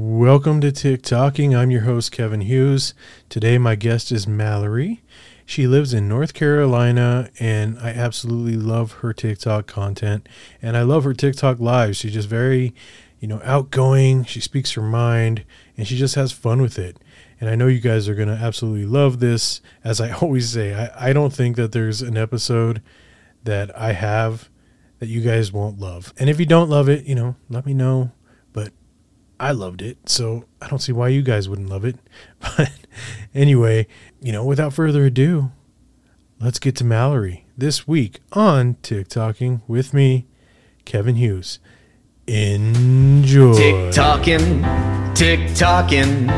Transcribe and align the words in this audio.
Welcome 0.00 0.60
to 0.60 0.70
TikToking. 0.70 1.58
I'm 1.58 1.72
your 1.72 1.80
host, 1.80 2.12
Kevin 2.12 2.42
Hughes. 2.42 2.94
Today, 3.28 3.58
my 3.58 3.74
guest 3.74 4.12
is 4.12 4.28
Mallory. 4.28 5.02
She 5.44 5.66
lives 5.66 5.92
in 5.92 6.08
North 6.08 6.34
Carolina, 6.34 7.30
and 7.40 7.76
I 7.80 7.88
absolutely 7.88 8.54
love 8.54 8.92
her 8.92 9.12
TikTok 9.12 9.66
content. 9.66 10.28
And 10.62 10.76
I 10.76 10.82
love 10.82 11.02
her 11.02 11.14
TikTok 11.14 11.58
lives. 11.58 11.96
She's 11.96 12.12
just 12.12 12.28
very, 12.28 12.76
you 13.18 13.26
know, 13.26 13.40
outgoing. 13.42 14.22
She 14.22 14.40
speaks 14.40 14.70
her 14.74 14.82
mind, 14.82 15.44
and 15.76 15.84
she 15.84 15.96
just 15.96 16.14
has 16.14 16.30
fun 16.30 16.62
with 16.62 16.78
it. 16.78 16.98
And 17.40 17.50
I 17.50 17.56
know 17.56 17.66
you 17.66 17.80
guys 17.80 18.08
are 18.08 18.14
going 18.14 18.28
to 18.28 18.34
absolutely 18.34 18.86
love 18.86 19.18
this. 19.18 19.60
As 19.82 20.00
I 20.00 20.12
always 20.22 20.48
say, 20.48 20.74
I, 20.74 21.08
I 21.08 21.12
don't 21.12 21.32
think 21.32 21.56
that 21.56 21.72
there's 21.72 22.02
an 22.02 22.16
episode 22.16 22.82
that 23.42 23.76
I 23.76 23.94
have 23.94 24.48
that 25.00 25.08
you 25.08 25.22
guys 25.22 25.52
won't 25.52 25.80
love. 25.80 26.14
And 26.18 26.30
if 26.30 26.38
you 26.38 26.46
don't 26.46 26.70
love 26.70 26.88
it, 26.88 27.04
you 27.04 27.16
know, 27.16 27.34
let 27.48 27.66
me 27.66 27.74
know. 27.74 28.12
But 29.38 29.44
I 29.44 29.50
loved 29.52 29.82
it, 29.82 30.08
so 30.08 30.44
I 30.60 30.68
don't 30.68 30.78
see 30.80 30.92
why 30.92 31.08
you 31.08 31.22
guys 31.22 31.48
wouldn't 31.48 31.68
love 31.68 31.84
it. 31.84 31.96
But 32.40 32.70
anyway, 33.34 33.86
you 34.20 34.32
know, 34.32 34.44
without 34.44 34.72
further 34.72 35.06
ado, 35.06 35.50
let's 36.40 36.58
get 36.58 36.76
to 36.76 36.84
Mallory 36.84 37.46
this 37.56 37.86
week 37.86 38.20
on 38.32 38.74
TikToking 38.82 39.62
with 39.66 39.94
me, 39.94 40.26
Kevin 40.84 41.16
Hughes. 41.16 41.58
Enjoy. 42.26 43.54
Tick 43.54 43.92
tocking, 43.92 44.64
tick 45.14 45.54
tocking, 45.54 46.28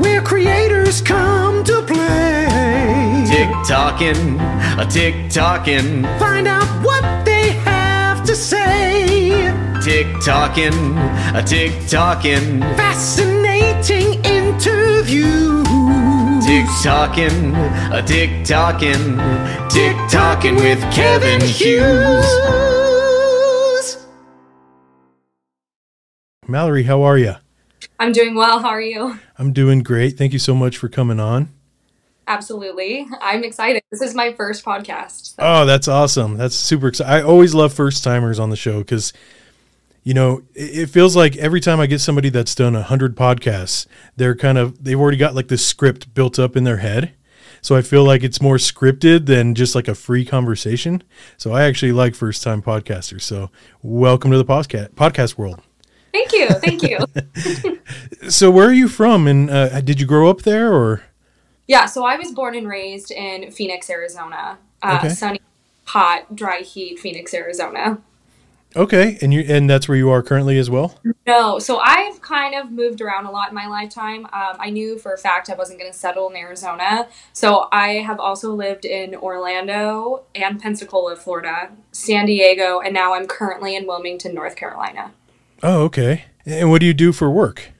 where 0.00 0.22
creators 0.22 1.00
come 1.00 1.62
to 1.64 1.82
play. 1.82 3.24
Tick 3.26 3.48
tocking, 3.66 4.40
a 4.78 4.86
tick 4.88 5.30
tocking, 5.30 6.02
find 6.18 6.46
out 6.48 6.66
what 6.84 7.24
they 7.24 7.50
have 7.52 8.24
to 8.26 8.34
say. 8.34 9.35
Tick 9.86 10.08
tocking, 10.20 10.98
a 11.32 11.44
tick 11.46 11.72
tocking, 11.86 12.60
fascinating 12.60 14.14
interview. 14.24 15.62
Tick 16.44 16.66
tocking, 16.82 17.54
a 17.94 18.02
tick 18.04 18.44
tocking, 18.44 19.16
tick 19.70 19.96
tocking 20.10 20.56
with 20.56 20.80
Kevin 20.92 21.40
Hughes. 21.40 22.26
Mallory, 26.48 26.82
how 26.82 27.02
are 27.02 27.16
you? 27.16 27.36
I'm 28.00 28.10
doing 28.10 28.34
well. 28.34 28.58
How 28.58 28.70
are 28.70 28.82
you? 28.82 29.20
I'm 29.38 29.52
doing 29.52 29.84
great. 29.84 30.18
Thank 30.18 30.32
you 30.32 30.40
so 30.40 30.56
much 30.56 30.76
for 30.76 30.88
coming 30.88 31.20
on. 31.20 31.52
Absolutely. 32.26 33.06
I'm 33.20 33.44
excited. 33.44 33.84
This 33.92 34.02
is 34.02 34.16
my 34.16 34.32
first 34.32 34.64
podcast. 34.64 35.36
Oh, 35.38 35.64
that's 35.64 35.86
awesome. 35.86 36.36
That's 36.36 36.56
super 36.56 36.88
exciting. 36.88 37.12
I 37.12 37.22
always 37.22 37.54
love 37.54 37.72
first 37.72 38.02
timers 38.02 38.40
on 38.40 38.50
the 38.50 38.56
show 38.56 38.80
because, 38.80 39.12
you 40.06 40.14
know, 40.14 40.42
it, 40.54 40.86
feels 40.86 41.16
like 41.16 41.36
every 41.36 41.58
time 41.58 41.80
I 41.80 41.86
get 41.86 41.98
somebody 41.98 42.28
that's 42.28 42.54
done 42.54 42.76
a 42.76 42.82
hundred 42.82 43.16
podcasts, 43.16 43.88
they're 44.14 44.36
kind 44.36 44.56
of, 44.56 44.84
they've 44.84 44.98
already 44.98 45.16
got 45.16 45.34
like 45.34 45.48
this 45.48 45.66
script 45.66 46.14
built 46.14 46.38
up 46.38 46.54
in 46.54 46.62
their 46.62 46.76
head. 46.76 47.12
So 47.60 47.74
I 47.74 47.82
feel 47.82 48.04
like 48.04 48.22
it's 48.22 48.40
more 48.40 48.54
scripted 48.54 49.26
than 49.26 49.56
just 49.56 49.74
like 49.74 49.88
a 49.88 49.96
free 49.96 50.24
conversation. 50.24 51.02
So 51.36 51.50
I 51.52 51.64
actually 51.64 51.90
like 51.90 52.14
first 52.14 52.44
time 52.44 52.62
podcasters. 52.62 53.22
So 53.22 53.50
welcome 53.82 54.30
to 54.30 54.38
the 54.38 54.44
podcast 54.44 54.90
podcast 54.90 55.36
world. 55.38 55.60
Thank 56.12 56.30
you. 56.32 56.50
Thank 56.50 56.82
you. 56.84 56.98
So 58.30 58.50
where 58.50 58.68
are 58.68 58.72
you 58.72 58.88
from? 58.88 59.26
And 59.26 59.50
uh, 59.50 59.80
did 59.80 60.00
you 60.00 60.06
grow 60.06 60.30
up 60.30 60.42
there 60.42 60.72
or? 60.72 61.02
yeah, 61.66 61.86
so 61.86 62.04
I 62.04 62.16
was 62.16 62.30
born 62.30 62.54
and 62.54 62.68
raised 62.68 63.10
in 63.10 63.50
Phoenix, 63.50 63.90
Arizona. 63.90 64.58
Uh, 64.82 64.98
Okay. 64.98 65.08
Sunny, 65.08 65.40
hot, 65.84 66.36
dry 66.36 66.60
heat, 66.60 67.00
Phoenix, 67.00 67.34
Arizona. 67.34 67.98
Okay. 68.76 69.16
And 69.22 69.32
you, 69.32 69.40
and 69.40 69.68
that's 69.68 69.88
where 69.88 69.96
you 69.96 70.10
are 70.10 70.22
currently 70.22 70.58
as 70.58 70.68
well? 70.68 70.98
No, 71.26 71.58
so 71.58 71.78
I've 71.78 72.20
kind 72.20 72.54
of 72.54 72.70
moved 72.70 73.00
around 73.00 73.24
a 73.24 73.30
lot 73.30 73.48
in 73.48 73.54
my 73.54 73.66
lifetime. 73.66 74.26
Um, 74.26 74.56
I 74.58 74.70
knew 74.70 74.98
for 74.98 75.14
a 75.14 75.18
fact 75.18 75.48
I 75.48 75.54
wasn't 75.54 75.80
going 75.80 75.90
to 75.90 75.98
settle 75.98 76.28
in 76.28 76.36
Arizona. 76.36 77.08
So 77.32 77.68
I 77.72 77.94
have 77.94 78.20
also 78.20 78.54
lived 78.54 78.84
in 78.84 79.14
Orlando 79.14 80.24
and 80.34 80.60
Pensacola, 80.60 81.16
Florida, 81.16 81.72
San 81.90 82.26
Diego, 82.26 82.80
and 82.80 82.92
now 82.92 83.14
I'm 83.14 83.26
currently 83.26 83.74
in 83.74 83.86
Wilmington, 83.86 84.34
North 84.34 84.56
Carolina. 84.56 85.12
Oh, 85.62 85.84
okay. 85.84 86.26
And 86.44 86.70
what 86.70 86.80
do 86.80 86.86
you 86.86 86.94
do 86.94 87.12
for 87.12 87.30
work? 87.30 87.72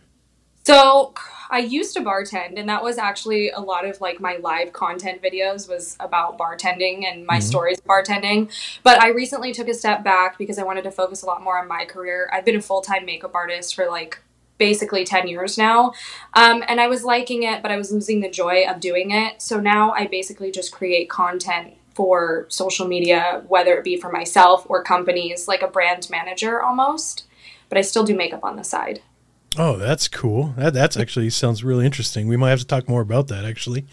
So 0.64 1.12
I 1.50 1.58
used 1.58 1.94
to 1.94 2.00
bartend, 2.00 2.58
and 2.58 2.68
that 2.68 2.82
was 2.82 2.98
actually 2.98 3.50
a 3.50 3.60
lot 3.60 3.84
of 3.84 4.00
like 4.00 4.20
my 4.20 4.36
live 4.36 4.72
content 4.72 5.22
videos 5.22 5.68
was 5.68 5.96
about 6.00 6.38
bartending 6.38 7.04
and 7.04 7.26
my 7.26 7.38
stories 7.38 7.78
of 7.78 7.84
bartending. 7.84 8.50
But 8.82 9.02
I 9.02 9.08
recently 9.08 9.52
took 9.52 9.68
a 9.68 9.74
step 9.74 10.04
back 10.04 10.38
because 10.38 10.58
I 10.58 10.64
wanted 10.64 10.84
to 10.84 10.90
focus 10.90 11.22
a 11.22 11.26
lot 11.26 11.42
more 11.42 11.58
on 11.58 11.68
my 11.68 11.84
career. 11.84 12.28
I've 12.32 12.44
been 12.44 12.56
a 12.56 12.62
full 12.62 12.80
time 12.80 13.04
makeup 13.04 13.34
artist 13.34 13.74
for 13.74 13.86
like 13.86 14.18
basically 14.58 15.04
10 15.04 15.28
years 15.28 15.58
now. 15.58 15.92
Um, 16.34 16.64
and 16.66 16.80
I 16.80 16.88
was 16.88 17.04
liking 17.04 17.42
it, 17.42 17.62
but 17.62 17.70
I 17.70 17.76
was 17.76 17.92
losing 17.92 18.20
the 18.20 18.30
joy 18.30 18.64
of 18.68 18.80
doing 18.80 19.10
it. 19.10 19.42
So 19.42 19.60
now 19.60 19.92
I 19.92 20.06
basically 20.06 20.50
just 20.50 20.72
create 20.72 21.10
content 21.10 21.74
for 21.94 22.46
social 22.48 22.86
media, 22.86 23.42
whether 23.48 23.74
it 23.76 23.84
be 23.84 23.96
for 23.96 24.10
myself 24.10 24.66
or 24.68 24.82
companies, 24.82 25.48
like 25.48 25.62
a 25.62 25.68
brand 25.68 26.08
manager 26.10 26.62
almost. 26.62 27.26
But 27.68 27.78
I 27.78 27.80
still 27.80 28.04
do 28.04 28.14
makeup 28.14 28.44
on 28.44 28.56
the 28.56 28.64
side. 28.64 29.02
Oh, 29.58 29.76
that's 29.76 30.08
cool. 30.08 30.54
That 30.56 30.74
that's 30.74 30.96
actually 30.96 31.30
sounds 31.30 31.64
really 31.64 31.86
interesting. 31.86 32.28
We 32.28 32.36
might 32.36 32.50
have 32.50 32.58
to 32.60 32.66
talk 32.66 32.88
more 32.88 33.00
about 33.00 33.28
that 33.28 33.44
actually. 33.44 33.86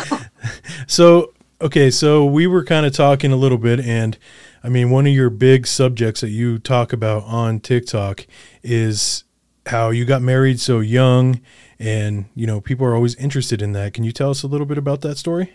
so, 0.86 1.32
okay, 1.60 1.90
so 1.90 2.24
we 2.24 2.46
were 2.46 2.64
kind 2.64 2.84
of 2.84 2.92
talking 2.92 3.32
a 3.32 3.36
little 3.36 3.58
bit 3.58 3.80
and 3.80 4.18
I 4.64 4.68
mean, 4.68 4.90
one 4.90 5.06
of 5.06 5.12
your 5.12 5.30
big 5.30 5.66
subjects 5.66 6.20
that 6.20 6.30
you 6.30 6.58
talk 6.58 6.92
about 6.92 7.24
on 7.24 7.58
TikTok 7.60 8.26
is 8.62 9.24
how 9.66 9.90
you 9.90 10.04
got 10.04 10.22
married 10.22 10.60
so 10.60 10.80
young 10.80 11.40
and, 11.78 12.26
you 12.34 12.46
know, 12.46 12.60
people 12.60 12.86
are 12.86 12.94
always 12.94 13.14
interested 13.16 13.60
in 13.60 13.72
that. 13.72 13.94
Can 13.94 14.04
you 14.04 14.12
tell 14.12 14.30
us 14.30 14.42
a 14.42 14.46
little 14.46 14.66
bit 14.66 14.78
about 14.78 15.00
that 15.00 15.16
story? 15.18 15.54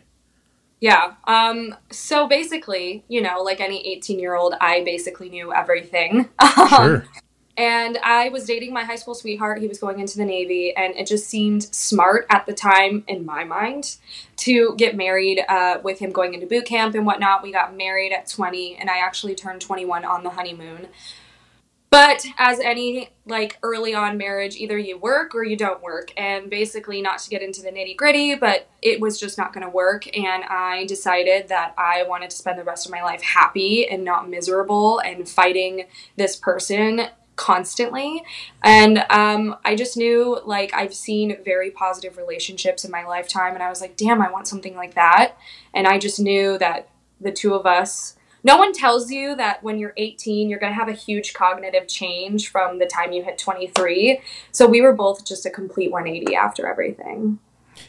Yeah. 0.79 1.13
Um, 1.25 1.75
so 1.89 2.27
basically, 2.27 3.03
you 3.07 3.21
know, 3.21 3.41
like 3.41 3.61
any 3.61 3.85
18 3.87 4.19
year 4.19 4.35
old, 4.35 4.55
I 4.59 4.83
basically 4.83 5.29
knew 5.29 5.53
everything. 5.53 6.29
Um, 6.39 6.67
Sure. 6.69 7.05
And 7.57 7.97
I 8.03 8.29
was 8.29 8.45
dating 8.45 8.71
my 8.71 8.83
high 8.83 8.97
school 8.97 9.15
sweetheart. 9.15 9.59
He 9.59 9.67
was 9.67 9.79
going 9.79 9.99
into 9.99 10.17
the 10.17 10.25
Navy, 10.25 10.75
and 10.75 10.95
it 10.95 11.07
just 11.07 11.27
seemed 11.27 11.63
smart 11.63 12.27
at 12.29 12.45
the 12.45 12.53
time, 12.53 13.03
in 13.07 13.25
my 13.25 13.43
mind, 13.43 13.97
to 14.37 14.75
get 14.77 14.95
married 14.95 15.43
uh, 15.49 15.79
with 15.83 15.97
him 15.97 16.11
going 16.11 16.35
into 16.35 16.45
boot 16.45 16.65
camp 16.65 16.93
and 16.93 17.03
whatnot. 17.03 17.41
We 17.41 17.51
got 17.51 17.75
married 17.75 18.13
at 18.13 18.27
20, 18.27 18.75
and 18.75 18.91
I 18.91 18.99
actually 18.99 19.33
turned 19.33 19.61
21 19.61 20.05
on 20.05 20.23
the 20.23 20.29
honeymoon. 20.29 20.87
But 21.89 22.25
as 22.37 22.59
any 22.59 23.09
like 23.25 23.57
early 23.63 23.95
on 23.95 24.17
marriage, 24.17 24.55
either 24.57 24.77
you 24.77 24.97
work 24.97 25.33
or 25.33 25.43
you 25.43 25.55
don't 25.55 25.81
work. 25.81 26.11
And 26.17 26.49
basically, 26.49 27.01
not 27.01 27.19
to 27.19 27.29
get 27.29 27.41
into 27.41 27.61
the 27.61 27.69
nitty 27.69 27.95
gritty, 27.95 28.35
but 28.35 28.69
it 28.81 28.99
was 28.99 29.19
just 29.19 29.37
not 29.37 29.53
going 29.53 29.65
to 29.65 29.69
work. 29.69 30.05
And 30.15 30.43
I 30.43 30.85
decided 30.85 31.47
that 31.47 31.73
I 31.77 32.03
wanted 32.03 32.29
to 32.29 32.35
spend 32.35 32.59
the 32.59 32.63
rest 32.63 32.85
of 32.85 32.91
my 32.91 33.01
life 33.01 33.23
happy 33.23 33.87
and 33.87 34.03
not 34.03 34.29
miserable 34.29 34.99
and 34.99 35.27
fighting 35.27 35.85
this 36.17 36.35
person 36.35 37.07
constantly. 37.37 38.23
And 38.63 39.05
um, 39.09 39.55
I 39.63 39.75
just 39.75 39.95
knew 39.95 40.39
like 40.45 40.73
I've 40.73 40.93
seen 40.93 41.37
very 41.45 41.71
positive 41.71 42.17
relationships 42.17 42.83
in 42.83 42.91
my 42.91 43.05
lifetime. 43.05 43.53
And 43.53 43.63
I 43.63 43.69
was 43.69 43.79
like, 43.79 43.95
damn, 43.95 44.21
I 44.21 44.29
want 44.29 44.47
something 44.47 44.75
like 44.75 44.95
that. 44.95 45.37
And 45.73 45.87
I 45.87 45.97
just 45.97 46.19
knew 46.19 46.57
that 46.57 46.89
the 47.21 47.31
two 47.31 47.53
of 47.53 47.65
us 47.65 48.15
no 48.43 48.55
one 48.55 48.71
tells 48.71 49.09
you 49.11 49.35
that 49.35 49.63
when 49.63 49.79
you're 49.79 49.93
18 49.97 50.47
you're 50.47 50.59
going 50.59 50.71
to 50.71 50.77
have 50.77 50.87
a 50.87 50.93
huge 50.93 51.33
cognitive 51.33 51.87
change 51.87 52.49
from 52.49 52.77
the 52.77 52.85
time 52.85 53.11
you 53.11 53.23
hit 53.23 53.39
23 53.39 54.21
so 54.51 54.67
we 54.67 54.79
were 54.79 54.93
both 54.93 55.25
just 55.25 55.43
a 55.47 55.49
complete 55.49 55.91
180 55.91 56.35
after 56.35 56.67
everything 56.67 57.39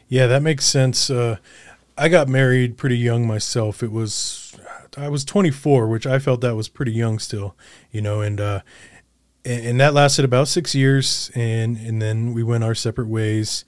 Yeah, 0.09 0.27
that 0.27 0.43
makes 0.43 0.65
sense. 0.65 1.11
Uh, 1.11 1.39
I 1.97 2.09
got 2.09 2.29
married 2.29 2.77
pretty 2.77 2.99
young 2.99 3.27
myself. 3.27 3.83
It 3.83 3.93
was 3.93 4.57
I 4.97 5.09
was 5.09 5.25
24, 5.25 5.87
which 5.87 6.07
I 6.07 6.19
felt 6.19 6.41
that 6.41 6.57
was 6.57 6.69
pretty 6.69 6.93
young 6.93 7.19
still, 7.19 7.57
you 7.93 8.01
know, 8.01 8.21
and 8.21 8.41
uh, 8.41 8.61
and, 9.49 9.67
and 9.67 9.81
that 9.81 9.95
lasted 9.95 10.25
about 10.25 10.47
six 10.49 10.75
years, 10.75 11.31
and 11.35 11.77
and 11.79 12.01
then 12.01 12.35
we 12.35 12.43
went 12.43 12.65
our 12.65 12.75
separate 12.75 13.09
ways. 13.09 13.65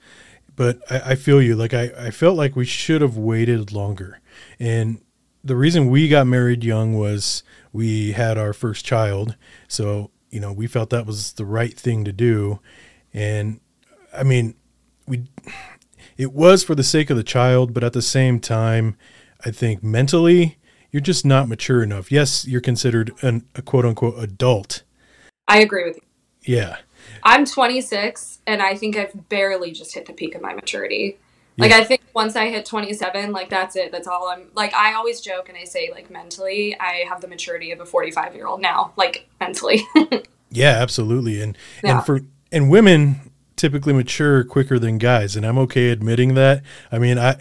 But 0.55 0.79
I, 0.89 1.11
I 1.11 1.15
feel 1.15 1.41
you. 1.41 1.55
Like 1.55 1.73
I, 1.73 1.91
I 1.97 2.11
felt 2.11 2.37
like 2.37 2.55
we 2.55 2.65
should 2.65 3.01
have 3.01 3.17
waited 3.17 3.71
longer, 3.71 4.21
and 4.59 5.01
the 5.43 5.55
reason 5.55 5.89
we 5.89 6.07
got 6.07 6.27
married 6.27 6.63
young 6.63 6.93
was 6.93 7.43
we 7.73 8.11
had 8.11 8.37
our 8.37 8.53
first 8.53 8.85
child, 8.85 9.35
so 9.67 10.11
you 10.29 10.39
know 10.39 10.53
we 10.53 10.67
felt 10.67 10.91
that 10.91 11.07
was 11.07 11.33
the 11.33 11.45
right 11.45 11.77
thing 11.77 12.05
to 12.05 12.11
do, 12.11 12.59
and 13.13 13.59
I 14.13 14.23
mean 14.23 14.55
we 15.07 15.23
it 16.17 16.31
was 16.31 16.63
for 16.63 16.75
the 16.75 16.83
sake 16.83 17.09
of 17.09 17.17
the 17.17 17.23
child, 17.23 17.73
but 17.73 17.83
at 17.83 17.93
the 17.93 18.01
same 18.01 18.39
time, 18.39 18.95
I 19.43 19.49
think 19.49 19.83
mentally 19.83 20.59
you're 20.91 21.01
just 21.01 21.25
not 21.25 21.47
mature 21.47 21.81
enough. 21.81 22.11
Yes, 22.11 22.45
you're 22.45 22.61
considered 22.61 23.11
an, 23.21 23.45
a 23.55 23.61
quote 23.61 23.85
unquote 23.85 24.21
adult. 24.21 24.83
I 25.51 25.59
agree 25.59 25.83
with 25.83 25.97
you 25.97 26.55
Yeah. 26.55 26.77
i'm 27.23 27.45
26 27.45 28.39
and 28.47 28.61
i 28.61 28.75
think 28.75 28.97
i've 28.97 29.29
barely 29.29 29.71
just 29.71 29.93
hit 29.93 30.05
the 30.05 30.13
peak 30.13 30.35
of 30.35 30.41
my 30.41 30.53
maturity 30.53 31.17
like 31.57 31.71
Yeah. 31.71 31.77
i 31.77 31.83
think 31.83 32.01
once 32.13 32.35
i 32.35 32.47
hit 32.49 32.65
27 32.65 33.31
like 33.31 33.49
that's 33.49 33.75
it 33.75 33.91
that's 33.91 34.07
all 34.07 34.27
i'm 34.29 34.47
like 34.55 34.73
i 34.73 34.93
always 34.93 35.21
joke 35.21 35.49
and 35.49 35.57
i 35.57 35.63
say 35.65 35.91
like 35.91 36.09
mentally 36.09 36.75
i 36.79 37.03
have 37.09 37.21
the 37.21 37.27
maturity 37.27 37.71
of 37.71 37.79
a 37.81 37.85
45 37.85 38.35
year 38.35 38.47
old 38.47 38.61
now 38.61 38.93
like 38.97 39.29
mentally 39.39 39.85
Yeah, 40.53 40.81
absolutely. 40.81 41.41
And 41.41 41.57
Yeah. 41.81 41.91
and 41.97 42.05
for 42.05 42.19
and 42.51 42.69
women 42.69 43.31
typically 43.55 43.93
mature 43.93 44.43
quicker 44.43 44.77
than 44.77 44.97
guys, 44.97 45.37
and 45.37 45.45
I'm 45.45 45.57
okay 45.59 45.91
admitting 45.91 46.33
that. 46.33 46.61
I 46.91 46.99
mean, 46.99 47.17
I 47.17 47.37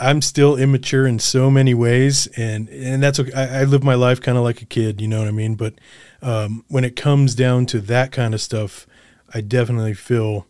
I'm 0.00 0.22
still 0.22 0.56
immature 0.56 1.06
in 1.06 1.18
so 1.18 1.50
many 1.50 1.74
ways, 1.74 2.26
and 2.38 2.70
and 2.70 3.02
that's 3.02 3.20
okay. 3.20 3.32
I, 3.34 3.60
I 3.60 3.64
live 3.64 3.84
my 3.84 3.94
life 3.94 4.22
kind 4.22 4.38
of 4.38 4.44
like 4.44 4.62
a 4.62 4.64
kid, 4.64 5.02
you 5.02 5.08
know 5.08 5.18
what 5.18 5.28
I 5.28 5.30
mean. 5.30 5.56
But 5.56 5.74
um, 6.22 6.64
when 6.68 6.84
it 6.84 6.96
comes 6.96 7.34
down 7.34 7.66
to 7.66 7.80
that 7.80 8.12
kind 8.12 8.32
of 8.32 8.40
stuff, 8.40 8.86
I 9.34 9.40
definitely 9.40 9.94
feel 9.94 10.46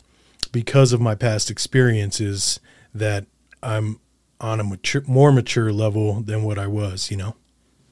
because 0.52 0.92
of 0.92 1.00
my 1.00 1.14
past 1.14 1.50
experiences 1.50 2.60
that 2.94 3.26
I'm 3.62 3.98
on 4.40 4.60
a 4.60 4.64
mature, 4.64 5.02
more 5.06 5.32
mature 5.32 5.72
level 5.72 6.20
than 6.20 6.42
what 6.42 6.58
I 6.58 6.66
was, 6.66 7.10
you 7.10 7.16
know. 7.16 7.36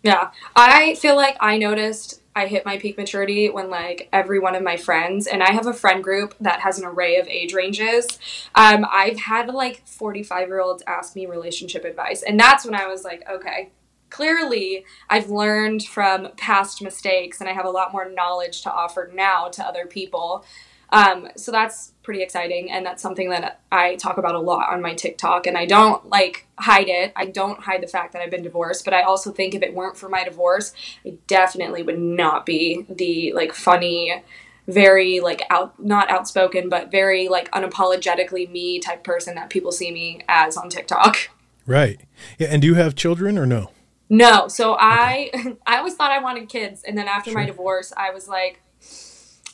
Yeah. 0.03 0.31
I 0.57 0.95
feel 0.97 1.17
like 1.17 1.37
I 1.41 1.59
noticed 1.59 2.21
I 2.35 2.47
hit 2.47 2.65
my 2.65 2.79
peak 2.79 2.97
maturity 2.97 3.51
when 3.51 3.71
like 3.71 4.09
every 4.13 4.39
one 4.39 4.55
of 4.55 4.63
my 4.63 4.77
friends 4.77 5.27
and 5.27 5.43
I 5.43 5.53
have 5.53 5.67
a 5.67 5.73
friend 5.73 6.03
group 6.03 6.35
that 6.41 6.61
has 6.61 6.79
an 6.79 6.85
array 6.87 7.17
of 7.17 7.27
age 7.29 7.53
ranges. 7.53 8.07
Um, 8.55 8.87
I've 8.91 9.19
had 9.19 9.49
like 9.49 9.87
45 9.87 10.49
year 10.49 10.61
olds 10.61 10.83
ask 10.87 11.17
me 11.17 11.27
relationship 11.27 11.85
advice, 11.85 12.23
and 12.23 12.39
that's 12.39 12.65
when 12.65 12.75
I 12.75 12.87
was 12.87 13.05
like, 13.05 13.29
okay, 13.29 13.71
clearly 14.11 14.85
I've 15.09 15.31
learned 15.31 15.85
from 15.85 16.29
past 16.37 16.83
mistakes 16.83 17.41
and 17.41 17.49
I 17.49 17.53
have 17.53 17.65
a 17.65 17.71
lot 17.71 17.93
more 17.93 18.11
knowledge 18.11 18.63
to 18.63 18.73
offer 18.73 19.11
now 19.15 19.49
to 19.49 19.65
other 19.65 19.87
people. 19.87 20.45
Um, 20.93 21.29
so 21.37 21.53
that's 21.53 21.93
pretty 22.03 22.23
exciting, 22.23 22.71
and 22.71 22.85
that's 22.85 23.03
something 23.03 23.31
that 23.31 23.61
I 23.71 23.95
talk 23.97 24.19
about 24.19 24.35
a 24.35 24.41
lot 24.41 24.73
on 24.73 24.83
my 24.83 24.95
TikTok. 24.95 25.47
And 25.47 25.57
I 25.57 25.65
don't 25.65 26.09
like 26.09 26.49
hide 26.59 26.89
it. 26.89 27.13
I 27.15 27.27
don't 27.27 27.61
hide 27.61 27.83
the 27.83 27.87
fact 27.87 28.13
that 28.13 28.23
I've 28.23 28.31
been 28.31 28.43
divorced, 28.43 28.85
but 28.85 28.95
I 28.95 29.03
also 29.03 29.31
think 29.31 29.55
if 29.55 29.63
it 29.63 29.75
weren't 29.75 29.97
for 29.97 30.09
my 30.09 30.25
divorce, 30.25 30.73
I 31.07 31.15
definitely 31.27 31.83
would 31.83 32.01
not 32.01 32.45
be 32.45 32.87
the 32.89 33.33
like 33.35 33.53
funny, 33.53 34.23
very 34.67 35.21
like 35.21 35.43
out 35.49 35.81
not 35.83 36.11
outspoken, 36.11 36.69
but 36.69 36.91
very 36.91 37.29
like 37.29 37.51
unapologetically 37.53 38.51
me 38.51 38.81
type 38.81 39.05
person 39.05 39.37
that 39.37 39.51
people 39.51 39.71
see 39.71 39.93
me 39.93 40.23
as 40.29 40.57
on 40.57 40.71
TikTok. 40.71 41.31
Right. 41.67 42.01
Yeah. 42.39 42.49
And 42.51 42.63
do 42.63 42.67
you 42.67 42.75
have 42.75 42.97
children 42.97 43.39
or 43.39 43.47
no? 43.47 43.71
No. 44.11 44.49
So 44.49 44.77
I 44.79 45.57
I 45.67 45.79
always 45.79 45.95
thought 45.95 46.11
I 46.11 46.19
wanted 46.19 46.49
kids, 46.49 46.83
and 46.83 46.99
then 46.99 47.09
after 47.09 47.33
my 47.33 47.47
divorce, 47.47 47.93
I 47.97 48.11
was 48.11 48.29
like 48.29 48.61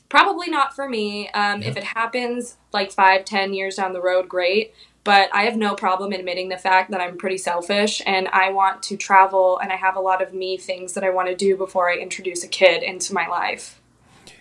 probably 0.09 0.49
not 0.49 0.75
for 0.75 0.89
me. 0.89 1.29
Um, 1.31 1.63
yeah. 1.63 1.69
If 1.69 1.77
it 1.77 1.85
happens 1.85 2.57
like 2.73 2.91
five, 2.91 3.25
ten 3.25 3.53
years 3.55 3.77
down 3.77 3.93
the 3.93 4.03
road, 4.03 4.29
great. 4.29 4.75
But 5.05 5.33
I 5.33 5.43
have 5.43 5.57
no 5.57 5.77
problem 5.77 6.11
admitting 6.13 6.49
the 6.49 6.57
fact 6.57 6.91
that 6.91 7.01
I'm 7.01 7.17
pretty 7.17 7.39
selfish 7.39 8.03
and 8.07 8.27
I 8.33 8.51
want 8.51 8.83
to 8.85 8.97
travel 8.97 9.57
and 9.59 9.71
I 9.71 9.77
have 9.77 9.95
a 9.95 10.01
lot 10.01 10.21
of 10.21 10.35
me 10.35 10.57
things 10.57 10.95
that 10.95 11.05
I 11.05 11.11
want 11.11 11.29
to 11.29 11.37
do 11.37 11.57
before 11.57 11.89
I 11.89 11.97
introduce 11.97 12.43
a 12.43 12.49
kid 12.49 12.83
into 12.83 13.15
my 13.15 13.29
life. 13.29 13.81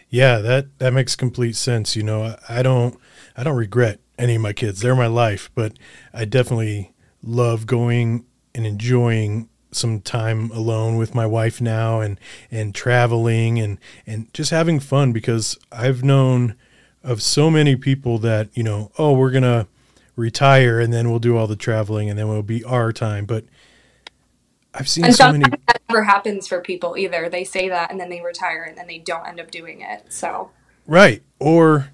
Yeah, 0.09 0.39
that 0.39 0.79
that 0.79 0.93
makes 0.93 1.15
complete 1.15 1.55
sense. 1.55 1.95
You 1.95 2.01
know, 2.01 2.35
I 2.49 2.63
don't 2.63 2.97
I 3.37 3.43
don't 3.43 3.57
regret 3.57 3.99
any 4.17 4.35
of 4.35 4.41
my 4.41 4.53
kids. 4.53 4.81
They're 4.81 4.95
my 4.95 5.07
life, 5.07 5.51
but 5.53 5.73
I 6.13 6.25
definitely 6.25 6.93
love 7.21 7.67
going 7.67 8.25
and 8.55 8.65
enjoying 8.65 9.49
some 9.75 10.01
time 10.01 10.51
alone 10.51 10.97
with 10.97 11.13
my 11.13 11.25
wife 11.25 11.61
now 11.61 11.99
and 12.01 12.19
and 12.49 12.73
traveling 12.73 13.59
and 13.59 13.77
and 14.05 14.33
just 14.33 14.51
having 14.51 14.79
fun 14.79 15.11
because 15.11 15.57
I've 15.71 16.03
known 16.03 16.55
of 17.03 17.21
so 17.21 17.51
many 17.51 17.75
people 17.75 18.17
that 18.19 18.49
you 18.53 18.63
know 18.63 18.91
oh 18.97 19.13
we're 19.13 19.31
gonna 19.31 19.67
retire 20.15 20.79
and 20.79 20.93
then 20.93 21.09
we'll 21.09 21.19
do 21.19 21.37
all 21.37 21.47
the 21.47 21.55
traveling 21.55 22.09
and 22.09 22.17
then 22.17 22.27
it'll 22.27 22.43
be 22.43 22.63
our 22.63 22.91
time. 22.91 23.25
But 23.25 23.45
I've 24.73 24.89
seen 24.89 25.05
and 25.05 25.15
so 25.15 25.31
many 25.31 25.45
that 25.49 25.81
never 25.89 26.03
happens 26.03 26.47
for 26.47 26.61
people 26.61 26.97
either. 26.97 27.29
They 27.29 27.43
say 27.43 27.69
that 27.69 27.91
and 27.91 27.99
then 27.99 28.09
they 28.09 28.21
retire 28.21 28.63
and 28.63 28.77
then 28.77 28.87
they 28.87 28.99
don't 28.99 29.25
end 29.27 29.39
up 29.39 29.51
doing 29.51 29.81
it. 29.81 30.11
So 30.11 30.51
right. 30.85 31.23
Or 31.39 31.91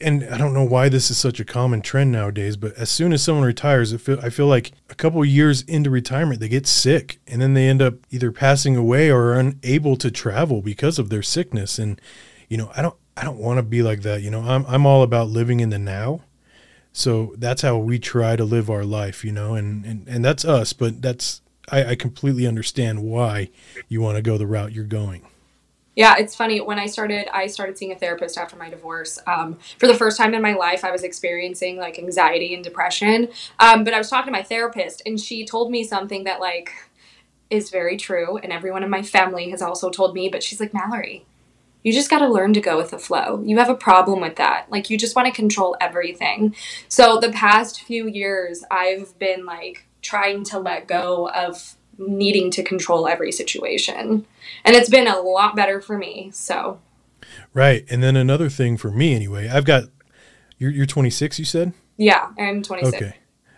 and 0.00 0.24
I 0.24 0.36
don't 0.36 0.54
know 0.54 0.64
why 0.64 0.88
this 0.88 1.10
is 1.10 1.18
such 1.18 1.40
a 1.40 1.44
common 1.44 1.82
trend 1.82 2.12
nowadays, 2.12 2.56
but 2.56 2.74
as 2.74 2.90
soon 2.90 3.12
as 3.12 3.22
someone 3.22 3.44
retires, 3.44 3.94
feel, 4.00 4.18
I 4.20 4.30
feel 4.30 4.46
like 4.46 4.72
a 4.90 4.94
couple 4.94 5.24
years 5.24 5.62
into 5.62 5.90
retirement, 5.90 6.40
they 6.40 6.48
get 6.48 6.66
sick 6.66 7.18
and 7.26 7.40
then 7.40 7.54
they 7.54 7.68
end 7.68 7.82
up 7.82 7.94
either 8.10 8.32
passing 8.32 8.76
away 8.76 9.10
or 9.10 9.34
unable 9.34 9.96
to 9.96 10.10
travel 10.10 10.62
because 10.62 10.98
of 10.98 11.08
their 11.08 11.22
sickness. 11.22 11.78
And, 11.78 12.00
you 12.48 12.56
know, 12.56 12.70
I 12.76 12.82
don't, 12.82 12.96
I 13.16 13.24
don't 13.24 13.38
want 13.38 13.58
to 13.58 13.62
be 13.62 13.82
like 13.82 14.02
that. 14.02 14.22
You 14.22 14.30
know, 14.30 14.42
I'm, 14.42 14.64
I'm 14.66 14.86
all 14.86 15.02
about 15.02 15.28
living 15.28 15.60
in 15.60 15.70
the 15.70 15.78
now. 15.78 16.20
So 16.92 17.34
that's 17.38 17.62
how 17.62 17.76
we 17.76 17.98
try 17.98 18.36
to 18.36 18.44
live 18.44 18.70
our 18.70 18.84
life, 18.84 19.24
you 19.24 19.32
know, 19.32 19.54
and, 19.54 19.84
and, 19.84 20.06
and 20.06 20.24
that's 20.24 20.44
us, 20.44 20.72
but 20.72 21.02
that's, 21.02 21.42
I, 21.70 21.84
I 21.84 21.94
completely 21.96 22.46
understand 22.46 23.02
why 23.02 23.50
you 23.88 24.00
want 24.00 24.16
to 24.16 24.22
go 24.22 24.38
the 24.38 24.46
route 24.46 24.72
you're 24.72 24.84
going. 24.84 25.26
Yeah, 25.96 26.16
it's 26.18 26.34
funny. 26.34 26.60
When 26.60 26.78
I 26.78 26.86
started, 26.86 27.28
I 27.32 27.46
started 27.46 27.78
seeing 27.78 27.92
a 27.92 27.96
therapist 27.96 28.36
after 28.36 28.56
my 28.56 28.68
divorce. 28.68 29.18
Um, 29.26 29.58
for 29.78 29.86
the 29.86 29.94
first 29.94 30.16
time 30.16 30.34
in 30.34 30.42
my 30.42 30.54
life, 30.54 30.84
I 30.84 30.90
was 30.90 31.04
experiencing 31.04 31.76
like 31.76 31.98
anxiety 31.98 32.54
and 32.54 32.64
depression. 32.64 33.28
Um, 33.60 33.84
but 33.84 33.94
I 33.94 33.98
was 33.98 34.10
talking 34.10 34.32
to 34.32 34.38
my 34.38 34.42
therapist, 34.42 35.02
and 35.06 35.20
she 35.20 35.44
told 35.44 35.70
me 35.70 35.84
something 35.84 36.24
that 36.24 36.40
like 36.40 36.72
is 37.50 37.70
very 37.70 37.96
true, 37.96 38.38
and 38.38 38.52
everyone 38.52 38.82
in 38.82 38.90
my 38.90 39.02
family 39.02 39.50
has 39.50 39.62
also 39.62 39.90
told 39.90 40.14
me. 40.14 40.28
But 40.28 40.42
she's 40.42 40.58
like, 40.58 40.74
Mallory, 40.74 41.26
you 41.84 41.92
just 41.92 42.10
got 42.10 42.20
to 42.20 42.28
learn 42.28 42.54
to 42.54 42.60
go 42.60 42.76
with 42.76 42.90
the 42.90 42.98
flow. 42.98 43.40
You 43.44 43.58
have 43.58 43.68
a 43.68 43.74
problem 43.76 44.20
with 44.20 44.36
that. 44.36 44.66
Like, 44.70 44.90
you 44.90 44.98
just 44.98 45.14
want 45.14 45.26
to 45.26 45.32
control 45.32 45.76
everything. 45.80 46.56
So, 46.88 47.20
the 47.20 47.30
past 47.30 47.82
few 47.82 48.08
years, 48.08 48.64
I've 48.70 49.16
been 49.20 49.46
like 49.46 49.86
trying 50.02 50.44
to 50.44 50.58
let 50.58 50.88
go 50.88 51.28
of 51.30 51.76
needing 51.98 52.50
to 52.52 52.62
control 52.62 53.06
every 53.06 53.32
situation. 53.32 54.26
And 54.64 54.76
it's 54.76 54.90
been 54.90 55.06
a 55.06 55.20
lot 55.20 55.56
better 55.56 55.80
for 55.80 55.98
me. 55.98 56.30
So, 56.32 56.80
right. 57.52 57.84
And 57.90 58.02
then 58.02 58.16
another 58.16 58.48
thing 58.48 58.76
for 58.76 58.90
me, 58.90 59.14
anyway, 59.14 59.48
I've 59.48 59.64
got 59.64 59.84
you're, 60.58 60.70
you're 60.70 60.86
26, 60.86 61.38
you 61.38 61.44
said? 61.44 61.72
Yeah, 61.96 62.30
I'm 62.38 62.62
26. 62.62 62.96
Okay. 62.96 63.16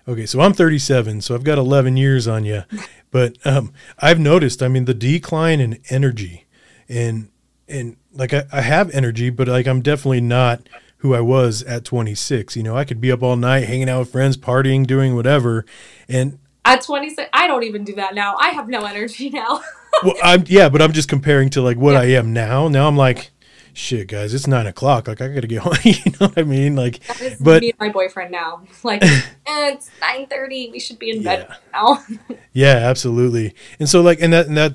Okay. 0.09 0.27
So 0.27 0.41
I'm 0.41 0.53
37. 0.53 1.21
So 1.21 1.35
I've 1.35 1.45
got 1.45 1.59
11 1.59 1.97
years 1.97 2.29
on 2.29 2.45
you. 2.45 2.65
but 3.11 3.37
um, 3.47 3.73
I've 3.99 4.19
noticed, 4.19 4.63
I 4.63 4.69
mean, 4.69 4.85
the 4.85 4.95
decline 4.95 5.61
in 5.61 5.81
energy 5.91 6.47
and, 6.89 7.31
and 7.69 7.97
like 8.13 8.33
I, 8.33 8.45
I 8.53 8.61
have 8.61 8.91
energy, 8.91 9.31
but 9.31 9.49
like 9.49 9.67
I'm 9.67 9.83
definitely 9.83 10.21
not 10.21 10.69
who 10.99 11.15
I 11.15 11.21
was 11.21 11.63
at 11.65 11.85
26. 11.85 12.57
You 12.57 12.63
know, 12.63 12.77
I 12.77 12.85
could 12.85 13.01
be 13.01 13.13
up 13.13 13.23
all 13.23 13.37
night 13.37 13.65
hanging 13.65 13.89
out 13.89 14.01
with 14.01 14.13
friends, 14.13 14.37
partying, 14.37 14.87
doing 14.87 15.15
whatever. 15.15 15.65
And 16.09 16.39
at 16.67 16.83
26, 16.83 17.29
I 17.33 17.47
don't 17.47 17.63
even 17.63 17.85
do 17.85 17.95
that 17.95 18.15
now. 18.15 18.37
I 18.37 18.51
have 18.51 18.69
no 18.69 18.81
energy 18.85 19.31
now. 19.31 19.63
well, 20.03 20.15
I'm 20.23 20.45
yeah, 20.47 20.69
but 20.69 20.83
I'm 20.83 20.93
just 20.93 21.09
comparing 21.09 21.51
to 21.51 21.63
like 21.63 21.77
what 21.77 21.93
yeah. 21.93 22.01
I 22.01 22.05
am 22.19 22.33
now. 22.33 22.69
Now 22.69 22.89
I'm 22.89 22.97
like, 22.97 23.31
shit, 23.73 24.09
guys, 24.09 24.35
it's 24.35 24.47
nine 24.47 24.67
o'clock. 24.67 25.07
Like 25.09 25.21
I 25.21 25.29
gotta 25.29 25.47
get 25.47 25.59
home. 25.63 25.75
you 25.85 25.95
know 26.21 26.27
what 26.29 26.39
I 26.39 26.43
mean? 26.43 26.77
Like, 26.77 27.01
but 27.41 27.63
me 27.63 27.71
and 27.71 27.79
my 27.79 27.91
boyfriend 27.91 28.33
now. 28.33 28.63
Like, 28.83 29.03
eh, 29.05 29.21
it's 29.47 29.91
nine 30.01 30.27
thirty. 30.27 30.71
We 30.71 30.81
should 30.81 30.99
be 30.99 31.11
in 31.11 31.23
bed 31.23 31.47
yeah. 31.49 31.57
now. 31.73 32.05
yeah, 32.53 32.77
absolutely. 32.77 33.55
And 33.79 33.89
so 33.89 34.03
like, 34.03 34.21
and 34.21 34.33
that 34.33 34.47
and 34.47 34.57
that 34.57 34.75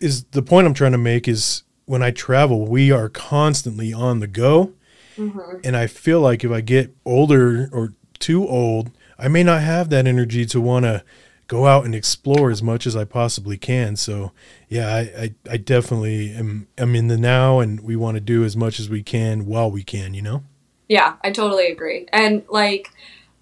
is 0.00 0.24
the 0.24 0.42
point 0.42 0.66
I'm 0.66 0.74
trying 0.74 0.92
to 0.92 0.98
make 0.98 1.26
is 1.26 1.62
when 1.86 2.02
I 2.02 2.10
travel, 2.10 2.66
we 2.66 2.92
are 2.92 3.08
constantly 3.08 3.92
on 3.92 4.20
the 4.20 4.26
go. 4.26 4.72
Mm-hmm. 5.16 5.58
And 5.64 5.76
I 5.76 5.86
feel 5.86 6.20
like 6.20 6.44
if 6.44 6.50
I 6.50 6.60
get 6.60 6.94
older 7.04 7.68
or 7.72 7.92
too 8.18 8.46
old, 8.46 8.90
I 9.18 9.28
may 9.28 9.42
not 9.42 9.60
have 9.62 9.90
that 9.90 10.06
energy 10.06 10.46
to 10.46 10.60
want 10.60 10.84
to 10.84 11.02
go 11.50 11.66
out 11.66 11.84
and 11.84 11.96
explore 11.96 12.48
as 12.48 12.62
much 12.62 12.86
as 12.86 12.94
I 12.94 13.02
possibly 13.02 13.58
can. 13.58 13.96
So 13.96 14.30
yeah, 14.68 14.94
I, 14.94 15.00
I, 15.00 15.34
I 15.50 15.56
definitely 15.56 16.30
am, 16.32 16.68
am 16.78 16.94
in 16.94 17.08
the 17.08 17.18
now 17.18 17.58
and 17.58 17.80
we 17.80 17.96
want 17.96 18.14
to 18.14 18.20
do 18.20 18.44
as 18.44 18.56
much 18.56 18.78
as 18.78 18.88
we 18.88 19.02
can 19.02 19.46
while 19.46 19.68
we 19.68 19.82
can, 19.82 20.14
you 20.14 20.22
know? 20.22 20.44
Yeah, 20.88 21.16
I 21.24 21.32
totally 21.32 21.66
agree. 21.66 22.06
And 22.12 22.44
like, 22.48 22.92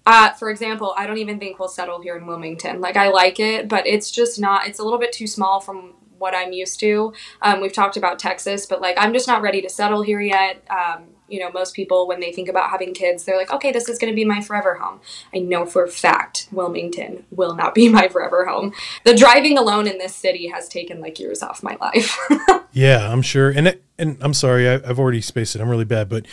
uh, 0.07 0.31
for 0.31 0.49
example, 0.49 0.95
I 0.97 1.05
don't 1.05 1.19
even 1.19 1.37
think 1.37 1.59
we'll 1.59 1.69
settle 1.69 2.01
here 2.01 2.17
in 2.17 2.25
Wilmington. 2.25 2.81
Like, 2.81 2.97
I 2.97 3.09
like 3.09 3.39
it, 3.39 3.67
but 3.67 3.85
it's 3.85 4.09
just 4.09 4.39
not, 4.39 4.65
it's 4.65 4.79
a 4.79 4.83
little 4.83 4.97
bit 4.97 5.11
too 5.11 5.27
small 5.27 5.59
from 5.59 5.93
what 6.17 6.33
I'm 6.33 6.51
used 6.51 6.79
to. 6.79 7.13
Um, 7.43 7.61
we've 7.61 7.73
talked 7.73 7.95
about 7.95 8.17
Texas, 8.17 8.65
but 8.65 8.81
like, 8.81 8.95
I'm 8.97 9.13
just 9.13 9.27
not 9.27 9.43
ready 9.43 9.61
to 9.61 9.69
settle 9.69 10.01
here 10.01 10.19
yet. 10.19 10.63
Um, 10.67 11.09
you 11.29 11.39
know, 11.39 11.51
most 11.51 11.75
people, 11.75 12.07
when 12.07 12.19
they 12.19 12.31
think 12.31 12.49
about 12.49 12.69
having 12.69 12.93
kids, 12.93 13.23
they're 13.23 13.37
like, 13.37 13.51
okay, 13.51 13.71
this 13.71 13.89
is 13.89 13.97
going 13.97 14.11
to 14.11 14.15
be 14.15 14.25
my 14.25 14.41
forever 14.41 14.75
home. 14.75 14.99
I 15.33 15.39
know 15.39 15.65
for 15.65 15.83
a 15.83 15.89
fact 15.89 16.47
Wilmington 16.51 17.25
will 17.31 17.55
not 17.55 17.75
be 17.75 17.89
my 17.99 18.07
forever 18.07 18.45
home. 18.45 18.73
The 19.03 19.15
driving 19.15 19.57
alone 19.57 19.87
in 19.87 19.97
this 19.97 20.15
city 20.15 20.47
has 20.47 20.67
taken 20.67 21.01
like 21.01 21.19
years 21.19 21.41
off 21.41 21.63
my 21.63 21.77
life. 21.79 22.17
yeah, 22.71 23.11
I'm 23.11 23.21
sure. 23.21 23.49
And 23.49 23.67
it, 23.67 23.83
and 23.97 24.17
I'm 24.21 24.33
sorry, 24.33 24.69
I, 24.69 24.75
I've 24.75 24.99
already 24.99 25.21
spaced 25.21 25.55
it. 25.55 25.61
I'm 25.61 25.69
really 25.69 25.85
bad, 25.85 26.09
but 26.09 26.25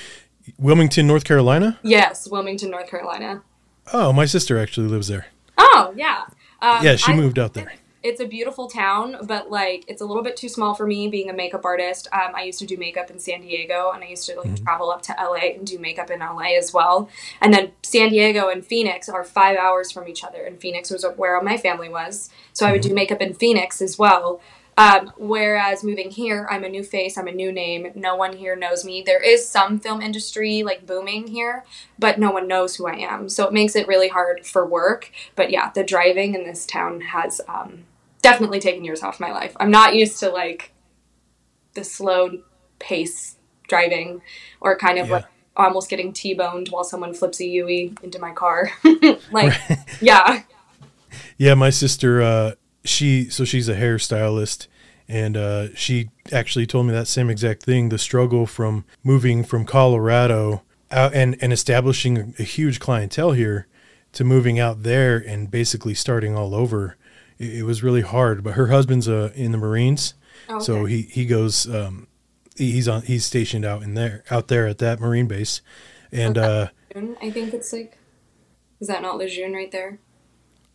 Wilmington, 0.58 1.06
North 1.06 1.24
Carolina? 1.24 1.78
Yes, 1.82 2.28
Wilmington, 2.28 2.70
North 2.70 2.88
Carolina. 2.88 3.42
Oh, 3.92 4.12
my 4.12 4.24
sister 4.24 4.58
actually 4.58 4.88
lives 4.88 5.08
there. 5.08 5.26
Oh, 5.58 5.92
yeah. 5.96 6.24
Um, 6.60 6.84
yeah, 6.84 6.96
she 6.96 7.12
I, 7.12 7.16
moved 7.16 7.38
out 7.38 7.54
there 7.54 7.72
it's 8.06 8.20
a 8.20 8.26
beautiful 8.26 8.68
town, 8.68 9.16
but 9.24 9.50
like 9.50 9.84
it's 9.88 10.00
a 10.00 10.06
little 10.06 10.22
bit 10.22 10.36
too 10.36 10.48
small 10.48 10.74
for 10.74 10.86
me 10.86 11.08
being 11.08 11.28
a 11.28 11.32
makeup 11.32 11.64
artist. 11.64 12.06
Um, 12.12 12.34
I 12.36 12.44
used 12.44 12.60
to 12.60 12.66
do 12.66 12.76
makeup 12.76 13.10
in 13.10 13.18
San 13.18 13.40
Diego, 13.40 13.90
and 13.92 14.04
I 14.04 14.06
used 14.06 14.26
to 14.26 14.36
like 14.36 14.46
mm-hmm. 14.46 14.64
travel 14.64 14.90
up 14.90 15.02
to 15.02 15.14
LA 15.18 15.56
and 15.56 15.66
do 15.66 15.78
makeup 15.78 16.10
in 16.10 16.20
LA 16.20 16.56
as 16.56 16.72
well. 16.72 17.08
And 17.40 17.52
then 17.52 17.72
San 17.82 18.10
Diego 18.10 18.48
and 18.48 18.64
Phoenix 18.64 19.08
are 19.08 19.24
five 19.24 19.58
hours 19.58 19.90
from 19.90 20.06
each 20.06 20.22
other, 20.22 20.44
and 20.44 20.60
Phoenix 20.60 20.90
was 20.90 21.04
where 21.16 21.40
my 21.42 21.56
family 21.56 21.88
was, 21.88 22.30
so 22.52 22.64
I 22.64 22.72
would 22.72 22.80
do 22.80 22.90
mm-hmm. 22.90 22.94
makeup 22.94 23.20
in 23.20 23.34
Phoenix 23.34 23.82
as 23.82 23.98
well. 23.98 24.40
Um, 24.78 25.10
whereas 25.16 25.82
moving 25.82 26.10
here, 26.10 26.46
I'm 26.50 26.62
a 26.62 26.68
new 26.68 26.84
face, 26.84 27.16
I'm 27.16 27.28
a 27.28 27.32
new 27.32 27.50
name. 27.50 27.92
No 27.94 28.14
one 28.14 28.36
here 28.36 28.54
knows 28.54 28.84
me. 28.84 29.02
There 29.02 29.22
is 29.22 29.48
some 29.48 29.78
film 29.78 30.02
industry 30.02 30.62
like 30.62 30.86
booming 30.86 31.28
here, 31.28 31.64
but 31.98 32.18
no 32.18 32.30
one 32.30 32.46
knows 32.46 32.76
who 32.76 32.86
I 32.86 32.96
am. 32.96 33.30
So 33.30 33.46
it 33.46 33.54
makes 33.54 33.74
it 33.74 33.88
really 33.88 34.08
hard 34.08 34.46
for 34.46 34.66
work. 34.66 35.10
But 35.34 35.50
yeah, 35.50 35.70
the 35.70 35.82
driving 35.82 36.34
in 36.34 36.44
this 36.44 36.66
town 36.66 37.00
has 37.00 37.40
um, 37.48 37.84
definitely 38.30 38.60
taken 38.60 38.84
years 38.84 39.02
off 39.02 39.20
my 39.20 39.30
life. 39.32 39.56
I'm 39.60 39.70
not 39.70 39.94
used 39.94 40.18
to 40.20 40.30
like 40.30 40.72
the 41.74 41.84
slow 41.84 42.30
pace 42.78 43.36
driving 43.68 44.20
or 44.60 44.76
kind 44.76 44.98
of 44.98 45.06
Yeah. 45.08 45.12
like 45.14 45.24
almost 45.56 45.88
getting 45.88 46.12
T-boned 46.12 46.68
while 46.68 46.84
someone 46.84 47.14
flips 47.14 47.40
a 47.40 47.46
Yui 47.46 47.94
into 48.02 48.18
my 48.18 48.32
car. 48.32 48.70
like, 49.32 49.52
yeah. 50.00 50.42
Yeah, 51.38 51.54
my 51.54 51.70
sister, 51.70 52.20
uh, 52.22 52.52
she 52.84 53.28
so 53.30 53.44
she's 53.44 53.68
a 53.68 53.74
hairstylist, 53.74 54.66
and 55.08 55.36
uh, 55.36 55.74
she 55.74 56.10
actually 56.32 56.66
told 56.66 56.86
me 56.86 56.92
that 56.92 57.08
same 57.08 57.30
exact 57.30 57.62
thing. 57.62 57.88
The 57.88 57.98
struggle 57.98 58.46
from 58.46 58.84
moving 59.02 59.44
from 59.44 59.64
Colorado 59.64 60.62
out 60.90 61.14
and 61.14 61.36
and 61.40 61.52
establishing 61.52 62.34
a 62.38 62.42
huge 62.42 62.78
clientele 62.80 63.32
here 63.32 63.66
to 64.12 64.24
moving 64.24 64.58
out 64.58 64.82
there 64.82 65.16
and 65.16 65.50
basically 65.50 65.94
starting 65.94 66.36
all 66.36 66.54
over. 66.54 66.96
It, 67.38 67.58
it 67.58 67.62
was 67.64 67.82
really 67.82 68.02
hard. 68.02 68.42
But 68.44 68.54
her 68.54 68.68
husband's 68.68 69.08
uh, 69.08 69.30
in 69.34 69.52
the 69.52 69.58
Marines, 69.58 70.14
so 70.60 70.78
Okay. 70.80 70.92
he 70.92 71.02
he 71.02 71.26
goes. 71.26 71.68
Um, 71.72 72.06
he- 72.56 72.72
he's 72.72 72.88
on. 72.88 73.02
He's 73.02 73.24
stationed 73.24 73.64
out 73.64 73.82
in 73.82 73.94
there, 73.94 74.24
out 74.30 74.48
there 74.48 74.66
at 74.66 74.78
that 74.78 75.00
Marine 75.00 75.26
base, 75.26 75.60
and 76.12 76.38
uh, 76.38 76.68
I 77.20 77.30
think 77.30 77.52
it's 77.52 77.72
like, 77.72 77.98
is 78.80 78.88
that 78.88 79.02
not 79.02 79.18
Lejeune 79.18 79.52
right 79.52 79.70
there? 79.70 79.98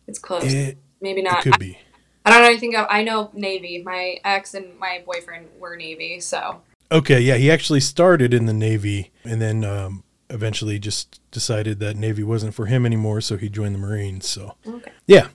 It's 0.06 0.18
close. 0.18 0.44
it, 0.52 0.78
Maybe 1.00 1.22
not. 1.22 1.42
could 1.42 1.58
be. 1.58 1.78
I 2.24 2.30
don't 2.30 2.42
know 2.42 2.48
anything. 2.48 2.76
Of, 2.76 2.86
I 2.88 3.02
know 3.02 3.30
Navy. 3.34 3.82
My 3.84 4.18
ex 4.24 4.54
and 4.54 4.78
my 4.78 5.02
boyfriend 5.04 5.48
were 5.58 5.74
Navy, 5.76 6.20
so 6.20 6.60
Okay, 6.92 7.20
yeah, 7.20 7.34
he 7.36 7.50
actually 7.50 7.80
started 7.80 8.32
in 8.34 8.44
the 8.46 8.52
Navy 8.52 9.10
and 9.24 9.40
then 9.40 9.64
um, 9.64 10.04
eventually 10.32 10.78
just 10.78 11.20
decided 11.30 11.78
that 11.80 11.96
Navy 11.96 12.22
wasn't 12.22 12.54
for 12.54 12.66
him 12.66 12.86
anymore, 12.86 13.20
so 13.20 13.36
he 13.36 13.48
joined 13.48 13.74
the 13.74 13.78
Marines. 13.78 14.28
So, 14.28 14.56
okay. 14.66 14.92
yeah. 15.06 15.28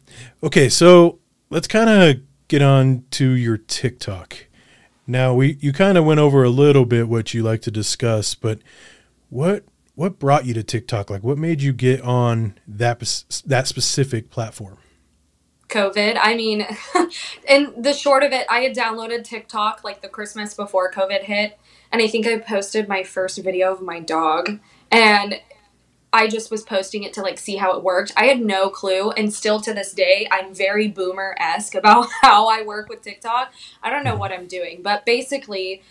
Okay, 0.44 0.70
so 0.70 1.20
let's 1.50 1.68
kind 1.68 1.90
of 1.90 2.22
get 2.48 2.62
on 2.62 3.06
to 3.12 3.30
your 3.32 3.58
TikTok. 3.58 4.46
Now, 5.06 5.34
we 5.34 5.58
you 5.62 5.72
kind 5.72 5.98
of 5.98 6.06
went 6.06 6.20
over 6.20 6.44
a 6.44 6.50
little 6.50 6.86
bit 6.86 7.08
what 7.08 7.34
you 7.34 7.44
like 7.44 7.62
to 7.62 7.72
discuss, 7.72 8.36
but 8.36 8.60
what 9.30 9.64
what 9.96 10.20
brought 10.20 10.46
you 10.46 10.54
to 10.54 10.64
TikTok? 10.64 11.10
Like, 11.10 11.24
what 11.24 11.38
made 11.38 11.62
you 11.62 11.74
get 11.74 12.02
on 12.02 12.58
that 12.68 13.00
that 13.46 13.68
specific 13.68 14.30
platform? 14.30 14.78
COVID. 15.70 16.18
I 16.22 16.36
mean, 16.36 16.66
and 17.50 17.74
the 17.78 17.94
short 17.94 18.24
of 18.24 18.32
it, 18.32 18.46
I 18.50 18.60
had 18.60 18.76
downloaded 18.76 19.24
TikTok 19.24 19.84
like 19.84 20.02
the 20.02 20.08
Christmas 20.08 20.54
before 20.54 20.92
COVID 20.92 21.24
hit, 21.24 21.58
and 21.92 22.02
I 22.02 22.08
think 22.08 22.28
I 22.28 22.38
posted 22.40 22.88
my 22.88 23.04
first 23.04 23.38
video 23.40 23.74
of 23.74 23.82
my 23.82 24.00
dog, 24.00 24.60
and 24.92 25.40
I 26.14 26.28
just 26.28 26.50
was 26.50 26.64
posting 26.64 27.04
it 27.04 27.14
to 27.14 27.22
like 27.22 27.38
see 27.38 27.58
how 27.58 27.78
it 27.78 27.84
worked. 27.84 28.14
I 28.16 28.26
had 28.26 28.40
no 28.40 28.70
clue, 28.70 29.12
and 29.12 29.34
still 29.34 29.60
to 29.62 29.74
this 29.74 29.94
day, 29.94 30.28
I'm 30.32 30.54
very 30.54 30.88
boomer 30.88 31.36
esque 31.40 31.76
about 31.76 32.08
how 32.22 32.48
I 32.48 32.64
work 32.64 32.90
with 32.90 33.02
TikTok. 33.02 33.52
I 33.84 33.90
don't 33.90 34.04
know 34.04 34.16
what 34.16 34.32
I'm 34.32 34.48
doing, 34.48 34.82
but 34.82 35.06
basically, 35.06 35.84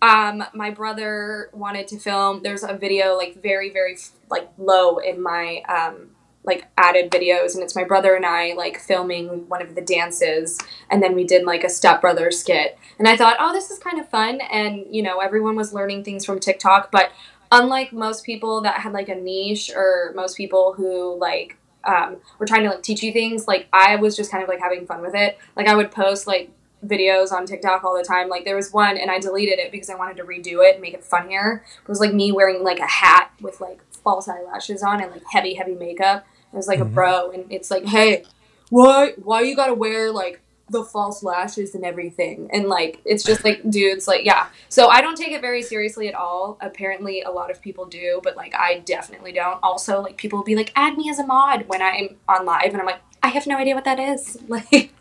um, 0.00 0.44
my 0.54 0.70
brother 0.70 1.50
wanted 1.52 1.88
to 1.88 1.98
film. 1.98 2.42
There's 2.42 2.62
a 2.62 2.74
video 2.74 3.16
like 3.16 3.42
very 3.42 3.70
very 3.70 3.98
like 4.30 4.48
low 4.58 4.98
in 4.98 5.22
my 5.22 5.62
um 5.68 6.10
like 6.44 6.66
added 6.78 7.10
videos 7.10 7.54
and 7.54 7.62
it's 7.62 7.76
my 7.76 7.84
brother 7.84 8.14
and 8.14 8.24
I 8.24 8.54
like 8.54 8.80
filming 8.80 9.48
one 9.48 9.60
of 9.60 9.74
the 9.74 9.82
dances 9.82 10.58
and 10.88 11.02
then 11.02 11.14
we 11.14 11.24
did 11.24 11.44
like 11.44 11.62
a 11.62 11.68
stepbrother 11.68 12.30
skit 12.30 12.78
and 12.98 13.06
I 13.06 13.16
thought 13.16 13.36
oh 13.38 13.52
this 13.52 13.70
is 13.70 13.78
kind 13.78 14.00
of 14.00 14.08
fun 14.08 14.40
and 14.40 14.86
you 14.90 15.02
know 15.02 15.18
everyone 15.18 15.56
was 15.56 15.74
learning 15.74 16.04
things 16.04 16.24
from 16.24 16.40
TikTok 16.40 16.90
but 16.90 17.12
unlike 17.50 17.92
most 17.92 18.24
people 18.24 18.60
that 18.62 18.80
had 18.80 18.92
like 18.92 19.08
a 19.08 19.14
niche 19.14 19.70
or 19.74 20.12
most 20.14 20.36
people 20.36 20.74
who 20.74 21.18
like 21.18 21.58
um, 21.84 22.16
were 22.38 22.46
trying 22.46 22.64
to 22.64 22.70
like 22.70 22.82
teach 22.82 23.02
you 23.02 23.12
things 23.12 23.46
like 23.46 23.68
I 23.72 23.96
was 23.96 24.16
just 24.16 24.30
kind 24.30 24.42
of 24.42 24.48
like 24.48 24.60
having 24.60 24.86
fun 24.86 25.00
with 25.00 25.14
it. 25.14 25.38
Like 25.56 25.66
I 25.66 25.74
would 25.74 25.90
post 25.90 26.26
like 26.26 26.50
videos 26.84 27.32
on 27.32 27.46
TikTok 27.46 27.84
all 27.84 27.96
the 27.96 28.04
time. 28.04 28.28
Like 28.28 28.44
there 28.44 28.56
was 28.56 28.72
one 28.72 28.96
and 28.96 29.10
I 29.10 29.18
deleted 29.18 29.58
it 29.58 29.72
because 29.72 29.90
I 29.90 29.94
wanted 29.94 30.16
to 30.18 30.24
redo 30.24 30.66
it 30.66 30.74
and 30.74 30.82
make 30.82 30.94
it 30.94 31.04
funnier. 31.04 31.64
It 31.80 31.88
was 31.88 32.00
like 32.00 32.12
me 32.12 32.32
wearing 32.32 32.62
like 32.62 32.78
a 32.78 32.86
hat 32.86 33.32
with 33.40 33.60
like 33.60 33.80
false 33.92 34.28
eyelashes 34.28 34.82
on 34.82 35.02
and 35.02 35.10
like 35.10 35.22
heavy 35.30 35.54
heavy 35.54 35.74
makeup. 35.74 36.26
It 36.52 36.56
was 36.56 36.68
like 36.68 36.80
a 36.80 36.84
bro 36.84 37.30
and 37.30 37.50
it's 37.50 37.70
like 37.70 37.84
hey 37.84 38.24
why 38.70 39.12
why 39.22 39.42
you 39.42 39.56
gotta 39.56 39.74
wear 39.74 40.10
like 40.10 40.40
the 40.70 40.84
false 40.84 41.22
lashes 41.22 41.74
and 41.74 41.84
everything. 41.84 42.48
And 42.52 42.68
like 42.68 43.00
it's 43.04 43.24
just 43.24 43.44
like 43.44 43.68
dudes 43.68 44.06
like 44.06 44.24
yeah. 44.24 44.48
So 44.68 44.88
i 44.88 45.00
don't 45.00 45.16
take 45.16 45.32
it 45.32 45.40
very 45.40 45.62
seriously 45.62 46.08
at 46.08 46.14
all. 46.14 46.58
Apparently 46.60 47.22
a 47.22 47.30
lot 47.30 47.50
of 47.50 47.60
people 47.60 47.86
do 47.86 48.20
but 48.22 48.36
like 48.36 48.54
i 48.54 48.80
definitely 48.80 49.32
don't. 49.32 49.58
Also 49.62 50.00
like 50.00 50.16
people 50.16 50.38
will 50.38 50.44
be 50.44 50.56
like 50.56 50.72
add 50.76 50.96
me 50.96 51.10
as 51.10 51.18
a 51.18 51.26
mod 51.26 51.66
when 51.68 51.82
i'm 51.82 52.16
on 52.28 52.44
live 52.44 52.72
and 52.72 52.80
i'm 52.80 52.86
like 52.86 53.00
i 53.22 53.28
have 53.28 53.46
no 53.46 53.56
idea 53.56 53.74
what 53.74 53.84
that 53.84 53.98
is. 53.98 54.38
Like 54.48 54.92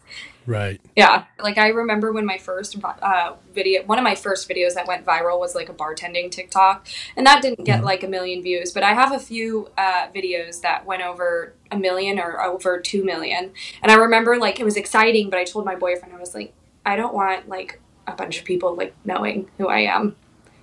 Right. 0.47 0.79
yeah, 0.95 1.25
like 1.43 1.57
I 1.57 1.67
remember 1.67 2.13
when 2.13 2.25
my 2.25 2.37
first 2.37 2.77
uh, 2.83 3.33
video, 3.53 3.83
one 3.83 3.97
of 3.99 4.03
my 4.05 4.15
first 4.15 4.47
videos 4.49 4.75
that 4.75 4.87
went 4.87 5.05
viral 5.05 5.39
was 5.39 5.53
like 5.53 5.67
a 5.67 5.73
bartending 5.73 6.31
TikTok, 6.31 6.87
and 7.17 7.27
that 7.27 7.41
didn't 7.41 7.65
get 7.65 7.83
like 7.83 8.03
a 8.03 8.07
million 8.07 8.41
views. 8.41 8.71
But 8.71 8.83
I 8.83 8.93
have 8.93 9.11
a 9.11 9.19
few 9.19 9.69
uh, 9.77 10.07
videos 10.15 10.61
that 10.61 10.85
went 10.85 11.03
over 11.03 11.53
a 11.69 11.77
million 11.77 12.17
or 12.17 12.41
over 12.41 12.79
two 12.79 13.03
million, 13.03 13.51
and 13.83 13.91
I 13.91 13.95
remember 13.95 14.37
like 14.37 14.59
it 14.61 14.63
was 14.63 14.77
exciting. 14.77 15.29
But 15.29 15.37
I 15.39 15.43
told 15.43 15.65
my 15.65 15.75
boyfriend 15.75 16.13
I 16.15 16.17
was 16.19 16.33
like, 16.33 16.53
I 16.85 16.95
don't 16.95 17.13
want 17.13 17.49
like 17.49 17.81
a 18.07 18.13
bunch 18.13 18.39
of 18.39 18.45
people 18.45 18.73
like 18.73 18.95
knowing 19.03 19.49
who 19.57 19.67
I 19.67 19.79
am. 19.81 20.15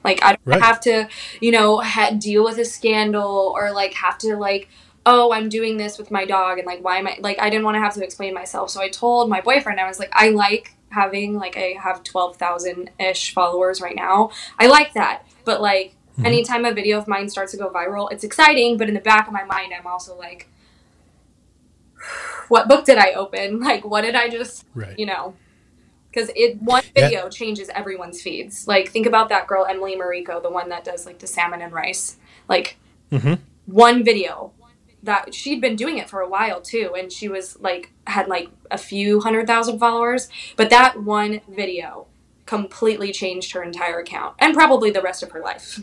Like 0.02 0.22
I 0.22 0.30
don't 0.30 0.40
Right. 0.46 0.62
have 0.62 0.80
to, 0.82 1.08
you 1.40 1.50
know, 1.50 1.78
ha- 1.80 2.10
deal 2.18 2.42
with 2.44 2.58
a 2.58 2.64
scandal 2.64 3.52
or 3.54 3.70
like 3.72 3.92
have 3.94 4.16
to 4.18 4.36
like 4.36 4.68
oh, 5.06 5.32
I'm 5.32 5.48
doing 5.48 5.76
this 5.76 5.98
with 5.98 6.10
my 6.10 6.24
dog, 6.24 6.58
and 6.58 6.66
like, 6.66 6.82
why 6.82 6.96
am 6.96 7.06
I 7.06 7.18
like, 7.20 7.38
I 7.38 7.50
didn't 7.50 7.64
want 7.64 7.74
to 7.76 7.80
have 7.80 7.94
to 7.94 8.04
explain 8.04 8.32
myself. 8.34 8.70
So 8.70 8.80
I 8.80 8.88
told 8.88 9.28
my 9.28 9.40
boyfriend, 9.40 9.78
I 9.80 9.86
was 9.86 9.98
like, 9.98 10.10
I 10.12 10.30
like 10.30 10.74
having 10.90 11.34
like, 11.34 11.56
I 11.56 11.76
have 11.82 12.02
12,000 12.04 12.90
ish 12.98 13.34
followers 13.34 13.80
right 13.80 13.96
now. 13.96 14.30
I 14.58 14.66
like 14.66 14.94
that. 14.94 15.24
But 15.44 15.60
like, 15.60 15.94
anytime 16.24 16.64
a 16.64 16.72
video 16.72 16.96
of 16.98 17.08
mine 17.08 17.28
starts 17.28 17.52
to 17.52 17.58
go 17.58 17.68
viral, 17.68 18.10
it's 18.12 18.24
exciting, 18.24 18.76
but 18.78 18.88
in 18.88 18.94
the 18.94 19.00
back 19.00 19.26
of 19.26 19.32
my 19.32 19.44
mind, 19.44 19.72
I'm 19.78 19.86
also 19.86 20.16
like, 20.16 20.48
what 22.48 22.68
book 22.68 22.84
did 22.84 22.98
I 22.98 23.12
open? 23.12 23.60
Like, 23.64 23.84
what 23.84 24.02
did 24.02 24.14
I 24.14 24.28
just, 24.28 24.64
Right. 24.74 24.98
you 24.98 25.06
know? 25.06 25.34
Because 26.10 26.30
it 26.36 26.62
one 26.62 26.82
Yeah. 26.94 27.08
video 27.08 27.28
changes 27.28 27.68
everyone's 27.70 28.22
feeds. 28.22 28.68
Like, 28.68 28.88
think 28.88 29.04
about 29.06 29.28
that 29.30 29.46
girl 29.48 29.66
Emily 29.66 29.96
Mariko, 29.96 30.40
the 30.40 30.50
one 30.50 30.68
that 30.68 30.84
does 30.84 31.06
like 31.06 31.18
the 31.18 31.26
salmon 31.26 31.60
and 31.60 31.72
rice. 31.72 32.16
Like, 32.48 32.76
Mhm. 33.10 33.40
one 33.66 34.04
video 34.04 34.52
that 35.04 35.34
she'd 35.34 35.60
been 35.60 35.76
doing 35.76 35.98
it 35.98 36.08
for 36.08 36.20
a 36.20 36.28
while 36.28 36.60
too 36.60 36.94
and 36.98 37.12
she 37.12 37.28
was 37.28 37.58
like 37.60 37.92
had 38.06 38.26
like 38.28 38.48
a 38.70 38.78
few 38.78 39.20
hundred 39.20 39.46
thousand 39.46 39.78
followers 39.78 40.28
but 40.56 40.70
that 40.70 41.02
one 41.02 41.40
video 41.48 42.06
completely 42.46 43.12
changed 43.12 43.52
her 43.52 43.62
entire 43.62 43.98
account 44.00 44.34
and 44.38 44.54
probably 44.54 44.90
the 44.90 45.00
rest 45.02 45.22
of 45.22 45.30
her 45.30 45.40
life 45.40 45.80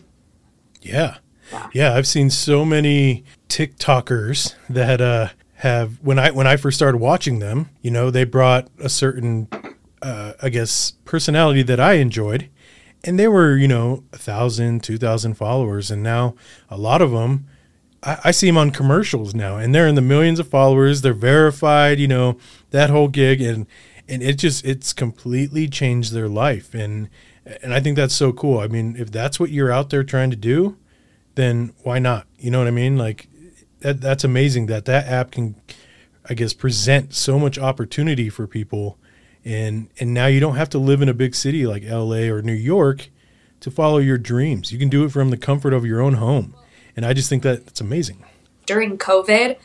Yeah. 0.82 1.18
Yeah. 1.52 1.68
Yeah, 1.74 1.94
I've 1.96 2.08
seen 2.08 2.30
so 2.30 2.64
many 2.64 3.24
TikTokers 3.50 4.56
that 4.70 5.02
uh 5.02 5.30
have 5.56 6.00
when 6.02 6.18
I 6.18 6.32
when 6.32 6.48
I 6.48 6.58
first 6.58 6.78
started 6.78 6.98
watching 6.98 7.40
them, 7.40 7.70
you 7.82 7.92
know, 7.92 8.10
they 8.10 8.24
brought 8.24 8.68
a 8.80 8.90
certain 8.90 9.48
uh 10.02 10.34
I 10.42 10.50
guess 10.50 10.94
personality 11.06 11.62
that 11.64 11.80
I 11.80 11.94
enjoyed 11.94 12.50
and 13.04 13.20
they 13.20 13.28
were, 13.28 13.58
you 13.58 13.68
know, 13.68 14.04
a 14.14 14.18
thousand, 14.18 14.84
two 14.84 14.98
thousand 14.98 15.36
followers 15.36 15.92
and 15.92 16.02
now 16.02 16.36
a 16.70 16.78
lot 16.78 17.02
of 17.02 17.12
them 17.12 17.48
I, 18.04 18.18
I 18.26 18.32
see 18.32 18.48
them 18.48 18.58
on 18.58 18.72
commercials 18.72 19.34
now 19.34 19.58
and 19.58 19.74
they're 19.74 19.88
in 19.88 19.96
the 19.96 20.02
millions 20.02 20.40
of 20.40 20.48
followers, 20.48 21.02
they're 21.02 21.14
verified, 21.14 22.00
you 22.00 22.08
know, 22.08 22.38
that 22.72 22.90
whole 22.90 23.08
gig 23.08 23.42
and 23.42 23.68
and 24.08 24.22
it 24.22 24.38
just 24.38 24.66
it's 24.66 24.94
completely 24.94 25.68
changed 25.68 26.14
their 26.14 26.28
life 26.28 26.74
and 26.74 27.10
and 27.64 27.74
I 27.74 27.80
think 27.80 27.98
that's 27.98 28.14
so 28.14 28.32
cool. 28.32 28.60
I 28.60 28.68
mean, 28.68 28.96
if 28.98 29.12
that's 29.12 29.40
what 29.40 29.50
you're 29.50 29.72
out 29.72 29.90
there 29.90 30.04
trying 30.04 30.30
to 30.30 30.36
do, 30.36 30.78
then 31.36 31.74
why 31.84 31.98
not? 31.98 32.28
You 32.38 32.52
know 32.52 32.60
what 32.60 32.68
I 32.68 32.72
mean? 32.72 32.98
Like 32.98 33.28
that 33.80 34.02
that's 34.02 34.24
amazing 34.24 34.68
that 34.68 34.86
that 34.86 35.08
app 35.08 35.32
can 35.32 35.56
I 36.30 36.34
guess 36.34 36.54
present 36.54 37.14
so 37.14 37.40
much 37.40 37.58
opportunity 37.58 38.30
for 38.30 38.48
people 38.48 38.98
and 39.44 39.90
and 40.00 40.14
now 40.14 40.28
you 40.28 40.40
don't 40.40 40.56
have 40.56 40.70
to 40.70 40.78
live 40.78 41.02
in 41.02 41.10
a 41.10 41.14
big 41.14 41.36
city 41.36 41.66
like 41.66 41.84
LA 41.84 42.30
or 42.30 42.42
New 42.42 42.54
York 42.54 43.10
to 43.60 43.72
follow 43.72 44.00
your 44.00 44.18
dreams. 44.18 44.72
You 44.72 44.80
can 44.80 44.90
do 44.90 45.04
it 45.04 45.12
from 45.12 45.30
the 45.30 45.38
comfort 45.38 45.74
of 45.74 45.86
your 45.86 46.02
own 46.02 46.16
home. 46.16 46.56
And 46.96 47.06
I 47.06 47.14
just 47.14 47.30
think 47.30 47.44
that 47.44 47.60
it's 47.68 47.82
amazing. 47.82 48.24
during 48.66 48.98
covid 48.98 49.58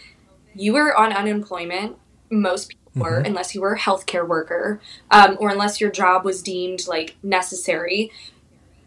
you 0.54 0.72
were 0.72 0.96
on 0.96 1.12
unemployment 1.12 1.96
most 2.30 2.70
people 2.70 3.02
were 3.02 3.18
unless 3.18 3.54
you 3.54 3.60
were 3.60 3.74
a 3.74 3.78
healthcare 3.78 4.26
worker 4.26 4.80
um, 5.10 5.36
or 5.38 5.50
unless 5.50 5.80
your 5.80 5.90
job 5.90 6.24
was 6.24 6.42
deemed 6.42 6.88
like 6.88 7.16
necessary 7.22 8.10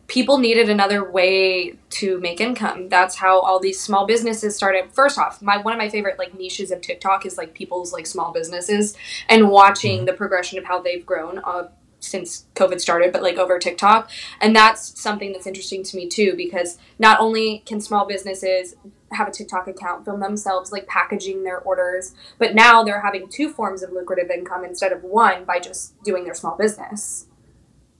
people 0.09 0.39
needed 0.39 0.69
another 0.69 1.09
way 1.09 1.75
to 1.91 2.19
make 2.19 2.41
income. 2.41 2.89
That's 2.89 3.15
how 3.15 3.39
all 3.39 3.59
these 3.59 3.79
small 3.79 4.05
businesses 4.05 4.55
started. 4.55 4.91
First 4.91 5.17
off, 5.17 5.41
my 5.41 5.57
one 5.57 5.71
of 5.71 5.77
my 5.77 5.87
favorite 5.87 6.19
like 6.19 6.37
niches 6.37 6.71
of 6.71 6.81
TikTok 6.81 7.25
is 7.25 7.37
like 7.37 7.53
people's 7.53 7.93
like 7.93 8.07
small 8.07 8.33
businesses 8.33 8.95
and 9.29 9.49
watching 9.49 10.05
the 10.05 10.13
progression 10.13 10.57
of 10.57 10.65
how 10.65 10.81
they've 10.81 11.05
grown. 11.05 11.39
Uh, 11.39 11.67
since 11.99 12.45
COVID 12.55 12.79
started, 12.79 13.11
but 13.11 13.21
like 13.21 13.37
over 13.37 13.59
TikTok. 13.59 14.09
And 14.41 14.55
that's 14.55 14.99
something 14.99 15.31
that's 15.33 15.47
interesting 15.47 15.83
to 15.83 15.97
me 15.97 16.07
too, 16.07 16.33
because 16.35 16.77
not 16.97 17.19
only 17.19 17.63
can 17.65 17.81
small 17.81 18.05
businesses 18.05 18.75
have 19.11 19.27
a 19.27 19.31
TikTok 19.31 19.67
account, 19.67 20.05
film 20.05 20.19
themselves 20.19 20.71
like 20.71 20.87
packaging 20.87 21.43
their 21.43 21.59
orders, 21.59 22.13
but 22.37 22.55
now 22.55 22.83
they're 22.83 23.01
having 23.01 23.27
two 23.27 23.51
forms 23.51 23.83
of 23.83 23.91
lucrative 23.91 24.29
income 24.29 24.63
instead 24.63 24.91
of 24.91 25.03
one 25.03 25.45
by 25.45 25.59
just 25.59 26.01
doing 26.03 26.23
their 26.23 26.35
small 26.35 26.55
business. 26.55 27.27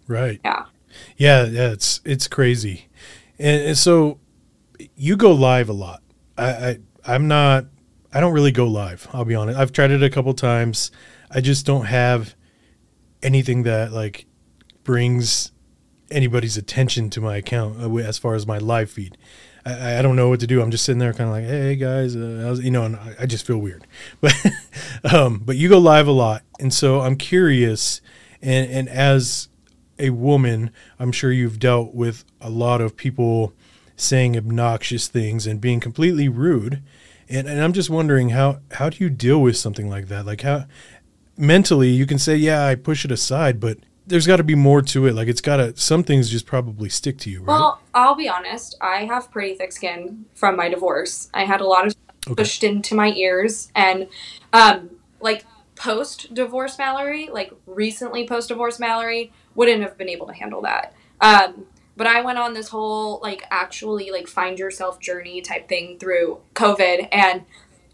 Right. 0.08 0.40
Yeah. 0.44 0.66
Yeah, 1.18 1.46
yeah, 1.46 1.72
it's 1.72 2.02
it's 2.04 2.28
crazy. 2.28 2.88
And, 3.38 3.62
and 3.62 3.78
so 3.78 4.20
you 4.96 5.18
go 5.18 5.32
live 5.32 5.70
a 5.70 5.74
lot. 5.74 6.02
I, 6.38 6.50
I 6.50 6.78
I'm 7.06 7.28
not 7.28 7.66
I 8.12 8.20
don't 8.20 8.34
really 8.34 8.52
go 8.52 8.66
live, 8.66 9.08
I'll 9.14 9.26
be 9.26 9.36
honest. 9.36 9.60
I've 9.60 9.72
tried 9.72 9.92
it 9.92 10.02
a 10.02 10.10
couple 10.10 10.34
times. 10.34 10.92
I 11.30 11.42
just 11.42 11.66
don't 11.66 11.86
have 11.86 12.36
anything 13.22 13.64
that 13.64 13.92
like 13.92 14.26
brings 14.84 15.52
anybody's 16.12 16.58
attention 16.58 17.10
to 17.12 17.22
my 17.22 17.38
account 17.38 17.82
uh, 17.82 17.96
as 17.98 18.18
far 18.18 18.36
as 18.36 18.48
my 18.48 18.58
live 18.58 18.90
feed. 18.90 19.18
I, 19.66 20.00
I 20.00 20.02
don't 20.02 20.16
know 20.16 20.30
what 20.30 20.40
to 20.40 20.48
do. 20.48 20.62
I'm 20.62 20.72
just 20.72 20.86
sitting 20.86 21.00
there, 21.00 21.14
kind 21.14 21.30
of 21.30 21.36
like, 21.36 21.46
"Hey 21.46 21.76
guys," 21.76 22.16
uh, 22.16 22.58
you 22.62 22.72
know, 22.72 22.84
and 22.84 22.96
I, 22.96 23.16
I, 23.22 23.26
just 23.26 23.46
feel 23.46 23.58
weird. 23.58 23.86
But, 24.22 24.34
um, 25.14 25.42
but 25.46 25.56
you 25.56 25.70
go 25.70 25.78
live 25.78 26.08
a 26.08 26.12
lot, 26.12 26.44
and 26.60 26.74
so 26.74 27.02
I'm 27.02 27.16
curious. 27.16 28.02
And 28.42 28.72
and 28.72 28.90
as 28.90 29.50
a 29.98 30.12
woman, 30.12 30.72
I'm 30.98 31.12
sure 31.12 31.32
you've 31.32 31.60
dealt 31.60 31.94
with 31.94 32.24
a 32.40 32.50
lot 32.50 32.82
of 32.82 32.96
people 32.96 33.54
saying 33.96 34.38
obnoxious 34.38 35.08
things 35.08 35.46
and 35.46 35.60
being 35.60 35.80
completely 35.80 36.30
rude. 36.30 36.82
And, 37.28 37.48
and 37.48 37.62
I'm 37.62 37.74
just 37.74 37.90
wondering 37.90 38.30
how 38.30 38.62
how 38.72 38.90
do 38.90 39.04
you 39.04 39.10
deal 39.10 39.42
with 39.42 39.58
something 39.58 39.90
like 39.90 40.08
that? 40.08 40.26
Like 40.26 40.42
how 40.42 40.66
mentally 41.40 41.90
you 41.90 42.06
can 42.06 42.20
say, 42.20 42.36
yeah, 42.36 42.66
I 42.66 42.76
push 42.76 43.06
it 43.06 43.12
aside, 43.12 43.60
but 43.60 43.80
there's 44.06 44.28
got 44.28 44.38
to 44.38 44.44
be 44.44 44.56
more 44.56 44.82
to 44.82 45.08
it. 45.08 45.14
Like 45.14 45.28
it's 45.28 45.42
got 45.42 45.58
to 45.58 45.76
some 45.78 46.04
things 46.04 46.30
just 46.30 46.46
probably 46.46 46.90
stick 46.90 47.18
to 47.20 47.30
you, 47.30 47.40
right? 47.40 47.48
Well, 47.48 47.82
I'll 47.94 48.16
be 48.16 48.28
honest. 48.28 48.76
I 48.82 49.06
have 49.06 49.32
pretty 49.32 49.56
thick 49.56 49.72
skin 49.72 50.26
from 50.34 50.56
my 50.56 50.70
divorce. 50.70 51.30
I 51.34 51.46
had 51.46 51.62
a 51.62 51.66
lot 51.66 51.88
of 51.88 51.96
okay. 52.28 52.36
pushed 52.36 52.64
into 52.64 52.96
my 52.96 53.12
ears, 53.14 53.72
and 53.76 54.08
um, 54.52 54.90
like 55.22 55.46
post 55.76 56.34
divorce 56.34 56.78
Mallory, 56.78 57.30
like 57.32 57.54
recently 57.66 58.28
post 58.28 58.50
divorce 58.50 58.80
Mallory, 58.80 59.32
wouldn't 59.56 59.82
have 59.82 59.98
been 59.98 60.10
able 60.10 60.28
to 60.28 60.34
handle 60.34 60.62
that. 60.64 60.94
Um, 61.22 61.66
but 61.96 62.08
I 62.08 62.22
went 62.22 62.38
on 62.38 62.54
this 62.54 62.70
whole 62.70 63.20
like 63.22 63.44
actually 63.52 64.10
like 64.10 64.28
find 64.28 64.58
yourself 64.58 65.00
journey 65.00 65.42
type 65.42 65.70
thing 65.70 66.00
through 66.00 66.40
COVID, 66.56 67.10
and 67.12 67.44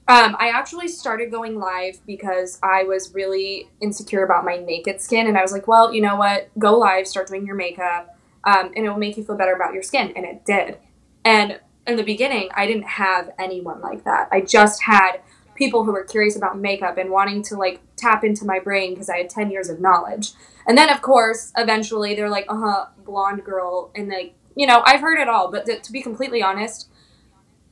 um, 0.08 0.36
I 0.40 0.50
actually 0.50 0.88
started 0.88 1.32
going 1.32 1.58
live 1.58 2.00
because 2.06 2.60
I 2.62 2.84
was 2.84 3.14
really 3.14 3.72
insecure 3.82 4.24
about 4.24 4.46
my 4.46 4.58
naked 4.58 5.02
skin, 5.02 5.26
and 5.28 5.38
I 5.38 5.42
was 5.42 5.52
like, 5.52 5.68
well, 5.68 5.92
you 5.94 6.02
know 6.02 6.16
what? 6.16 6.50
Go 6.60 6.78
live, 6.78 7.08
start 7.08 7.28
doing 7.28 7.46
your 7.46 7.56
makeup, 7.56 8.16
um, 8.44 8.72
and 8.76 8.86
it 8.86 8.90
will 8.90 9.00
make 9.00 9.18
you 9.18 9.24
feel 9.24 9.36
better 9.36 9.54
about 9.56 9.74
your 9.74 9.82
skin, 9.82 10.14
and 10.16 10.24
it 10.24 10.46
did. 10.46 10.78
And 11.24 11.60
in 11.88 11.96
the 11.96 12.04
beginning, 12.04 12.50
I 12.54 12.68
didn't 12.68 12.88
have 12.88 13.32
anyone 13.40 13.82
like 13.82 14.04
that. 14.04 14.30
I 14.32 14.42
just 14.42 14.84
had 14.84 15.22
people 15.56 15.86
who 15.86 15.92
were 15.92 16.04
curious 16.04 16.36
about 16.36 16.60
makeup 16.60 16.98
and 16.98 17.10
wanting 17.10 17.42
to 17.42 17.56
like 17.56 17.82
tap 17.96 18.24
into 18.24 18.46
my 18.46 18.60
brain 18.60 18.94
because 18.94 19.10
I 19.10 19.18
had 19.18 19.30
10 19.30 19.50
years 19.50 19.70
of 19.70 19.80
knowledge. 19.80 20.34
And 20.68 20.78
then, 20.78 20.90
of 20.90 21.02
course, 21.02 21.52
eventually 21.58 22.14
they're 22.14 22.30
like, 22.30 22.46
uh 22.50 22.58
huh, 22.58 22.86
blonde 23.06 23.44
girl. 23.44 23.92
And 23.96 24.10
like, 24.10 24.36
you 24.56 24.68
know, 24.68 24.82
I've 24.86 25.02
heard 25.02 25.20
it 25.20 25.30
all. 25.30 25.50
But 25.50 25.66
th- 25.66 25.82
to 25.84 25.92
be 25.92 26.02
completely 26.02 26.44
honest, 26.44 26.90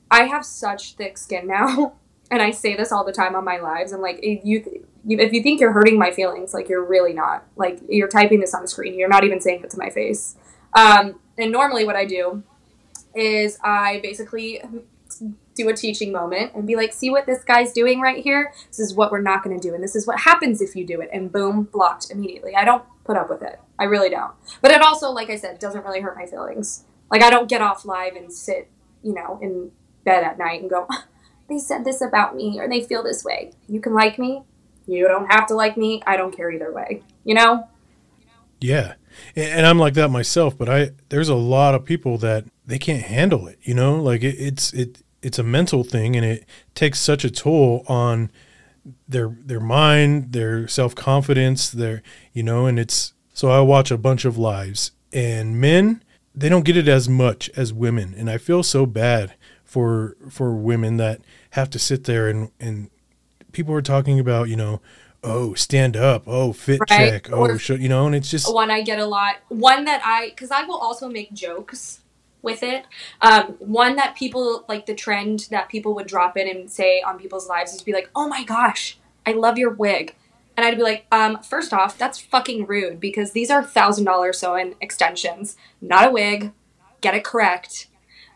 I 0.10 0.26
have 0.26 0.46
such 0.46 0.96
thick 0.96 1.18
skin 1.18 1.48
now 1.48 1.96
and 2.34 2.42
I 2.42 2.50
say 2.50 2.76
this 2.76 2.92
all 2.92 3.06
the 3.06 3.12
time 3.12 3.36
on 3.36 3.46
my 3.46 3.60
lives. 3.60 3.92
I'm 3.92 4.02
like, 4.02 4.20
if 4.24 4.44
you, 4.44 4.84
if 5.08 5.34
you 5.34 5.44
think 5.44 5.62
you're 5.62 5.72
hurting 5.72 6.00
my 6.00 6.10
feelings, 6.10 6.52
like 6.52 6.68
you're 6.68 6.84
really 6.84 7.14
not. 7.14 7.46
Like 7.56 7.80
you're 7.88 8.08
typing 8.08 8.40
this 8.40 8.56
on 8.56 8.64
the 8.64 8.68
screen. 8.68 8.98
You're 8.98 9.08
not 9.08 9.24
even 9.24 9.40
saying 9.40 9.64
it 9.64 9.70
to 9.70 9.78
my 9.78 9.92
face. 9.92 10.36
Um, 10.74 11.20
and 11.38 11.52
normally, 11.52 11.86
what 11.86 11.96
I 11.96 12.06
do 12.06 12.42
is 13.14 13.60
I 13.64 14.00
basically 14.02 14.64
do 15.54 15.70
a 15.70 15.74
teaching 15.76 16.12
moment 16.12 16.54
and 16.56 16.66
be 16.66 16.76
like, 16.76 16.92
see 16.92 17.12
what 17.12 17.28
this 17.28 17.44
guy's 17.44 17.72
doing 17.72 18.02
right 18.02 18.24
here? 18.24 18.52
This 18.70 18.80
is 18.80 18.96
what 18.96 19.12
we're 19.12 19.22
not 19.22 19.44
going 19.44 19.60
to 19.60 19.68
do. 19.68 19.76
And 19.76 19.84
this 19.84 19.96
is 19.96 20.08
what 20.08 20.22
happens 20.22 20.60
if 20.60 20.76
you 20.76 20.88
do 20.88 21.02
it. 21.02 21.12
And 21.14 21.32
boom, 21.32 21.70
blocked 21.72 22.10
immediately. 22.10 22.56
I 22.56 22.66
don't 22.66 22.84
put 23.04 23.16
up 23.16 23.30
with 23.30 23.44
it. 23.44 23.60
I 23.78 23.84
really 23.84 24.10
don't. 24.10 24.32
But 24.60 24.72
it 24.72 24.82
also, 24.82 25.12
like 25.12 25.30
I 25.30 25.36
said, 25.36 25.60
doesn't 25.60 25.86
really 25.86 26.02
hurt 26.02 26.18
my 26.18 26.26
feelings. 26.26 26.86
Like 27.12 27.22
I 27.22 27.30
don't 27.30 27.48
get 27.48 27.62
off 27.62 27.86
live 27.86 28.16
and 28.16 28.34
sit, 28.34 28.72
you 29.04 29.14
know, 29.14 29.38
in 29.40 29.72
bed 30.04 30.24
at 30.24 30.40
night 30.40 30.62
and 30.62 30.70
go, 30.72 30.88
they 31.50 31.60
said 31.60 31.86
this 31.86 32.02
about 32.02 32.36
me 32.36 32.60
or 32.60 32.68
they 32.68 32.82
feel 32.82 33.04
this 33.04 33.24
way. 33.24 33.52
You 33.68 33.80
can 33.80 33.94
like 33.94 34.18
me. 34.18 34.44
You 34.86 35.08
don't 35.08 35.32
have 35.32 35.48
to 35.48 35.56
like 35.56 35.78
me. 35.78 36.02
I 36.06 36.18
don't 36.18 36.36
care 36.36 36.52
either 36.52 36.72
way. 36.72 37.04
You 37.24 37.36
know? 37.36 37.68
Yeah. 38.60 38.94
And 39.36 39.66
I'm 39.66 39.78
like 39.78 39.94
that 39.94 40.10
myself, 40.10 40.58
but 40.58 40.70
I 40.70 40.92
there's 41.10 41.30
a 41.30 41.36
lot 41.36 41.76
of 41.76 41.86
people 41.86 42.18
that 42.20 42.46
they 42.66 42.80
can't 42.80 43.04
handle 43.04 43.48
it, 43.48 43.60
you 43.62 43.74
know? 43.74 44.02
Like 44.02 44.24
it, 44.24 44.36
it's 44.40 44.74
it 44.74 45.04
it's 45.22 45.40
a 45.40 45.44
mental 45.44 45.84
thing 45.84 46.16
and 46.16 46.26
it 46.26 46.46
takes 46.76 47.00
such 47.00 47.24
a 47.24 47.30
toll 47.30 47.84
on 47.88 48.32
their 49.08 49.36
their 49.40 49.60
mind, 49.60 50.34
their 50.34 50.68
self-confidence, 50.68 51.70
their 51.70 52.02
you 52.34 52.44
know, 52.44 52.66
and 52.66 52.80
it's 52.80 53.14
so 53.34 53.50
I 53.50 53.62
watch 53.62 53.92
a 53.92 53.98
bunch 53.98 54.26
of 54.26 54.38
lives 54.38 54.92
and 55.12 55.60
men 55.60 56.04
they 56.36 56.50
don't 56.50 56.66
get 56.66 56.78
it 56.78 56.88
as 56.88 57.08
much 57.08 57.50
as 57.56 57.72
women 57.72 58.16
and 58.18 58.30
I 58.30 58.38
feel 58.38 58.64
so 58.64 58.86
bad 58.86 59.36
for 59.74 60.16
for 60.30 60.54
women 60.54 60.98
that 60.98 61.20
have 61.50 61.68
to 61.68 61.80
sit 61.80 62.04
there 62.04 62.28
and 62.28 62.52
and 62.60 62.92
people 63.54 63.74
are 63.74 63.82
talking 63.82 64.20
about 64.20 64.48
you 64.48 64.56
know 64.56 64.80
oh 65.24 65.56
stand 65.56 65.98
up 65.98 66.22
oh 66.28 66.54
fit 66.54 66.80
right. 66.82 66.90
check 66.90 67.32
oh 67.32 67.58
should, 67.58 67.82
you 67.82 67.90
know 67.90 68.06
and 68.06 68.14
it's 68.14 68.30
just 68.30 68.54
one 68.54 68.70
i 68.70 68.84
get 68.84 69.00
a 69.00 69.06
lot 69.06 69.38
one 69.50 69.84
that 69.86 70.00
i 70.06 70.30
because 70.30 70.52
i 70.52 70.64
will 70.64 70.78
also 70.78 71.10
make 71.10 71.34
jokes 71.34 72.02
with 72.44 72.62
it 72.62 72.86
um, 73.22 73.56
one 73.58 73.96
that 73.96 74.16
people 74.16 74.64
like 74.70 74.86
the 74.86 74.94
trend 74.94 75.48
that 75.50 75.70
people 75.70 75.96
would 75.96 76.06
drop 76.06 76.38
in 76.38 76.48
and 76.48 76.70
say 76.70 77.02
on 77.02 77.18
people's 77.18 77.50
lives 77.50 77.74
is 77.74 77.82
be 77.82 77.94
like 77.94 78.12
oh 78.16 78.28
my 78.28 78.44
gosh 78.44 79.00
i 79.26 79.32
love 79.32 79.58
your 79.58 79.72
wig 79.72 80.16
and 80.56 80.64
I'd 80.68 80.78
be 80.78 80.84
like, 80.84 81.08
um, 81.12 81.42
first 81.42 81.74
off, 81.74 81.98
that's 81.98 82.20
fucking 82.20 82.68
rude 82.68 83.00
because 83.00 83.32
these 83.32 83.50
are 83.50 83.64
thousand 83.64 84.06
dollars 84.06 84.38
sew-in 84.38 84.76
extensions, 84.82 85.58
not 85.82 86.10
a 86.10 86.12
wig. 86.12 86.52
Get 87.02 87.16
it 87.16 87.24
correct. 87.24 87.88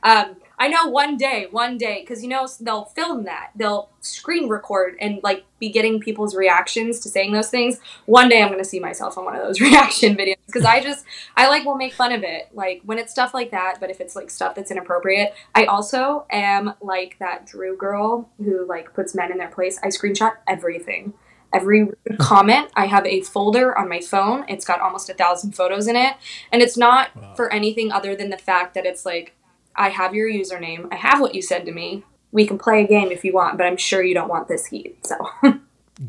Um, 0.02 0.38
I 0.60 0.70
know 0.70 0.88
one 0.88 1.17
day, 1.17 1.48
one 1.52 1.78
day, 1.78 2.02
because 2.02 2.24
you 2.24 2.30
know 2.30 2.48
they'll 2.60 2.86
film 2.86 3.26
that, 3.26 3.52
they'll 3.56 3.89
screen 4.02 4.50
record 4.50 4.96
and 5.00 5.20
like 5.22 5.46
be 5.60 5.70
getting 5.70 6.00
people's 6.00 6.36
reactions 6.36 7.00
to 7.02 7.10
saying 7.10 7.32
those 7.32 7.50
things. 7.50 7.80
One 8.06 8.28
day 8.28 8.41
I'm 8.41 8.50
gonna 8.50 8.63
see 8.63 8.80
myself 8.80 9.17
on 9.17 9.26
one 9.26 9.36
of 9.36 9.43
those 9.43 9.62
reaction 9.62 10.15
videos 10.15 10.38
because 10.48 10.65
I 10.65 10.82
just 10.82 11.06
I 11.36 11.48
like 11.48 11.63
will 11.63 11.76
make 11.76 11.93
fun 11.93 12.12
of 12.12 12.24
it, 12.24 12.50
like 12.54 12.82
when 12.86 12.98
it's 12.98 13.12
stuff 13.12 13.34
like 13.34 13.52
that. 13.52 13.80
But 13.80 13.91
if 13.91 14.02
it's 14.02 14.15
like 14.15 14.30
stuff 14.30 14.56
that's 14.56 14.72
inappropriate, 14.72 15.34
I 15.54 15.65
also 15.65 16.26
am 16.32 16.74
like 16.82 17.17
that 17.20 17.46
Drew 17.46 17.78
girl 17.78 18.30
who 18.38 18.65
like 18.65 18.93
puts 18.93 19.13
men 19.13 19.32
in 19.32 19.38
their 19.38 19.50
place. 19.50 19.80
I 19.84 19.88
screenshot 19.88 20.34
everything 20.48 21.13
every 21.54 21.89
comment. 22.20 22.70
I 22.76 22.88
have 22.88 23.06
a 23.06 23.22
folder 23.22 23.78
on 23.78 23.89
my 23.89 24.00
phone. 24.00 24.46
It's 24.48 24.65
got 24.65 24.82
almost 24.82 25.10
a 25.10 25.13
thousand 25.13 25.54
photos 25.54 25.88
in 25.88 25.96
it. 25.96 26.15
And 26.52 26.62
it's 26.62 26.78
not 26.78 27.15
wow. 27.15 27.34
for 27.36 27.52
anything 27.54 27.91
other 27.91 28.15
than 28.15 28.30
the 28.30 28.38
fact 28.38 28.74
that 28.74 28.86
it's 28.86 29.06
like 29.06 29.37
I 29.77 29.89
have 29.89 30.15
your 30.15 30.29
username. 30.29 30.91
I 30.91 30.95
have 30.95 31.21
what 31.21 31.35
you 31.35 31.41
said 31.41 31.65
to 31.65 31.71
me. 31.71 32.03
We 32.31 32.45
can 32.45 32.57
play 32.57 32.83
a 32.83 32.87
game 32.87 33.11
if 33.11 33.23
you 33.23 33.33
want, 33.33 33.57
but 33.57 33.65
I'm 33.65 33.77
sure 33.77 34.03
you 34.03 34.13
don't 34.13 34.27
want 34.27 34.47
this 34.47 34.65
heat. 34.65 35.05
So. 35.05 35.15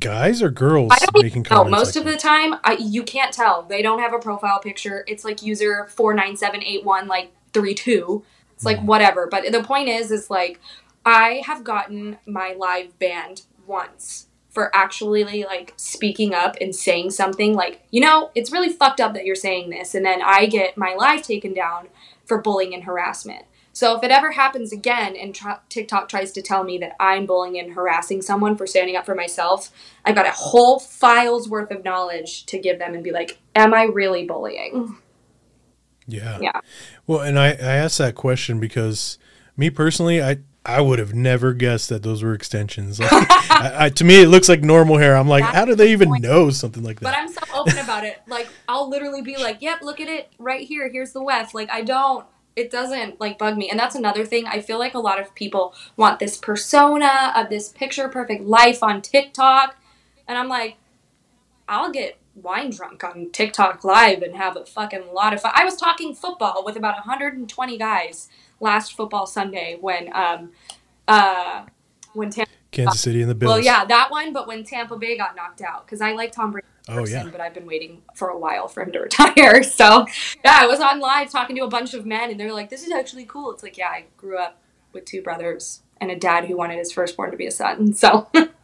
Guys 0.00 0.42
or 0.42 0.50
girls 0.50 0.90
I 0.92 0.98
don't 0.98 1.22
making 1.22 1.44
comments? 1.44 1.70
Most 1.70 1.96
like 1.96 2.04
of 2.04 2.12
the 2.12 2.18
time, 2.18 2.56
I, 2.64 2.76
you 2.78 3.02
can't 3.02 3.32
tell. 3.32 3.62
They 3.62 3.80
don't 3.80 4.00
have 4.00 4.12
a 4.12 4.18
profile 4.18 4.58
picture. 4.58 5.04
It's 5.06 5.24
like 5.24 5.42
user 5.42 5.86
four 5.86 6.12
nine 6.12 6.36
seven 6.36 6.62
eight 6.62 6.84
one 6.84 7.06
like 7.06 7.32
three 7.54 7.74
two. 7.74 8.22
It's 8.52 8.66
like 8.66 8.78
mm. 8.78 8.84
whatever. 8.84 9.26
But 9.30 9.50
the 9.50 9.62
point 9.62 9.88
is, 9.88 10.10
is 10.10 10.28
like 10.28 10.60
I 11.06 11.42
have 11.46 11.64
gotten 11.64 12.18
my 12.26 12.54
live 12.58 12.98
banned 12.98 13.42
once 13.66 14.26
for 14.50 14.74
actually 14.76 15.44
like 15.44 15.72
speaking 15.76 16.34
up 16.34 16.56
and 16.60 16.74
saying 16.74 17.10
something 17.10 17.54
like, 17.54 17.82
you 17.90 18.00
know, 18.00 18.30
it's 18.34 18.52
really 18.52 18.68
fucked 18.68 19.00
up 19.00 19.14
that 19.14 19.24
you're 19.24 19.34
saying 19.34 19.70
this, 19.70 19.94
and 19.94 20.04
then 20.04 20.20
I 20.22 20.46
get 20.46 20.76
my 20.76 20.94
live 20.94 21.22
taken 21.22 21.54
down 21.54 21.88
for 22.26 22.42
bullying 22.42 22.74
and 22.74 22.84
harassment. 22.84 23.46
So 23.78 23.96
if 23.96 24.02
it 24.02 24.10
ever 24.10 24.32
happens 24.32 24.72
again 24.72 25.14
and 25.14 25.32
tra- 25.32 25.60
TikTok 25.68 26.08
tries 26.08 26.32
to 26.32 26.42
tell 26.42 26.64
me 26.64 26.78
that 26.78 26.96
I'm 26.98 27.26
bullying 27.26 27.60
and 27.60 27.74
harassing 27.74 28.22
someone 28.22 28.56
for 28.56 28.66
standing 28.66 28.96
up 28.96 29.06
for 29.06 29.14
myself, 29.14 29.70
I've 30.04 30.16
got 30.16 30.26
a 30.26 30.32
whole 30.32 30.80
file's 30.80 31.48
worth 31.48 31.70
of 31.70 31.84
knowledge 31.84 32.44
to 32.46 32.58
give 32.58 32.80
them 32.80 32.94
and 32.94 33.04
be 33.04 33.12
like, 33.12 33.38
am 33.54 33.72
I 33.72 33.84
really 33.84 34.26
bullying? 34.26 34.72
Mm. 34.72 34.96
Yeah. 36.08 36.38
Yeah. 36.40 36.60
Well, 37.06 37.20
and 37.20 37.38
I, 37.38 37.50
I 37.50 37.76
asked 37.76 37.98
that 37.98 38.16
question 38.16 38.58
because 38.58 39.16
me 39.56 39.70
personally, 39.70 40.20
I, 40.20 40.38
I 40.64 40.80
would 40.80 40.98
have 40.98 41.14
never 41.14 41.52
guessed 41.52 41.88
that 41.90 42.02
those 42.02 42.24
were 42.24 42.34
extensions. 42.34 42.98
Like, 42.98 43.12
I, 43.12 43.84
I, 43.84 43.88
to 43.90 44.02
me, 44.02 44.20
it 44.20 44.26
looks 44.26 44.48
like 44.48 44.60
normal 44.60 44.98
hair. 44.98 45.16
I'm 45.16 45.28
like, 45.28 45.44
That's 45.44 45.54
how 45.54 45.64
do 45.64 45.76
they 45.76 45.92
even 45.92 46.08
point. 46.08 46.24
know 46.24 46.50
something 46.50 46.82
like 46.82 46.98
that? 46.98 47.04
But 47.04 47.14
I'm 47.16 47.28
so 47.28 47.42
open 47.54 47.78
about 47.78 48.02
it. 48.02 48.22
Like, 48.26 48.48
I'll 48.66 48.90
literally 48.90 49.22
be 49.22 49.36
like, 49.36 49.62
"Yep, 49.62 49.82
look 49.82 50.00
at 50.00 50.08
it 50.08 50.32
right 50.40 50.66
here. 50.66 50.88
Here's 50.88 51.12
the 51.12 51.22
weft." 51.22 51.54
Like, 51.54 51.70
I 51.70 51.82
don't 51.82 52.26
it 52.58 52.70
doesn't 52.70 53.20
like 53.20 53.38
bug 53.38 53.56
me. 53.56 53.70
And 53.70 53.78
that's 53.78 53.94
another 53.94 54.24
thing. 54.24 54.46
I 54.46 54.60
feel 54.60 54.78
like 54.78 54.94
a 54.94 54.98
lot 54.98 55.20
of 55.20 55.34
people 55.34 55.74
want 55.96 56.18
this 56.18 56.36
persona 56.36 57.32
of 57.36 57.48
this 57.48 57.68
picture 57.68 58.08
perfect 58.08 58.42
life 58.44 58.82
on 58.82 59.00
TikTok. 59.00 59.76
And 60.26 60.36
I'm 60.36 60.48
like, 60.48 60.76
I'll 61.68 61.92
get 61.92 62.18
wine 62.34 62.70
drunk 62.70 63.04
on 63.04 63.30
TikTok 63.30 63.84
live 63.84 64.22
and 64.22 64.36
have 64.36 64.56
a 64.56 64.64
fucking 64.66 65.12
lot 65.12 65.32
of 65.32 65.40
fun. 65.40 65.52
I 65.54 65.64
was 65.64 65.76
talking 65.76 66.14
football 66.14 66.64
with 66.64 66.76
about 66.76 66.96
120 66.96 67.78
guys 67.78 68.28
last 68.60 68.96
football 68.96 69.26
Sunday 69.26 69.76
when 69.80 70.10
um 70.14 70.50
uh 71.06 71.64
when 72.14 72.30
Tampa 72.30 72.50
Kansas 72.70 73.00
City 73.00 73.20
and 73.22 73.30
the 73.30 73.34
Bills. 73.34 73.48
well 73.50 73.60
yeah 73.60 73.84
that 73.84 74.10
one 74.10 74.32
but 74.32 74.46
when 74.46 74.62
Tampa 74.64 74.96
Bay 74.96 75.16
got 75.16 75.34
knocked 75.36 75.62
out 75.62 75.86
because 75.86 76.00
I 76.00 76.12
like 76.12 76.32
Tom 76.32 76.52
Brady 76.52 76.66
Oh, 76.90 77.06
yeah. 77.06 77.28
but 77.30 77.38
I've 77.38 77.52
been 77.52 77.66
waiting 77.66 78.00
for 78.14 78.28
a 78.28 78.38
while 78.38 78.66
for 78.66 78.82
him 78.82 78.92
to 78.92 78.98
retire. 79.08 79.62
So 79.62 80.06
yeah, 80.42 80.56
I 80.58 80.66
was 80.66 80.80
on 80.80 81.00
live 81.00 81.30
talking 81.30 81.54
to 81.56 81.62
a 81.64 81.68
bunch 81.68 81.92
of 81.92 82.06
men, 82.06 82.30
and 82.30 82.40
they're 82.40 82.50
like, 82.54 82.70
"This 82.70 82.82
is 82.82 82.90
actually 82.92 83.26
cool." 83.26 83.50
It's 83.52 83.62
like, 83.62 83.76
yeah, 83.76 83.88
I 83.88 84.04
grew 84.16 84.38
up 84.38 84.58
with 84.94 85.04
two 85.04 85.20
brothers 85.20 85.82
and 86.00 86.10
a 86.10 86.16
dad 86.16 86.46
who 86.46 86.56
wanted 86.56 86.78
his 86.78 86.90
firstborn 86.90 87.30
to 87.30 87.36
be 87.36 87.46
a 87.46 87.50
son. 87.50 87.92
So 87.92 88.28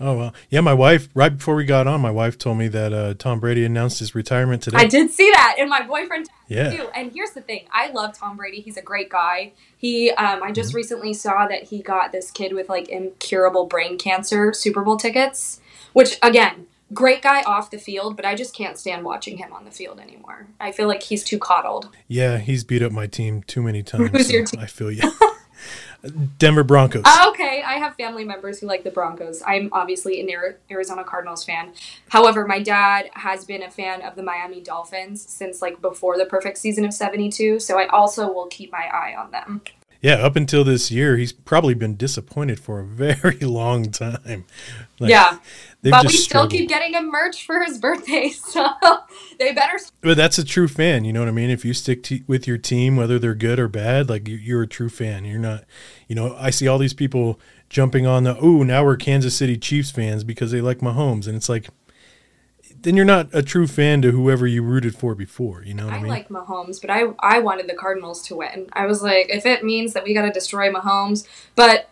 Oh 0.00 0.16
well, 0.16 0.34
yeah. 0.50 0.60
My 0.60 0.74
wife, 0.74 1.08
right 1.14 1.36
before 1.36 1.54
we 1.54 1.64
got 1.64 1.86
on, 1.86 2.00
my 2.00 2.10
wife 2.10 2.36
told 2.36 2.58
me 2.58 2.66
that 2.68 2.92
uh, 2.92 3.14
Tom 3.14 3.38
Brady 3.38 3.64
announced 3.64 4.00
his 4.00 4.12
retirement 4.14 4.62
today. 4.62 4.78
I 4.78 4.86
did 4.86 5.10
see 5.12 5.30
that, 5.30 5.54
and 5.58 5.70
my 5.70 5.82
boyfriend 5.86 6.28
Yeah. 6.48 6.70
too. 6.70 6.88
And 6.96 7.12
here's 7.12 7.30
the 7.30 7.40
thing: 7.40 7.66
I 7.72 7.90
love 7.90 8.18
Tom 8.18 8.36
Brady. 8.36 8.60
He's 8.60 8.76
a 8.76 8.82
great 8.82 9.08
guy. 9.08 9.52
He, 9.76 10.10
um, 10.12 10.42
I 10.42 10.50
just 10.50 10.74
recently 10.74 11.12
saw 11.14 11.46
that 11.46 11.64
he 11.64 11.80
got 11.80 12.10
this 12.10 12.30
kid 12.32 12.52
with 12.54 12.68
like 12.68 12.88
incurable 12.88 13.66
brain 13.66 13.96
cancer 13.96 14.52
Super 14.52 14.82
Bowl 14.82 14.96
tickets, 14.96 15.60
which 15.92 16.18
again, 16.22 16.66
great 16.92 17.22
guy 17.22 17.42
off 17.42 17.70
the 17.70 17.78
field, 17.78 18.16
but 18.16 18.24
I 18.24 18.34
just 18.34 18.52
can't 18.56 18.76
stand 18.76 19.04
watching 19.04 19.36
him 19.38 19.52
on 19.52 19.64
the 19.64 19.70
field 19.70 20.00
anymore. 20.00 20.48
I 20.58 20.72
feel 20.72 20.88
like 20.88 21.04
he's 21.04 21.22
too 21.22 21.38
coddled. 21.38 21.88
Yeah, 22.08 22.38
he's 22.38 22.64
beat 22.64 22.82
up 22.82 22.90
my 22.90 23.06
team 23.06 23.42
too 23.44 23.62
many 23.62 23.82
times. 23.84 24.10
Who's 24.10 24.32
your 24.32 24.44
team? 24.44 24.58
I 24.60 24.66
feel 24.66 24.90
you. 24.90 25.02
Denver 26.38 26.64
Broncos. 26.64 27.02
Uh, 27.04 27.26
okay, 27.28 27.62
I 27.62 27.74
have 27.74 27.94
family 27.96 28.24
members 28.24 28.60
who 28.60 28.66
like 28.66 28.84
the 28.84 28.90
Broncos. 28.90 29.42
I'm 29.46 29.68
obviously 29.72 30.20
an 30.20 30.54
Arizona 30.70 31.04
Cardinals 31.04 31.44
fan. 31.44 31.72
However, 32.10 32.46
my 32.46 32.62
dad 32.62 33.10
has 33.14 33.44
been 33.44 33.62
a 33.62 33.70
fan 33.70 34.02
of 34.02 34.14
the 34.14 34.22
Miami 34.22 34.60
Dolphins 34.60 35.22
since 35.22 35.62
like 35.62 35.80
before 35.80 36.18
the 36.18 36.26
perfect 36.26 36.58
season 36.58 36.84
of 36.84 36.92
72, 36.92 37.60
so 37.60 37.78
I 37.78 37.86
also 37.86 38.30
will 38.30 38.46
keep 38.46 38.70
my 38.70 38.86
eye 38.92 39.14
on 39.16 39.30
them. 39.30 39.62
yeah, 40.02 40.16
up 40.16 40.36
until 40.36 40.64
this 40.64 40.90
year, 40.90 41.16
he's 41.16 41.32
probably 41.32 41.72
been 41.72 41.96
disappointed 41.96 42.60
for 42.60 42.80
a 42.80 42.84
very 42.84 43.38
long 43.38 43.90
time. 43.90 44.44
Like, 44.98 45.10
yeah, 45.10 45.38
they've 45.84 45.92
but 45.92 46.06
we 46.06 46.08
still 46.08 46.24
struggled. 46.24 46.50
keep 46.50 46.68
getting 46.68 46.94
him 46.94 47.10
merch 47.10 47.46
for 47.46 47.62
his 47.62 47.78
birthday, 47.86 48.30
so 48.30 48.66
they 49.38 49.52
better. 49.52 49.78
But 50.00 50.16
that's 50.16 50.38
a 50.38 50.44
true 50.44 50.66
fan. 50.66 51.04
You 51.04 51.12
know 51.12 51.20
what 51.20 51.28
I 51.28 51.32
mean? 51.32 51.50
If 51.50 51.64
you 51.64 51.74
stick 51.74 52.02
to, 52.04 52.20
with 52.26 52.48
your 52.48 52.58
team, 52.58 52.96
whether 52.96 53.18
they're 53.18 53.34
good 53.34 53.60
or 53.60 53.68
bad, 53.68 54.08
like 54.08 54.26
you, 54.26 54.36
you're 54.36 54.62
a 54.62 54.66
true 54.66 54.88
fan. 54.88 55.24
You're 55.24 55.38
not, 55.38 55.64
you 56.08 56.16
know, 56.16 56.34
I 56.36 56.50
see 56.50 56.66
all 56.66 56.78
these 56.78 56.94
people 56.94 57.38
jumping 57.68 58.06
on 58.06 58.24
the, 58.24 58.36
oh, 58.38 58.62
now 58.62 58.84
we're 58.84 58.96
Kansas 58.96 59.36
City 59.36 59.56
Chiefs 59.56 59.90
fans 59.90 60.24
because 60.24 60.50
they 60.50 60.60
like 60.60 60.78
Mahomes. 60.78 61.26
And 61.26 61.36
it's 61.36 61.48
like, 61.48 61.68
then 62.80 62.96
you're 62.96 63.04
not 63.04 63.28
a 63.32 63.42
true 63.42 63.66
fan 63.66 64.02
to 64.02 64.10
whoever 64.10 64.46
you 64.46 64.62
rooted 64.62 64.94
for 64.94 65.14
before. 65.14 65.62
You 65.64 65.74
know 65.74 65.84
what 65.84 65.94
I, 65.94 65.96
I 65.96 66.00
mean? 66.00 66.08
like 66.08 66.28
Mahomes, 66.28 66.80
but 66.80 66.90
I 66.90 67.04
I 67.18 67.40
wanted 67.40 67.68
the 67.68 67.74
Cardinals 67.74 68.22
to 68.28 68.36
win. 68.36 68.68
I 68.72 68.86
was 68.86 69.02
like, 69.02 69.30
if 69.30 69.46
it 69.46 69.64
means 69.64 69.92
that 69.94 70.04
we 70.04 70.14
got 70.14 70.22
to 70.22 70.30
destroy 70.30 70.70
Mahomes, 70.70 71.26
but 71.56 71.88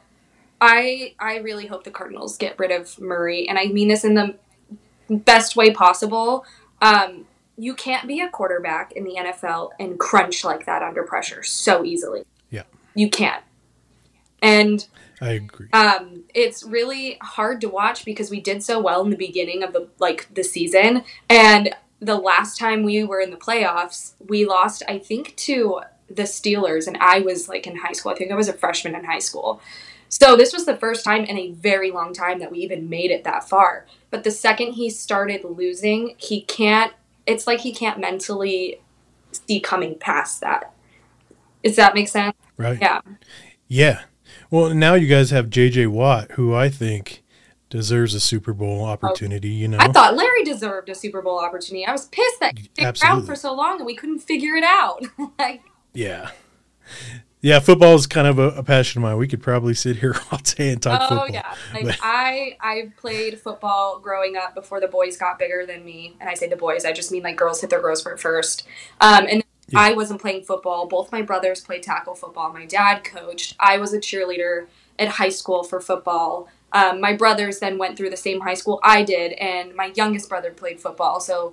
I 0.62 1.14
I 1.18 1.38
really 1.38 1.66
hope 1.66 1.82
the 1.82 1.90
Cardinals 1.90 2.38
get 2.38 2.56
rid 2.56 2.70
of 2.70 2.98
Murray, 3.00 3.48
and 3.48 3.58
I 3.58 3.66
mean 3.66 3.88
this 3.88 4.04
in 4.04 4.14
the 4.14 4.36
best 5.10 5.56
way 5.56 5.72
possible. 5.72 6.46
Um, 6.80 7.26
you 7.58 7.74
can't 7.74 8.06
be 8.06 8.20
a 8.20 8.28
quarterback 8.28 8.92
in 8.92 9.02
the 9.02 9.16
NFL 9.16 9.70
and 9.80 9.98
crunch 9.98 10.44
like 10.44 10.64
that 10.66 10.82
under 10.82 11.02
pressure 11.02 11.42
so 11.42 11.84
easily. 11.84 12.22
Yeah. 12.50 12.62
You 12.94 13.10
can't. 13.10 13.42
And 14.40 14.86
I 15.20 15.30
agree. 15.32 15.68
um, 15.72 16.24
it's 16.32 16.62
really 16.62 17.18
hard 17.20 17.60
to 17.62 17.68
watch 17.68 18.04
because 18.04 18.30
we 18.30 18.40
did 18.40 18.62
so 18.62 18.80
well 18.80 19.02
in 19.02 19.10
the 19.10 19.16
beginning 19.16 19.64
of 19.64 19.72
the 19.72 19.88
like 19.98 20.32
the 20.32 20.44
season, 20.44 21.02
and 21.28 21.74
the 22.00 22.16
last 22.16 22.56
time 22.56 22.84
we 22.84 23.02
were 23.02 23.20
in 23.20 23.30
the 23.30 23.36
playoffs, 23.36 24.12
we 24.28 24.46
lost 24.46 24.84
I 24.88 25.00
think 25.00 25.34
to 25.38 25.80
the 26.08 26.22
Steelers, 26.22 26.86
and 26.86 26.96
I 26.98 27.18
was 27.18 27.48
like 27.48 27.66
in 27.66 27.78
high 27.78 27.92
school. 27.92 28.12
I 28.12 28.14
think 28.14 28.30
I 28.30 28.36
was 28.36 28.48
a 28.48 28.52
freshman 28.52 28.94
in 28.94 29.04
high 29.04 29.18
school. 29.18 29.60
So 30.12 30.36
this 30.36 30.52
was 30.52 30.66
the 30.66 30.76
first 30.76 31.06
time 31.06 31.24
in 31.24 31.38
a 31.38 31.52
very 31.52 31.90
long 31.90 32.12
time 32.12 32.38
that 32.40 32.52
we 32.52 32.58
even 32.58 32.90
made 32.90 33.10
it 33.10 33.24
that 33.24 33.48
far. 33.48 33.86
But 34.10 34.24
the 34.24 34.30
second 34.30 34.74
he 34.74 34.90
started 34.90 35.42
losing, 35.42 36.16
he 36.18 36.42
can't. 36.42 36.92
It's 37.24 37.46
like 37.46 37.60
he 37.60 37.72
can't 37.72 37.98
mentally 37.98 38.82
see 39.32 39.58
coming 39.58 39.98
past 39.98 40.42
that. 40.42 40.74
Does 41.64 41.76
that 41.76 41.94
make 41.94 42.08
sense? 42.08 42.36
right. 42.58 42.78
Yeah. 42.78 43.00
Yeah. 43.68 44.02
Well, 44.50 44.74
now 44.74 44.94
you 44.94 45.06
guys 45.06 45.30
have 45.30 45.48
J.J. 45.48 45.86
Watt, 45.86 46.32
who 46.32 46.54
I 46.54 46.68
think 46.68 47.22
deserves 47.70 48.12
a 48.14 48.20
Super 48.20 48.52
Bowl 48.52 48.84
oh, 48.84 48.88
opportunity. 48.88 49.48
You 49.48 49.68
know, 49.68 49.78
I 49.80 49.90
thought 49.90 50.14
Larry 50.14 50.44
deserved 50.44 50.90
a 50.90 50.94
Super 50.94 51.22
Bowl 51.22 51.38
opportunity. 51.38 51.86
I 51.86 51.92
was 51.92 52.08
pissed 52.08 52.38
that 52.40 52.58
he 52.58 52.68
stayed 52.74 53.02
around 53.02 53.24
for 53.24 53.34
so 53.34 53.54
long 53.54 53.78
and 53.78 53.86
we 53.86 53.96
couldn't 53.96 54.18
figure 54.18 54.56
it 54.56 54.64
out. 54.64 55.02
like, 55.38 55.62
yeah, 55.94 56.32
yeah. 57.42 57.58
Football 57.58 57.94
is 57.94 58.06
kind 58.06 58.26
of 58.26 58.38
a, 58.38 58.48
a 58.50 58.62
passion 58.62 59.00
of 59.00 59.02
mine. 59.02 59.18
We 59.18 59.28
could 59.28 59.42
probably 59.42 59.74
sit 59.74 59.96
here 59.96 60.16
all 60.32 60.38
day 60.38 60.70
and 60.72 60.80
talk 60.82 61.00
oh 61.02 61.08
football. 61.08 61.26
Oh 61.28 61.32
yeah, 61.32 61.54
like 61.74 61.84
But- 61.84 61.98
I 62.02 62.56
I 62.60 62.92
played 62.96 63.38
football 63.40 63.98
growing 64.00 64.36
up 64.36 64.54
before 64.54 64.80
the 64.80 64.88
boys 64.88 65.16
got 65.18 65.38
bigger 65.38 65.66
than 65.66 65.84
me, 65.84 66.16
and 66.20 66.30
I 66.30 66.34
say 66.34 66.48
the 66.48 66.56
boys, 66.56 66.84
I 66.84 66.92
just 66.92 67.12
mean 67.12 67.22
like 67.22 67.36
girls 67.36 67.60
hit 67.60 67.68
their 67.70 67.80
growth 67.80 67.98
spurt 67.98 68.18
first. 68.20 68.66
Um, 69.00 69.26
and 69.28 69.44
Yeah. 69.68 69.80
I 69.80 69.92
wasn't 69.92 70.20
playing 70.20 70.44
football. 70.44 70.86
Both 70.86 71.12
my 71.12 71.22
brothers 71.22 71.60
played 71.60 71.82
tackle 71.82 72.14
football. 72.14 72.52
My 72.52 72.64
dad 72.66 73.04
coached. 73.04 73.56
I 73.60 73.78
was 73.78 73.92
a 73.92 73.98
cheerleader 73.98 74.66
at 74.98 75.08
high 75.08 75.30
school 75.30 75.62
for 75.62 75.80
football. 75.80 76.48
Um, 76.72 77.00
my 77.00 77.14
brothers 77.14 77.58
then 77.58 77.76
went 77.78 77.96
through 77.98 78.10
the 78.10 78.16
same 78.16 78.40
high 78.40 78.54
school 78.54 78.80
I 78.82 79.02
did, 79.02 79.32
and 79.32 79.74
my 79.74 79.92
youngest 79.94 80.28
brother 80.28 80.50
played 80.52 80.80
football. 80.80 81.20
So 81.20 81.52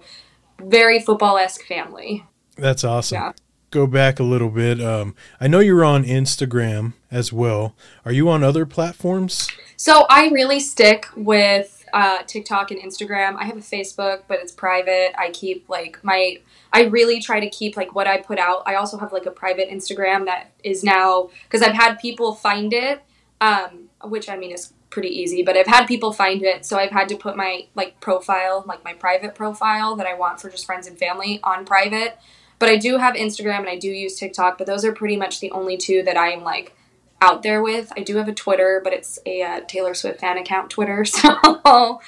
very 0.61 0.99
football 0.99 1.37
esque 1.37 1.65
family. 1.65 2.25
That's 2.57 2.83
awesome. 2.83 3.15
Yeah. 3.15 3.31
Go 3.71 3.85
back 3.85 4.19
a 4.19 4.23
little 4.23 4.49
bit. 4.49 4.81
Um, 4.81 5.15
I 5.39 5.47
know 5.47 5.59
you're 5.59 5.85
on 5.85 6.03
Instagram 6.03 6.93
as 7.11 7.31
well. 7.31 7.75
Are 8.03 8.11
you 8.11 8.27
on 8.29 8.43
other 8.43 8.65
platforms? 8.65 9.47
So 9.77 10.07
I 10.09 10.29
really 10.29 10.59
stick 10.59 11.07
with 11.15 11.85
uh, 11.93 12.23
TikTok 12.23 12.71
and 12.71 12.81
Instagram. 12.81 13.35
I 13.37 13.45
have 13.45 13.57
a 13.57 13.61
Facebook, 13.61 14.23
but 14.27 14.39
it's 14.39 14.51
private. 14.51 15.11
I 15.17 15.29
keep 15.31 15.69
like 15.69 15.99
my. 16.03 16.39
I 16.73 16.83
really 16.83 17.21
try 17.21 17.39
to 17.39 17.49
keep 17.49 17.77
like 17.77 17.93
what 17.93 18.07
I 18.07 18.17
put 18.17 18.39
out. 18.39 18.63
I 18.65 18.75
also 18.75 18.97
have 18.97 19.13
like 19.13 19.25
a 19.25 19.31
private 19.31 19.69
Instagram 19.69 20.25
that 20.25 20.51
is 20.63 20.83
now 20.83 21.29
because 21.43 21.61
I've 21.61 21.75
had 21.75 21.99
people 21.99 22.33
find 22.33 22.73
it, 22.73 23.03
um, 23.39 23.89
which 24.03 24.29
I 24.29 24.37
mean 24.37 24.51
is 24.51 24.73
pretty 24.89 25.09
easy. 25.09 25.43
But 25.43 25.57
I've 25.57 25.67
had 25.67 25.85
people 25.85 26.11
find 26.11 26.41
it, 26.41 26.65
so 26.65 26.77
I've 26.77 26.91
had 26.91 27.07
to 27.09 27.15
put 27.15 27.37
my 27.37 27.67
like 27.75 27.99
profile, 27.99 28.63
like 28.67 28.83
my 28.83 28.93
private 28.93 29.35
profile 29.35 29.95
that 29.95 30.07
I 30.07 30.15
want 30.15 30.41
for 30.41 30.49
just 30.49 30.65
friends 30.65 30.87
and 30.87 30.97
family, 30.97 31.39
on 31.43 31.65
private. 31.65 32.17
But 32.59 32.69
I 32.69 32.75
do 32.75 32.97
have 32.97 33.15
Instagram 33.15 33.59
and 33.59 33.69
I 33.69 33.77
do 33.77 33.89
use 33.89 34.19
TikTok, 34.19 34.57
but 34.57 34.67
those 34.67 34.83
are 34.83 34.91
pretty 34.91 35.15
much 35.15 35.39
the 35.39 35.51
only 35.51 35.77
two 35.77 36.03
that 36.03 36.17
I 36.17 36.31
am 36.31 36.43
like 36.43 36.75
out 37.21 37.41
there 37.43 37.61
with. 37.61 37.91
I 37.97 38.01
do 38.01 38.17
have 38.17 38.27
a 38.27 38.33
Twitter, 38.33 38.81
but 38.83 38.93
it's 38.93 39.19
a 39.25 39.41
uh, 39.41 39.61
Taylor 39.67 39.93
Swift 39.93 40.19
fan 40.19 40.37
account 40.37 40.69
Twitter, 40.69 41.05
so 41.05 42.01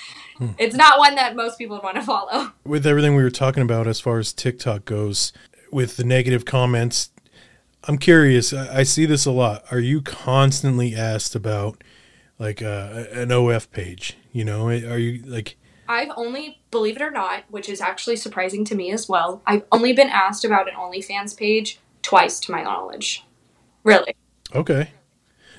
it's 0.57 0.75
not 0.75 0.99
one 0.99 1.15
that 1.15 1.35
most 1.35 1.57
people 1.57 1.77
would 1.77 1.83
want 1.83 1.95
to 1.95 2.01
follow. 2.01 2.51
With 2.65 2.85
everything 2.85 3.15
we 3.15 3.23
were 3.23 3.31
talking 3.31 3.63
about 3.63 3.87
as 3.87 3.99
far 3.99 4.19
as 4.19 4.33
TikTok 4.33 4.85
goes, 4.85 5.33
with 5.71 5.97
the 5.97 6.03
negative 6.03 6.45
comments, 6.45 7.11
I'm 7.85 7.97
curious. 7.97 8.53
I, 8.53 8.79
I 8.79 8.83
see 8.83 9.05
this 9.05 9.25
a 9.25 9.31
lot. 9.31 9.63
Are 9.71 9.79
you 9.79 10.01
constantly 10.01 10.95
asked 10.95 11.33
about 11.33 11.83
like 12.37 12.61
uh, 12.61 13.05
an 13.11 13.31
OF 13.31 13.71
page? 13.71 14.17
You 14.31 14.45
know, 14.45 14.67
are 14.67 14.97
you 14.97 15.23
like? 15.25 15.57
I've 15.91 16.12
only, 16.15 16.62
believe 16.71 16.95
it 16.95 17.01
or 17.01 17.12
not, 17.12 17.43
which 17.49 17.67
is 17.67 17.82
actually 17.82 18.15
surprising 18.15 18.63
to 18.65 18.75
me 18.75 18.91
as 18.91 19.10
well, 19.10 19.41
I've 19.45 19.63
only 19.73 19.91
been 19.91 20.10
asked 20.10 20.45
about 20.45 20.69
an 20.69 20.75
OnlyFans 20.75 21.36
page 21.36 21.80
twice 22.01 22.39
to 22.41 22.51
my 22.51 22.63
knowledge. 22.63 23.25
Really. 23.84 24.15
Okay. 24.56 24.91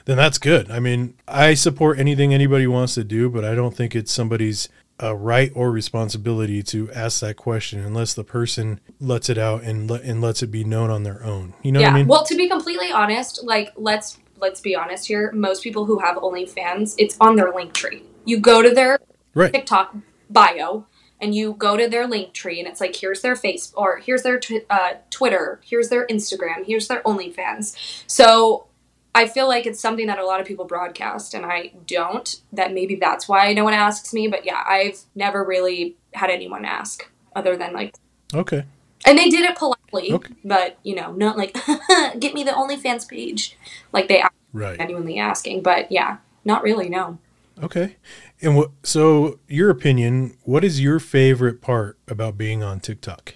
Then 0.07 0.16
that's 0.16 0.38
good. 0.38 0.71
I 0.71 0.81
mean, 0.81 1.14
I 1.29 1.53
support 1.53 1.99
anything 1.99 2.33
anybody 2.33 2.66
wants 2.66 2.95
to 2.95 3.05
do, 3.05 3.29
but 3.29 3.45
I 3.45 3.55
don't 3.55 3.77
think 3.77 3.95
it's 3.95 4.11
somebody's 4.11 4.71
uh, 5.03 5.14
right 5.14 5.53
or 5.55 5.71
responsibility 5.71 6.62
to 6.62 6.90
ask 6.92 7.21
that 7.21 7.37
question 7.37 7.81
unless 7.81 8.14
the 8.14 8.25
person 8.25 8.81
lets 9.01 9.29
it 9.29 9.37
out 9.37 9.62
and 9.62 9.90
let 9.90 10.03
and 10.03 10.21
lets 10.21 10.42
it 10.42 10.49
be 10.49 10.64
known 10.64 10.90
on 10.90 11.03
their 11.03 11.23
own. 11.23 11.53
You 11.62 11.73
know 11.73 11.81
yeah. 11.81 11.88
what 11.88 11.95
I 11.95 11.99
mean? 11.99 12.07
Well, 12.07 12.25
to 12.25 12.35
be 12.37 12.49
completely 12.49 12.90
honest, 12.90 13.45
like 13.45 13.73
let's 13.77 14.18
let's 14.40 14.61
be 14.61 14.75
honest 14.75 15.07
here. 15.07 15.31
Most 15.33 15.62
people 15.62 15.85
who 15.85 15.99
have 15.99 16.16
OnlyFans, 16.16 16.95
it's 16.99 17.16
on 17.21 17.37
their 17.37 17.53
link 17.53 17.75
tree. 17.75 18.03
You 18.25 18.40
go 18.40 18.62
to 18.62 18.71
their 18.71 18.99
right. 19.35 19.53
TikTok 19.53 19.95
bio 20.33 20.87
and 21.21 21.35
you 21.35 21.53
go 21.55 21.77
to 21.77 21.88
their 21.88 22.07
link 22.07 22.33
tree 22.33 22.59
and 22.59 22.68
it's 22.68 22.81
like 22.81 22.97
here's 22.97 23.21
their 23.23 23.37
face 23.37 23.73
or 23.77 23.99
here's 23.99 24.23
their 24.23 24.38
tw- 24.40 24.66
uh, 24.71 24.95
Twitter, 25.11 25.61
here's 25.64 25.88
their 25.88 26.07
Instagram, 26.09 26.64
here's 26.66 26.88
their 26.88 27.03
OnlyFans. 27.03 27.77
So 28.07 28.66
I 29.14 29.29
feel 29.29 29.47
like 29.47 29.66
it's 29.66 29.79
something 29.79 30.07
that 30.07 30.18
a 30.18 30.25
lot 30.25 30.40
of 30.40 30.47
people 30.47 30.64
broadcast 30.64 31.35
and 31.35 31.45
I 31.45 31.73
don't. 31.87 32.40
That 32.53 32.73
maybe 32.73 32.95
that's 32.97 33.29
why 33.29 33.53
no 33.53 33.62
one 33.62 33.75
asks 33.75 34.12
me. 34.14 34.27
But 34.27 34.45
yeah, 34.47 34.64
I've 34.66 35.01
never 35.14 35.45
really 35.45 35.97
had 36.14 36.31
anyone 36.31 36.64
ask 36.64 37.09
other 37.37 37.57
than 37.57 37.73
like, 37.75 37.95
Okay. 38.35 38.64
and 39.05 39.18
they 39.18 39.29
did 39.29 39.42
it 39.45 39.57
politely, 39.57 40.12
Okay. 40.12 40.33
but 40.45 40.79
you 40.83 40.95
know, 40.95 41.12
not 41.12 41.37
like 41.37 41.53
get 42.18 42.33
me 42.35 42.42
the 42.42 42.53
OnlyFans 42.53 43.07
page, 43.07 43.57
like 43.92 44.09
they 44.09 44.23
are 44.23 44.31
Right. 44.55 44.79
genuinely 44.79 45.18
asking. 45.18 45.62
But 45.62 45.92
yeah, 45.92 46.16
not 46.45 46.62
really. 46.62 46.88
No. 46.88 47.18
Okay. 47.62 47.97
And 48.42 48.57
what 48.57 48.70
so 48.83 49.38
your 49.46 49.70
opinion, 49.70 50.37
what 50.42 50.64
is 50.64 50.81
your 50.81 50.98
favorite 50.98 51.62
part 51.62 51.98
about 52.09 52.37
being 52.37 52.62
on 52.62 52.81
TikTok? 52.81 53.35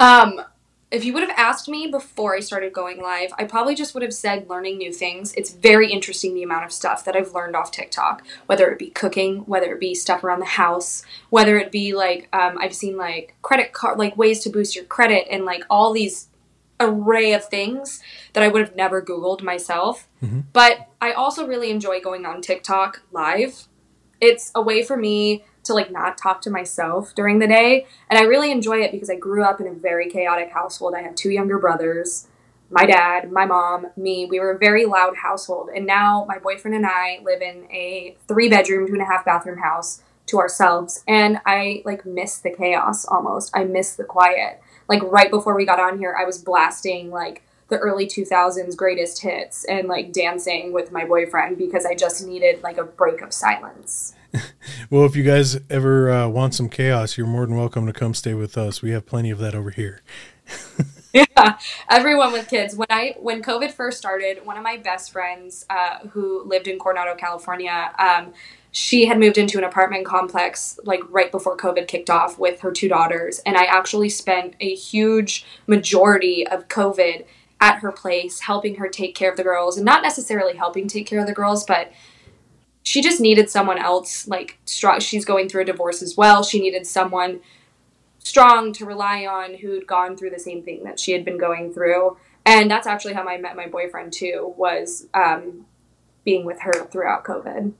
Um, 0.00 0.40
if 0.90 1.04
you 1.04 1.12
would 1.12 1.22
have 1.22 1.36
asked 1.36 1.68
me 1.68 1.86
before 1.86 2.36
I 2.36 2.40
started 2.40 2.72
going 2.72 3.00
live, 3.00 3.32
I 3.38 3.44
probably 3.44 3.74
just 3.74 3.94
would 3.94 4.02
have 4.02 4.12
said 4.12 4.48
learning 4.48 4.78
new 4.78 4.92
things. 4.92 5.32
It's 5.34 5.52
very 5.52 5.90
interesting 5.90 6.34
the 6.34 6.42
amount 6.42 6.64
of 6.64 6.72
stuff 6.72 7.04
that 7.04 7.16
I've 7.16 7.32
learned 7.32 7.56
off 7.56 7.70
TikTok, 7.70 8.24
whether 8.46 8.70
it 8.70 8.78
be 8.78 8.90
cooking, 8.90 9.38
whether 9.46 9.72
it 9.72 9.80
be 9.80 9.94
stuff 9.94 10.24
around 10.24 10.40
the 10.40 10.46
house, 10.46 11.02
whether 11.30 11.56
it 11.58 11.72
be 11.72 11.94
like 11.94 12.28
um, 12.32 12.58
I've 12.58 12.74
seen 12.74 12.96
like 12.96 13.34
credit 13.42 13.72
card, 13.72 13.98
like 13.98 14.16
ways 14.16 14.40
to 14.40 14.50
boost 14.50 14.76
your 14.76 14.84
credit, 14.84 15.26
and 15.30 15.44
like 15.44 15.64
all 15.70 15.92
these 15.92 16.28
array 16.80 17.32
of 17.32 17.44
things 17.44 18.00
that 18.32 18.42
I 18.42 18.48
would 18.48 18.60
have 18.60 18.76
never 18.76 19.02
Googled 19.02 19.42
myself. 19.42 20.08
Mm-hmm. 20.22 20.40
But 20.52 20.88
I 21.00 21.12
also 21.12 21.46
really 21.46 21.70
enjoy 21.70 22.00
going 22.00 22.26
on 22.26 22.42
TikTok 22.42 23.02
live. 23.12 23.68
It's 24.20 24.50
a 24.54 24.62
way 24.62 24.82
for 24.82 24.96
me 24.96 25.44
to 25.64 25.74
like 25.74 25.90
not 25.90 26.18
talk 26.18 26.40
to 26.42 26.50
myself 26.50 27.14
during 27.14 27.38
the 27.38 27.46
day. 27.46 27.86
And 28.08 28.18
I 28.18 28.22
really 28.22 28.50
enjoy 28.50 28.82
it 28.82 28.92
because 28.92 29.10
I 29.10 29.16
grew 29.16 29.42
up 29.42 29.60
in 29.60 29.66
a 29.66 29.72
very 29.72 30.10
chaotic 30.10 30.50
household. 30.50 30.94
I 30.94 31.02
have 31.02 31.14
two 31.14 31.30
younger 31.30 31.58
brothers, 31.58 32.28
my 32.70 32.86
dad, 32.86 33.30
my 33.32 33.46
mom, 33.46 33.86
me. 33.96 34.26
We 34.26 34.40
were 34.40 34.52
a 34.52 34.58
very 34.58 34.84
loud 34.84 35.16
household. 35.16 35.70
And 35.74 35.86
now 35.86 36.24
my 36.28 36.38
boyfriend 36.38 36.76
and 36.76 36.86
I 36.86 37.20
live 37.22 37.40
in 37.40 37.64
a 37.70 38.16
three 38.28 38.48
bedroom, 38.48 38.86
two 38.86 38.92
and 38.92 39.02
a 39.02 39.06
half 39.06 39.24
bathroom 39.24 39.58
house 39.58 40.02
to 40.26 40.38
ourselves. 40.38 41.02
And 41.06 41.40
I 41.46 41.82
like 41.84 42.04
miss 42.06 42.38
the 42.38 42.50
chaos 42.50 43.04
almost. 43.04 43.50
I 43.54 43.64
miss 43.64 43.94
the 43.94 44.04
quiet. 44.04 44.60
Like 44.88 45.02
right 45.02 45.30
before 45.30 45.54
we 45.54 45.64
got 45.64 45.80
on 45.80 45.98
here, 45.98 46.16
I 46.18 46.24
was 46.24 46.38
blasting 46.38 47.10
like 47.10 47.42
the 47.68 47.78
early 47.78 48.06
2000s 48.06 48.76
greatest 48.76 49.22
hits 49.22 49.64
and 49.64 49.88
like 49.88 50.12
dancing 50.12 50.72
with 50.72 50.92
my 50.92 51.04
boyfriend 51.04 51.56
because 51.56 51.86
I 51.86 51.94
just 51.94 52.26
needed 52.26 52.62
like 52.62 52.78
a 52.78 52.84
break 52.84 53.20
of 53.22 53.32
silence. 53.32 54.14
Well, 54.90 55.04
if 55.04 55.14
you 55.14 55.22
guys 55.22 55.60
ever 55.70 56.10
uh, 56.10 56.28
want 56.28 56.54
some 56.54 56.68
chaos, 56.68 57.16
you're 57.16 57.26
more 57.26 57.46
than 57.46 57.56
welcome 57.56 57.86
to 57.86 57.92
come 57.92 58.14
stay 58.14 58.34
with 58.34 58.58
us. 58.58 58.82
We 58.82 58.90
have 58.90 59.06
plenty 59.06 59.30
of 59.30 59.38
that 59.38 59.54
over 59.54 59.70
here. 59.70 60.02
yeah, 61.14 61.58
everyone 61.88 62.32
with 62.32 62.48
kids. 62.48 62.74
When 62.74 62.88
I 62.90 63.14
when 63.20 63.40
COVID 63.40 63.70
first 63.70 63.98
started, 63.98 64.44
one 64.44 64.56
of 64.56 64.64
my 64.64 64.76
best 64.76 65.12
friends 65.12 65.64
uh, 65.70 65.98
who 66.08 66.42
lived 66.42 66.66
in 66.66 66.76
Coronado, 66.76 67.14
California, 67.14 67.92
um, 68.00 68.32
she 68.74 69.06
had 69.06 69.20
moved 69.20 69.38
into 69.38 69.56
an 69.56 69.62
apartment 69.62 70.04
complex 70.04 70.80
like 70.82 71.00
right 71.08 71.30
before 71.30 71.56
COVID 71.56 71.86
kicked 71.86 72.10
off 72.10 72.40
with 72.40 72.60
her 72.62 72.72
two 72.72 72.88
daughters, 72.88 73.38
and 73.46 73.56
I 73.56 73.66
actually 73.66 74.08
spent 74.08 74.56
a 74.58 74.74
huge 74.74 75.46
majority 75.68 76.44
of 76.44 76.66
COVID 76.66 77.24
at 77.60 77.78
her 77.78 77.92
place, 77.92 78.40
helping 78.40 78.74
her 78.74 78.88
take 78.88 79.14
care 79.14 79.30
of 79.30 79.36
the 79.36 79.44
girls, 79.44 79.76
and 79.76 79.86
not 79.86 80.02
necessarily 80.02 80.56
helping 80.56 80.88
take 80.88 81.06
care 81.06 81.20
of 81.20 81.28
the 81.28 81.32
girls, 81.32 81.64
but 81.64 81.92
she 82.82 83.00
just 83.00 83.20
needed 83.20 83.48
someone 83.48 83.78
else 83.78 84.26
like 84.26 84.58
strong 84.64 84.98
she's 84.98 85.24
going 85.24 85.48
through 85.48 85.62
a 85.62 85.64
divorce 85.64 86.02
as 86.02 86.16
well 86.18 86.42
she 86.42 86.60
needed 86.60 86.86
someone 86.86 87.40
strong 88.18 88.74
to 88.74 88.84
rely 88.84 89.24
on 89.24 89.54
who'd 89.54 89.86
gone 89.86 90.16
through 90.16 90.30
the 90.30 90.38
same 90.38 90.62
thing 90.62 90.84
that 90.84 91.00
she 91.00 91.12
had 91.12 91.24
been 91.24 91.38
going 91.38 91.72
through 91.72 92.16
and 92.44 92.70
that's 92.70 92.86
actually 92.86 93.14
how 93.14 93.26
i 93.26 93.38
met 93.38 93.56
my 93.56 93.66
boyfriend 93.66 94.12
too 94.12 94.52
was 94.58 95.06
um, 95.14 95.64
being 96.24 96.44
with 96.44 96.60
her 96.60 96.72
throughout 96.90 97.24
covid 97.24 97.72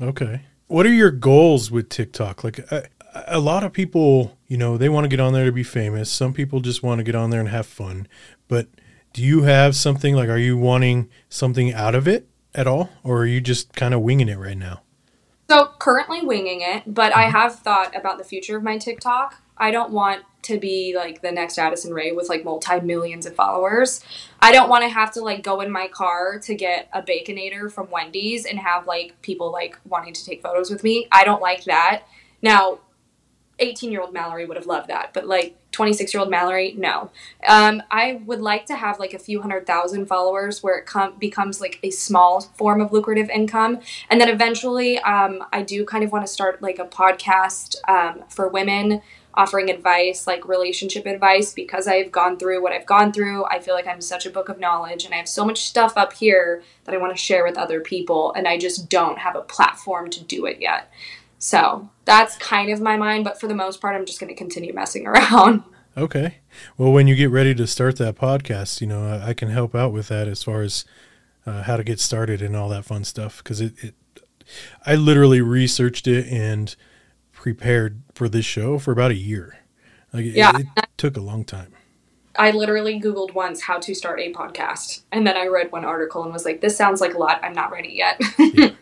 Okay. 0.00 0.42
What 0.66 0.86
are 0.86 0.92
your 0.92 1.10
goals 1.10 1.70
with 1.70 1.88
TikTok? 1.88 2.44
Like 2.44 2.58
a, 2.70 2.88
a 3.26 3.40
lot 3.40 3.64
of 3.64 3.72
people, 3.72 4.36
you 4.46 4.56
know, 4.56 4.76
they 4.76 4.88
want 4.88 5.04
to 5.04 5.08
get 5.08 5.20
on 5.20 5.32
there 5.32 5.44
to 5.44 5.52
be 5.52 5.62
famous. 5.62 6.10
Some 6.10 6.32
people 6.32 6.60
just 6.60 6.82
want 6.82 6.98
to 6.98 7.04
get 7.04 7.14
on 7.14 7.30
there 7.30 7.40
and 7.40 7.48
have 7.48 7.66
fun. 7.66 8.06
But 8.48 8.68
do 9.12 9.22
you 9.22 9.42
have 9.42 9.74
something 9.74 10.14
like 10.14 10.28
are 10.28 10.38
you 10.38 10.56
wanting 10.56 11.08
something 11.28 11.72
out 11.72 11.94
of 11.94 12.06
it 12.06 12.28
at 12.54 12.66
all 12.66 12.90
or 13.02 13.22
are 13.22 13.26
you 13.26 13.40
just 13.40 13.74
kind 13.74 13.94
of 13.94 14.00
winging 14.00 14.28
it 14.28 14.38
right 14.38 14.58
now? 14.58 14.82
So 15.50 15.70
currently 15.78 16.20
winging 16.20 16.60
it, 16.60 16.82
but 16.86 17.16
I 17.16 17.24
mm-hmm. 17.24 17.32
have 17.32 17.56
thought 17.60 17.96
about 17.96 18.18
the 18.18 18.24
future 18.24 18.58
of 18.58 18.62
my 18.62 18.76
TikTok. 18.76 19.40
I 19.58 19.70
don't 19.70 19.90
want 19.90 20.22
to 20.42 20.58
be 20.58 20.94
like 20.96 21.20
the 21.20 21.32
next 21.32 21.58
Addison 21.58 21.92
Rae 21.92 22.12
with 22.12 22.28
like 22.28 22.44
multi 22.44 22.80
millions 22.80 23.26
of 23.26 23.34
followers. 23.34 24.02
I 24.40 24.52
don't 24.52 24.68
want 24.68 24.82
to 24.84 24.88
have 24.88 25.12
to 25.12 25.20
like 25.20 25.42
go 25.42 25.60
in 25.60 25.70
my 25.70 25.88
car 25.88 26.38
to 26.40 26.54
get 26.54 26.88
a 26.92 27.02
baconator 27.02 27.70
from 27.70 27.90
Wendy's 27.90 28.46
and 28.46 28.58
have 28.58 28.86
like 28.86 29.20
people 29.22 29.52
like 29.52 29.78
wanting 29.84 30.14
to 30.14 30.24
take 30.24 30.42
photos 30.42 30.70
with 30.70 30.82
me. 30.84 31.08
I 31.12 31.24
don't 31.24 31.42
like 31.42 31.64
that. 31.64 32.04
Now, 32.40 32.80
18 33.58 33.90
year 33.90 34.00
old 34.00 34.12
Mallory 34.12 34.46
would 34.46 34.56
have 34.56 34.66
loved 34.66 34.88
that, 34.88 35.12
but 35.12 35.26
like 35.26 35.56
26 35.72 36.14
year 36.14 36.20
old 36.20 36.30
Mallory, 36.30 36.74
no. 36.78 37.10
Um, 37.46 37.82
I 37.90 38.22
would 38.24 38.40
like 38.40 38.66
to 38.66 38.76
have 38.76 38.98
like 38.98 39.14
a 39.14 39.18
few 39.18 39.42
hundred 39.42 39.66
thousand 39.66 40.06
followers 40.06 40.62
where 40.62 40.78
it 40.78 40.86
com- 40.86 41.16
becomes 41.18 41.60
like 41.60 41.78
a 41.82 41.90
small 41.90 42.40
form 42.40 42.80
of 42.80 42.92
lucrative 42.92 43.28
income. 43.30 43.80
And 44.10 44.20
then 44.20 44.28
eventually, 44.28 44.98
um, 45.00 45.44
I 45.52 45.62
do 45.62 45.84
kind 45.84 46.04
of 46.04 46.12
want 46.12 46.26
to 46.26 46.32
start 46.32 46.62
like 46.62 46.78
a 46.78 46.84
podcast 46.84 47.76
um, 47.88 48.22
for 48.28 48.48
women 48.48 49.02
offering 49.38 49.70
advice, 49.70 50.26
like 50.26 50.48
relationship 50.48 51.06
advice, 51.06 51.54
because 51.54 51.86
I've 51.86 52.10
gone 52.10 52.38
through 52.38 52.60
what 52.60 52.72
I've 52.72 52.84
gone 52.84 53.12
through. 53.12 53.44
I 53.44 53.60
feel 53.60 53.74
like 53.74 53.86
I'm 53.86 54.00
such 54.00 54.26
a 54.26 54.30
book 54.30 54.48
of 54.48 54.58
knowledge 54.58 55.04
and 55.04 55.14
I 55.14 55.16
have 55.18 55.28
so 55.28 55.44
much 55.44 55.60
stuff 55.60 55.96
up 55.96 56.12
here 56.12 56.64
that 56.84 56.94
I 56.94 56.98
want 56.98 57.16
to 57.16 57.22
share 57.22 57.44
with 57.44 57.56
other 57.56 57.80
people. 57.80 58.32
And 58.32 58.48
I 58.48 58.58
just 58.58 58.90
don't 58.90 59.16
have 59.18 59.36
a 59.36 59.42
platform 59.42 60.10
to 60.10 60.24
do 60.24 60.44
it 60.46 60.60
yet. 60.60 60.92
So 61.38 61.88
that's 62.04 62.36
kind 62.38 62.68
of 62.72 62.80
my 62.80 62.96
mind, 62.96 63.22
but 63.22 63.38
for 63.40 63.46
the 63.46 63.54
most 63.54 63.80
part, 63.80 63.94
I'm 63.94 64.06
just 64.06 64.18
going 64.18 64.28
to 64.28 64.34
continue 64.34 64.74
messing 64.74 65.06
around. 65.06 65.62
Okay. 65.96 66.38
Well, 66.76 66.92
when 66.92 67.06
you 67.06 67.14
get 67.14 67.30
ready 67.30 67.54
to 67.54 67.66
start 67.68 67.96
that 67.98 68.16
podcast, 68.16 68.80
you 68.80 68.88
know, 68.88 69.22
I, 69.24 69.34
can 69.34 69.50
help 69.50 69.74
out 69.74 69.92
with 69.92 70.08
that 70.08 70.26
as 70.26 70.42
far 70.42 70.62
as 70.62 70.84
uh, 71.46 71.62
how 71.62 71.76
to 71.76 71.84
get 71.84 72.00
started 72.00 72.42
and 72.42 72.56
all 72.56 72.68
that 72.70 72.84
fun 72.84 73.04
stuff. 73.04 73.38
Because 73.38 73.60
it, 73.60 73.72
it, 73.84 73.94
I 74.84 74.96
literally 74.96 75.40
researched 75.40 76.08
it 76.08 76.26
and 76.26 76.74
prepared 77.54 78.02
for 78.14 78.28
this 78.28 78.44
show 78.44 78.78
for 78.78 78.92
about 78.92 79.10
a 79.10 79.14
year. 79.16 79.58
Like, 80.12 80.24
Yeah. 80.26 80.56
it, 80.58 80.66
it 80.76 80.86
took 80.96 81.16
a 81.16 81.20
long 81.20 81.44
time. 81.44 81.72
I 82.36 82.50
literally 82.52 83.00
Googled 83.00 83.34
once 83.34 83.62
how 83.62 83.78
to 83.78 83.94
start 83.94 84.20
a 84.20 84.32
podcast. 84.32 85.02
And 85.10 85.26
then 85.26 85.36
I 85.36 85.46
read 85.46 85.72
one 85.72 85.84
article 85.84 86.22
and 86.22 86.32
was 86.32 86.44
like, 86.44 86.60
this 86.60 86.76
sounds 86.76 87.00
like 87.00 87.14
a 87.14 87.18
lot. 87.18 87.40
I'm 87.42 87.52
not 87.54 87.70
ready 87.72 87.90
yet. 87.94 88.20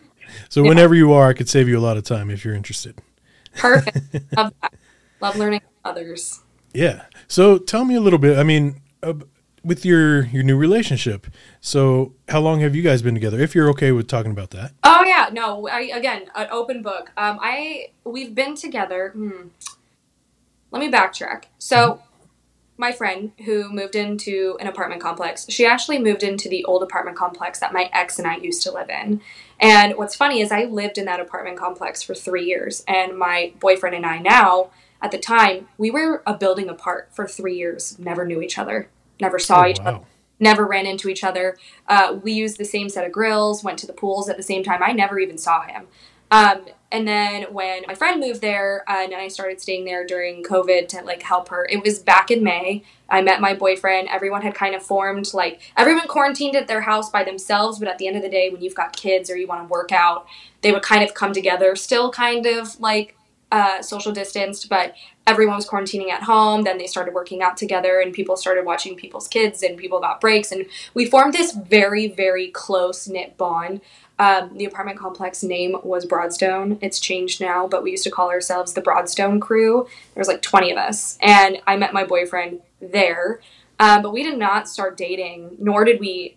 So 0.49 0.61
Yeah. 0.61 0.69
whenever 0.69 0.93
you 0.93 1.13
are, 1.13 1.29
I 1.29 1.33
could 1.33 1.47
save 1.47 1.69
you 1.69 1.79
a 1.79 1.81
lot 1.81 1.95
of 1.95 2.03
time 2.03 2.29
if 2.29 2.43
you're 2.43 2.53
interested. 2.53 3.01
Perfect. 3.55 3.97
Love 4.37 4.53
that. 4.61 4.73
Love 5.21 5.37
learning 5.37 5.61
from 5.61 5.91
others. 5.91 6.41
Yeah. 6.73 7.05
So 7.29 7.57
tell 7.57 7.85
me 7.85 7.95
a 7.95 8.01
little 8.01 8.19
bit. 8.19 8.37
I 8.37 8.43
mean, 8.43 8.81
uh, 9.01 9.13
with 9.63 9.85
your 9.85 10.25
your 10.27 10.43
new 10.43 10.55
relationship. 10.55 11.27
So 11.61 12.13
how 12.29 12.39
long 12.39 12.61
have 12.61 12.75
you 12.75 12.81
guys 12.81 13.01
been 13.01 13.13
together? 13.13 13.39
If 13.39 13.55
you're 13.55 13.69
okay 13.71 13.91
with 13.91 14.07
talking 14.07 14.31
about 14.31 14.51
that. 14.51 14.71
Oh 14.83 15.03
yeah, 15.03 15.29
no. 15.31 15.67
I, 15.67 15.81
again, 15.93 16.29
an 16.35 16.47
open 16.51 16.81
book. 16.81 17.11
Um, 17.17 17.39
I 17.41 17.89
we've 18.03 18.33
been 18.33 18.55
together. 18.55 19.11
Hmm. 19.13 19.47
Let 20.71 20.79
me 20.79 20.91
backtrack. 20.91 21.45
So, 21.59 22.01
my 22.77 22.91
friend 22.91 23.31
who 23.45 23.69
moved 23.69 23.95
into 23.95 24.57
an 24.59 24.67
apartment 24.67 25.01
complex, 25.01 25.45
she 25.49 25.65
actually 25.65 25.97
moved 25.97 26.23
into 26.23 26.49
the 26.49 26.63
old 26.65 26.83
apartment 26.83 27.17
complex 27.17 27.59
that 27.59 27.73
my 27.73 27.89
ex 27.93 28.19
and 28.19 28.27
I 28.27 28.37
used 28.37 28.61
to 28.63 28.71
live 28.71 28.89
in. 28.89 29.21
And 29.59 29.97
what's 29.97 30.15
funny 30.15 30.41
is 30.41 30.51
I 30.51 30.65
lived 30.65 30.97
in 30.97 31.05
that 31.05 31.19
apartment 31.19 31.57
complex 31.57 32.03
for 32.03 32.13
three 32.13 32.45
years, 32.45 32.83
and 32.87 33.17
my 33.17 33.53
boyfriend 33.59 33.95
and 33.95 34.05
I 34.05 34.19
now, 34.19 34.71
at 35.01 35.11
the 35.11 35.17
time, 35.17 35.67
we 35.77 35.89
were 35.89 36.21
a 36.25 36.33
building 36.33 36.69
apart 36.69 37.09
for 37.11 37.27
three 37.27 37.55
years. 37.55 37.97
Never 37.97 38.25
knew 38.25 38.41
each 38.41 38.57
other. 38.57 38.89
Never 39.19 39.39
saw 39.39 39.63
Oh, 39.63 39.67
each 39.67 39.79
other 39.79 40.01
never 40.39 40.65
ran 40.65 40.85
into 40.85 41.09
each 41.09 41.23
other. 41.23 41.57
Uh, 41.87 42.17
we 42.21 42.31
used 42.31 42.57
the 42.57 42.65
same 42.65 42.89
set 42.89 43.05
of 43.05 43.11
grills, 43.11 43.63
went 43.63 43.79
to 43.79 43.87
the 43.87 43.93
pools 43.93 44.29
at 44.29 44.37
the 44.37 44.43
same 44.43 44.63
time. 44.63 44.83
I 44.83 44.91
never 44.91 45.19
even 45.19 45.37
saw 45.37 45.63
him. 45.63 45.87
Um, 46.29 46.65
and 46.91 47.07
then 47.07 47.43
when 47.51 47.83
my 47.87 47.95
friend 47.95 48.19
moved 48.19 48.41
there, 48.41 48.83
uh, 48.87 49.03
and 49.03 49.13
I 49.13 49.27
started 49.27 49.59
staying 49.59 49.85
there 49.85 50.05
during 50.05 50.43
COVID 50.43 50.87
to 50.89 51.01
like 51.01 51.21
help 51.21 51.49
her. 51.49 51.67
It 51.69 51.83
was 51.83 51.99
back 51.99 52.31
in 52.31 52.43
May. 52.43 52.83
I 53.09 53.21
met 53.21 53.41
my 53.41 53.53
boyfriend. 53.53 54.07
Everyone 54.09 54.41
had 54.41 54.53
kind 54.53 54.75
of 54.75 54.83
formed 54.83 55.33
like 55.33 55.61
everyone 55.75 56.07
quarantined 56.07 56.55
at 56.55 56.67
their 56.67 56.81
house 56.81 57.09
by 57.09 57.23
themselves. 57.23 57.79
But 57.79 57.87
at 57.87 57.97
the 57.97 58.07
end 58.07 58.15
of 58.15 58.23
the 58.23 58.29
day, 58.29 58.49
when 58.49 58.61
you've 58.61 58.75
got 58.75 58.95
kids 58.95 59.29
or 59.29 59.37
you 59.37 59.47
want 59.47 59.67
to 59.67 59.71
work 59.71 59.91
out, 59.91 60.27
they 60.61 60.71
would 60.71 60.81
kind 60.83 61.03
of 61.03 61.13
come 61.13 61.33
together. 61.33 61.75
Still 61.75 62.09
kind 62.11 62.45
of 62.45 62.79
like 62.79 63.16
uh, 63.51 63.81
social 63.81 64.11
distanced, 64.11 64.69
but 64.69 64.93
everyone 65.25 65.55
was 65.55 65.67
quarantining 65.67 66.09
at 66.09 66.23
home. 66.23 66.63
Then 66.63 66.77
they 66.77 66.87
started 66.87 67.13
working 67.13 67.41
out 67.41 67.57
together, 67.57 67.99
and 67.99 68.13
people 68.13 68.35
started 68.35 68.65
watching 68.65 68.95
people's 68.95 69.27
kids, 69.27 69.63
and 69.63 69.77
people 69.77 69.99
got 69.99 70.19
breaks, 70.19 70.51
and 70.51 70.65
we 70.93 71.05
formed 71.05 71.33
this 71.33 71.53
very, 71.53 72.07
very 72.07 72.49
close 72.49 73.07
knit 73.07 73.37
bond. 73.37 73.81
Um, 74.19 74.57
the 74.57 74.65
apartment 74.65 74.97
complex 74.97 75.43
name 75.43 75.77
was 75.83 76.05
Broadstone. 76.05 76.79
It's 76.81 76.99
changed 76.99 77.39
now, 77.39 77.67
but 77.67 77.83
we 77.83 77.91
used 77.91 78.03
to 78.05 78.11
call 78.11 78.29
ourselves 78.31 78.73
the 78.73 78.81
Broadstone 78.81 79.39
Crew. 79.39 79.87
There 80.13 80.21
was 80.21 80.27
like 80.27 80.41
twenty 80.41 80.71
of 80.71 80.77
us, 80.77 81.17
and 81.21 81.61
I 81.67 81.77
met 81.77 81.93
my 81.93 82.03
boyfriend 82.03 82.61
there. 82.81 83.41
Um, 83.79 84.01
but 84.01 84.11
we 84.11 84.23
did 84.23 84.39
not 84.39 84.67
start 84.67 84.97
dating, 84.97 85.55
nor 85.59 85.85
did 85.85 85.99
we 85.99 86.35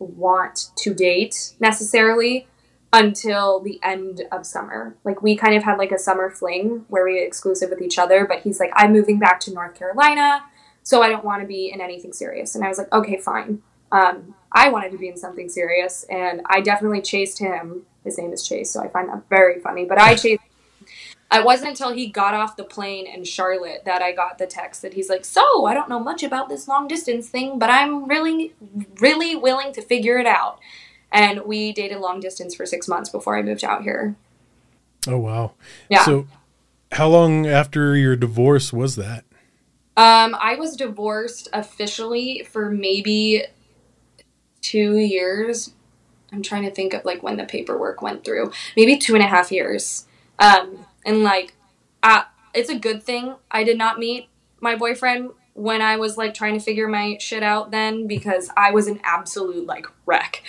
want 0.00 0.70
to 0.76 0.92
date 0.92 1.54
necessarily 1.60 2.48
until 2.94 3.58
the 3.58 3.80
end 3.82 4.22
of 4.30 4.46
summer. 4.46 4.94
Like 5.02 5.20
we 5.20 5.34
kind 5.36 5.56
of 5.56 5.64
had 5.64 5.78
like 5.78 5.90
a 5.90 5.98
summer 5.98 6.30
fling 6.30 6.84
where 6.88 7.04
we 7.04 7.14
were 7.14 7.26
exclusive 7.26 7.70
with 7.70 7.82
each 7.82 7.98
other, 7.98 8.24
but 8.24 8.42
he's 8.42 8.60
like, 8.60 8.70
I'm 8.74 8.92
moving 8.92 9.18
back 9.18 9.40
to 9.40 9.52
North 9.52 9.74
Carolina, 9.74 10.44
so 10.84 11.02
I 11.02 11.08
don't 11.08 11.24
want 11.24 11.42
to 11.42 11.48
be 11.48 11.72
in 11.72 11.80
anything 11.80 12.12
serious. 12.12 12.54
And 12.54 12.64
I 12.64 12.68
was 12.68 12.78
like, 12.78 12.92
okay, 12.92 13.18
fine. 13.18 13.62
Um, 13.90 14.36
I 14.52 14.68
wanted 14.68 14.92
to 14.92 14.98
be 14.98 15.08
in 15.08 15.16
something 15.16 15.48
serious, 15.48 16.04
and 16.04 16.40
I 16.46 16.60
definitely 16.60 17.02
chased 17.02 17.40
him 17.40 17.82
His 18.04 18.16
name 18.16 18.32
is 18.32 18.46
Chase, 18.46 18.70
so 18.70 18.80
I 18.80 18.88
find 18.88 19.08
that 19.08 19.28
very 19.28 19.60
funny. 19.60 19.84
But 19.84 19.98
I 19.98 20.14
chased. 20.14 20.42
It 21.32 21.44
wasn't 21.44 21.70
until 21.70 21.92
he 21.92 22.06
got 22.06 22.34
off 22.34 22.56
the 22.56 22.62
plane 22.62 23.08
in 23.08 23.24
Charlotte 23.24 23.82
that 23.86 24.02
I 24.02 24.12
got 24.12 24.38
the 24.38 24.46
text 24.46 24.82
that 24.82 24.94
he's 24.94 25.08
like, 25.08 25.24
"So 25.24 25.66
I 25.66 25.74
don't 25.74 25.88
know 25.88 25.98
much 25.98 26.22
about 26.22 26.48
this 26.48 26.68
long 26.68 26.86
distance 26.86 27.28
thing, 27.28 27.58
but 27.58 27.70
I'm 27.70 28.04
really, 28.04 28.54
really 29.00 29.34
willing 29.34 29.72
to 29.72 29.82
figure 29.82 30.18
it 30.18 30.26
out." 30.26 30.60
And 31.14 31.42
we 31.46 31.72
dated 31.72 31.98
long 32.00 32.20
distance 32.20 32.54
for 32.54 32.66
six 32.66 32.88
months 32.88 33.08
before 33.08 33.38
I 33.38 33.42
moved 33.42 33.64
out 33.64 33.84
here. 33.84 34.16
Oh 35.06 35.18
wow. 35.18 35.52
Yeah. 35.88 36.04
So 36.04 36.26
how 36.92 37.08
long 37.08 37.46
after 37.46 37.96
your 37.96 38.16
divorce 38.16 38.72
was 38.72 38.96
that? 38.96 39.24
Um, 39.96 40.36
I 40.40 40.56
was 40.56 40.76
divorced 40.76 41.48
officially 41.52 42.46
for 42.50 42.68
maybe 42.68 43.44
two 44.60 44.96
years. 44.96 45.72
I'm 46.32 46.42
trying 46.42 46.64
to 46.64 46.70
think 46.70 46.94
of 46.94 47.04
like 47.04 47.22
when 47.22 47.36
the 47.36 47.44
paperwork 47.44 48.02
went 48.02 48.24
through. 48.24 48.50
Maybe 48.76 48.96
two 48.96 49.14
and 49.14 49.22
a 49.22 49.28
half 49.28 49.52
years. 49.52 50.06
Um, 50.40 50.84
and 51.06 51.22
like, 51.22 51.54
uh, 52.02 52.24
it's 52.54 52.70
a 52.70 52.78
good 52.78 53.04
thing 53.04 53.36
I 53.52 53.62
did 53.62 53.78
not 53.78 54.00
meet 54.00 54.28
my 54.60 54.74
boyfriend 54.74 55.30
when 55.52 55.80
I 55.80 55.96
was 55.96 56.18
like 56.18 56.34
trying 56.34 56.54
to 56.54 56.60
figure 56.60 56.88
my 56.88 57.16
shit 57.20 57.44
out 57.44 57.70
then 57.70 58.08
because 58.08 58.50
I 58.56 58.72
was 58.72 58.88
an 58.88 59.00
absolute 59.04 59.66
like 59.66 59.86
wreck. 60.06 60.42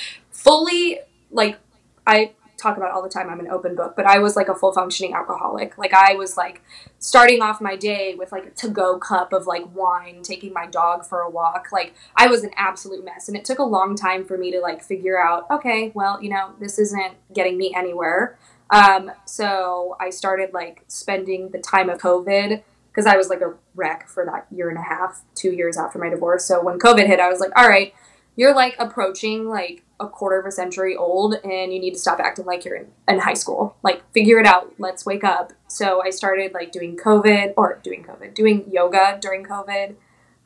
Fully 0.46 1.00
like 1.32 1.58
I 2.06 2.32
talk 2.58 2.78
about 2.78 2.92
all 2.92 3.04
the 3.04 3.10
time 3.10 3.30
I'm 3.30 3.40
an 3.40 3.50
open 3.50 3.76
book, 3.76 3.96
but 3.96 4.06
I 4.06 4.20
was 4.20 4.36
like 4.36 4.48
a 4.48 4.56
full 4.56 4.72
functioning 4.72 5.14
alcoholic. 5.14 5.78
Like 5.78 5.94
I 5.94 6.14
was 6.14 6.38
like 6.38 6.62
starting 7.00 7.42
off 7.42 7.60
my 7.60 7.76
day 7.76 8.16
with 8.16 8.32
like 8.32 8.46
a 8.46 8.50
to 8.52 8.70
go 8.70 8.98
cup 8.98 9.34
of 9.34 9.48
like 9.48 9.64
wine, 9.76 10.22
taking 10.24 10.54
my 10.54 10.68
dog 10.68 11.06
for 11.06 11.20
a 11.20 11.30
walk. 11.30 11.68
Like 11.72 11.94
I 12.16 12.28
was 12.28 12.44
an 12.44 12.52
absolute 12.56 13.04
mess. 13.04 13.28
And 13.28 13.36
it 13.36 13.44
took 13.44 13.60
a 13.60 13.64
long 13.64 13.96
time 13.96 14.24
for 14.24 14.38
me 14.38 14.52
to 14.52 14.60
like 14.60 14.84
figure 14.84 15.20
out, 15.22 15.50
okay, 15.52 15.92
well, 15.94 16.22
you 16.22 16.30
know, 16.30 16.54
this 16.60 16.80
isn't 16.80 17.16
getting 17.34 17.58
me 17.58 17.74
anywhere. 17.76 18.38
Um, 18.70 19.12
so 19.26 19.98
I 20.00 20.10
started 20.10 20.54
like 20.54 20.84
spending 20.88 21.50
the 21.50 21.60
time 21.60 21.90
of 21.90 22.00
COVID 22.00 22.64
because 22.92 23.06
I 23.06 23.18
was 23.18 23.30
like 23.30 23.42
a 23.42 23.54
wreck 23.76 24.08
for 24.08 24.26
that 24.26 24.48
year 24.56 24.70
and 24.70 24.78
a 24.78 24.82
half, 24.82 25.22
two 25.36 25.52
years 25.52 25.78
after 25.78 26.00
my 26.00 26.10
divorce. 26.10 26.46
So 26.46 26.64
when 26.64 26.80
COVID 26.80 27.06
hit, 27.08 27.20
I 27.20 27.30
was 27.30 27.40
like, 27.42 27.52
all 27.58 27.68
right, 27.68 27.94
you're 28.36 28.56
like 28.56 28.76
approaching 28.80 29.48
like 29.48 29.84
a 30.00 30.08
quarter 30.08 30.40
of 30.40 30.46
a 30.46 30.52
century 30.52 30.96
old 30.96 31.36
and 31.44 31.74
you 31.74 31.80
need 31.80 31.94
to 31.94 32.00
stop 32.00 32.20
acting 32.20 32.46
like 32.46 32.66
you're 32.66 32.76
in, 32.76 32.88
in 33.08 33.20
high 33.20 33.34
school. 33.34 33.78
Like 33.82 34.04
figure 34.12 34.40
it 34.40 34.46
out. 34.46 34.74
Let's 34.78 35.06
wake 35.06 35.24
up. 35.24 35.54
So 35.68 36.04
I 36.04 36.10
started 36.10 36.54
like 36.54 36.72
doing 36.72 36.98
COVID 36.98 37.54
or 37.56 37.80
doing 37.84 38.04
COVID, 38.04 38.34
doing 38.34 38.66
yoga 38.72 39.18
during 39.22 39.44
COVID. 39.44 39.96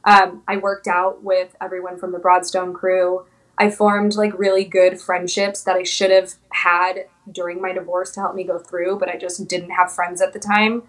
Um, 0.06 0.44
I 0.48 0.58
worked 0.58 0.88
out 0.88 1.24
with 1.24 1.56
everyone 1.60 1.98
from 1.98 2.12
the 2.12 2.20
Broadstone 2.20 2.74
crew. 2.74 3.26
I 3.58 3.70
formed 3.70 4.16
like 4.16 4.38
really 4.38 4.64
good 4.64 5.02
friendships 5.02 5.64
that 5.64 5.76
I 5.76 5.84
should 5.84 6.12
have 6.12 6.36
had 6.52 7.06
during 7.30 7.62
my 7.62 7.74
divorce 7.74 8.12
to 8.12 8.22
help 8.22 8.36
me 8.36 8.44
go 8.44 8.58
through, 8.58 9.00
but 9.00 9.10
I 9.10 9.18
just 9.18 9.48
didn't 9.48 9.72
have 9.72 9.94
friends 9.94 10.22
at 10.22 10.32
the 10.32 10.40
time. 10.40 10.84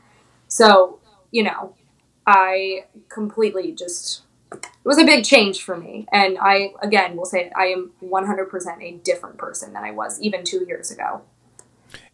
So, 0.46 1.00
you 1.32 1.42
know, 1.42 1.74
I 2.26 2.84
completely 3.08 3.72
just 3.72 4.22
it 4.82 4.88
was 4.88 4.98
a 4.98 5.04
big 5.04 5.24
change 5.24 5.62
for 5.62 5.76
me. 5.76 6.06
And 6.12 6.38
I, 6.40 6.72
again, 6.82 7.16
will 7.16 7.26
say 7.26 7.50
I 7.56 7.66
am 7.66 7.92
100% 8.02 8.82
a 8.82 8.92
different 8.98 9.38
person 9.38 9.72
than 9.72 9.84
I 9.84 9.90
was 9.90 10.20
even 10.20 10.44
two 10.44 10.64
years 10.66 10.90
ago. 10.90 11.22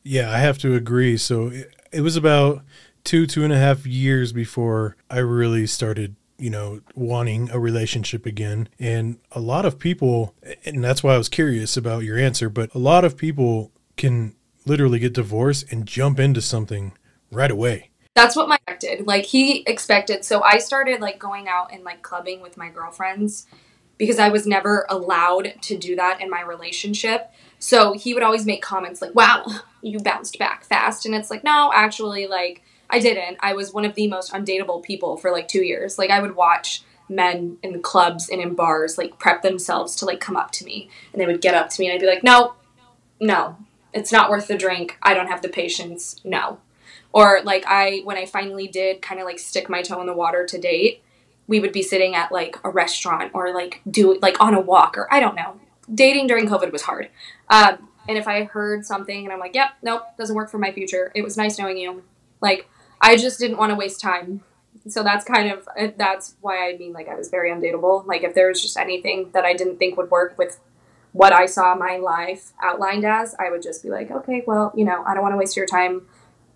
Yeah, 0.03 0.31
I 0.31 0.39
have 0.39 0.59
to 0.59 0.75
agree. 0.75 1.17
So 1.17 1.49
it, 1.49 1.75
it 1.93 2.01
was 2.01 2.17
about 2.17 2.63
two, 3.05 3.27
two 3.27 3.45
and 3.45 3.53
a 3.53 3.59
half 3.59 3.87
years 3.87 4.33
before 4.33 4.97
I 5.11 5.19
really 5.19 5.67
started 5.67 6.17
you 6.39 6.51
know, 6.51 6.81
wanting 6.95 7.51
a 7.51 7.59
relationship 7.59 8.27
again. 8.27 8.69
And 8.79 9.19
a 9.33 9.41
lot 9.41 9.65
of 9.65 9.79
people, 9.79 10.35
and 10.65 10.83
that's 10.85 11.03
why 11.03 11.15
I 11.15 11.19
was 11.19 11.29
curious 11.29 11.77
about 11.77 12.05
your 12.05 12.19
answer, 12.19 12.49
but 12.49 12.75
a 12.75 12.79
lot 12.79 13.05
of 13.05 13.17
people 13.17 13.73
can 13.97 14.35
literally 14.67 14.99
get 14.99 15.15
divorced 15.15 15.71
and 15.73 15.87
jump 15.87 16.21
into 16.21 16.43
something 16.43 16.93
right 17.31 17.51
away. 17.51 17.91
That's 18.17 18.35
what 18.35 18.49
my 18.49 18.59
expected. 18.67 19.07
Like 19.07 19.27
he 19.27 19.61
expected. 19.67 20.25
So 20.25 20.43
I 20.43 20.59
started 20.59 21.01
like 21.01 21.19
going 21.19 21.49
out 21.49 21.73
and 21.73 21.85
like 21.85 22.03
clubbing 22.03 22.41
with 22.41 22.57
my 22.57 22.69
girlfriends 22.69 23.47
because 23.99 24.19
I 24.19 24.29
was 24.29 24.47
never 24.47 24.87
allowed 24.89 25.55
to 25.63 25.77
do 25.77 25.97
that 25.97 26.21
in 26.21 26.31
my 26.31 26.43
relationship. 26.43 27.31
So 27.59 27.93
he 27.93 28.15
would 28.15 28.23
always 28.23 28.45
make 28.45 28.63
comments 28.63 29.01
like, 29.01 29.15
"Wow, 29.15 29.47
you 29.83 30.01
bounced 30.01 30.39
back 30.39 30.65
fast." 30.65 31.07
And 31.07 31.15
it's 31.15 31.31
like, 31.31 31.45
"No, 31.45 31.71
actually 31.75 32.27
like 32.27 32.63
I 32.91 33.01
didn't. 33.01 33.39
I 33.41 33.53
was 33.55 33.73
one 33.73 33.85
of 33.85 33.95
the 33.95 34.09
most 34.09 34.33
undateable 34.33 34.83
people 34.83 35.17
for 35.17 35.31
like 35.31 35.49
2 35.49 35.63
years. 35.63 35.99
Like 35.99 36.11
I 36.11 36.21
would 36.21 36.37
watch 36.37 36.83
men 37.09 37.59
in 37.63 37.81
clubs 37.83 38.29
and 38.29 38.41
in 38.41 38.55
bars 38.55 38.99
like 38.99 39.19
prep 39.19 39.43
themselves 39.43 39.95
to 39.97 40.05
like 40.05 40.21
come 40.21 40.37
up 40.37 40.51
to 40.51 40.65
me 40.65 40.91
and 41.13 41.21
they 41.21 41.27
would 41.27 41.41
get 41.41 41.55
up 41.55 41.71
to 41.71 41.81
me 41.81 41.87
and 41.87 41.95
I'd 41.95 42.01
be 42.01 42.07
like, 42.07 42.25
"No. 42.25 42.55
No. 43.21 43.57
It's 43.93 44.13
not 44.13 44.29
worth 44.31 44.47
the 44.49 44.57
drink. 44.57 44.99
I 45.03 45.15
don't 45.15 45.29
have 45.29 45.43
the 45.43 45.49
patience. 45.49 46.21
No." 46.25 46.59
Or 47.17 47.41
like 47.45 47.65
I 47.67 48.03
when 48.05 48.19
I 48.19 48.27
finally 48.27 48.69
did 48.69 49.01
kind 49.01 49.19
of 49.19 49.25
like 49.25 49.39
stick 49.39 49.71
my 49.71 49.81
toe 49.81 50.03
in 50.03 50.07
the 50.07 50.13
water 50.13 50.45
to 50.45 50.59
date, 50.59 51.03
we 51.47 51.61
would 51.61 51.73
be 51.73 51.81
sitting 51.81 52.15
at 52.15 52.31
like 52.31 52.59
a 52.63 52.69
restaurant 52.69 53.31
or 53.33 53.55
like 53.55 53.81
do 53.91 54.19
like 54.21 54.39
on 54.39 54.53
a 54.53 54.61
walk 54.61 54.99
or 54.99 55.09
I 55.11 55.19
don't 55.19 55.35
know. 55.35 55.59
Dating 55.95 56.27
during 56.27 56.47
COVID 56.47 56.73
was 56.73 56.83
hard. 56.83 57.09
Um, 57.49 57.89
and 58.07 58.19
if 58.19 58.29
I 58.29 58.45
heard 58.45 58.85
something 58.85 59.25
and 59.25 59.33
I'm 59.33 59.39
like, 59.39 59.55
yep, 59.55 59.71
nope, 59.81 60.03
doesn't 60.19 60.37
work 60.37 60.51
for 60.51 60.59
my 60.59 60.73
future. 60.73 61.11
It 61.15 61.23
was 61.23 61.39
nice 61.39 61.59
knowing 61.59 61.79
you. 61.79 62.05
Like 62.43 62.69
I 63.01 63.17
just 63.17 63.39
didn't 63.39 63.57
want 63.57 63.71
to 63.71 63.77
waste 63.77 63.99
time. 63.99 64.43
So 64.87 65.03
that's 65.03 65.25
kind 65.25 65.51
of 65.51 65.67
uh, 65.69 65.93
that's 65.97 66.35
why 66.43 66.69
I 66.69 66.77
mean 66.77 66.93
like 66.93 67.09
I 67.09 67.15
was 67.15 67.31
very 67.31 67.51
undateable. 67.51 68.07
Like 68.07 68.25
if 68.25 68.35
there 68.35 68.49
was 68.49 68.61
just 68.61 68.77
anything 68.77 69.31
that 69.33 69.47
I 69.47 69.55
didn't 69.55 69.79
think 69.79 69.97
would 69.97 70.11
work 70.11 70.37
with 70.37 70.61
what 71.13 71.33
I 71.33 71.47
saw 71.47 71.75
my 71.77 71.97
life 71.97 72.53
outlined 72.63 73.07
as, 73.07 73.35
I 73.39 73.51
would 73.51 73.63
just 73.63 73.83
be 73.83 73.89
like, 73.89 74.11
okay, 74.11 74.45
well, 74.47 74.71
you 74.77 74.85
know, 74.85 75.03
I 75.07 75.15
don't 75.15 75.23
want 75.23 75.33
to 75.33 75.39
waste 75.39 75.57
your 75.57 75.65
time 75.65 76.03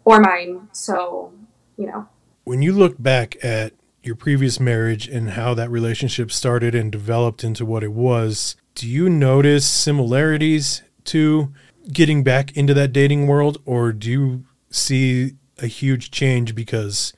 or 0.05 0.21
mine. 0.21 0.69
So, 0.73 1.33
you 1.77 1.87
know. 1.87 2.09
When 2.45 2.63
you 2.63 2.73
look 2.73 3.01
back 3.01 3.43
at 3.45 3.73
your 4.03 4.15
previous 4.15 4.59
marriage 4.59 5.09
and 5.09 5.31
how 5.31 5.55
that 5.55 5.71
relationship 5.71 6.33
started 6.33 6.75
and 6.75 6.91
developed 6.91 7.45
into 7.45 7.67
what 7.67 7.83
it 7.83 7.93
was, 7.93 8.57
do 8.75 8.89
you 8.89 9.09
notice 9.09 9.67
similarities 9.69 10.83
to 11.05 11.53
getting 11.93 12.23
back 12.23 12.57
into 12.57 12.75
that 12.75 12.93
dating 12.93 13.27
world, 13.27 13.61
or 13.65 13.93
do 13.93 14.11
you 14.11 14.45
see 14.71 15.33
a 15.59 15.67
huge 15.67 16.11
change 16.11 16.55
because 16.55 17.13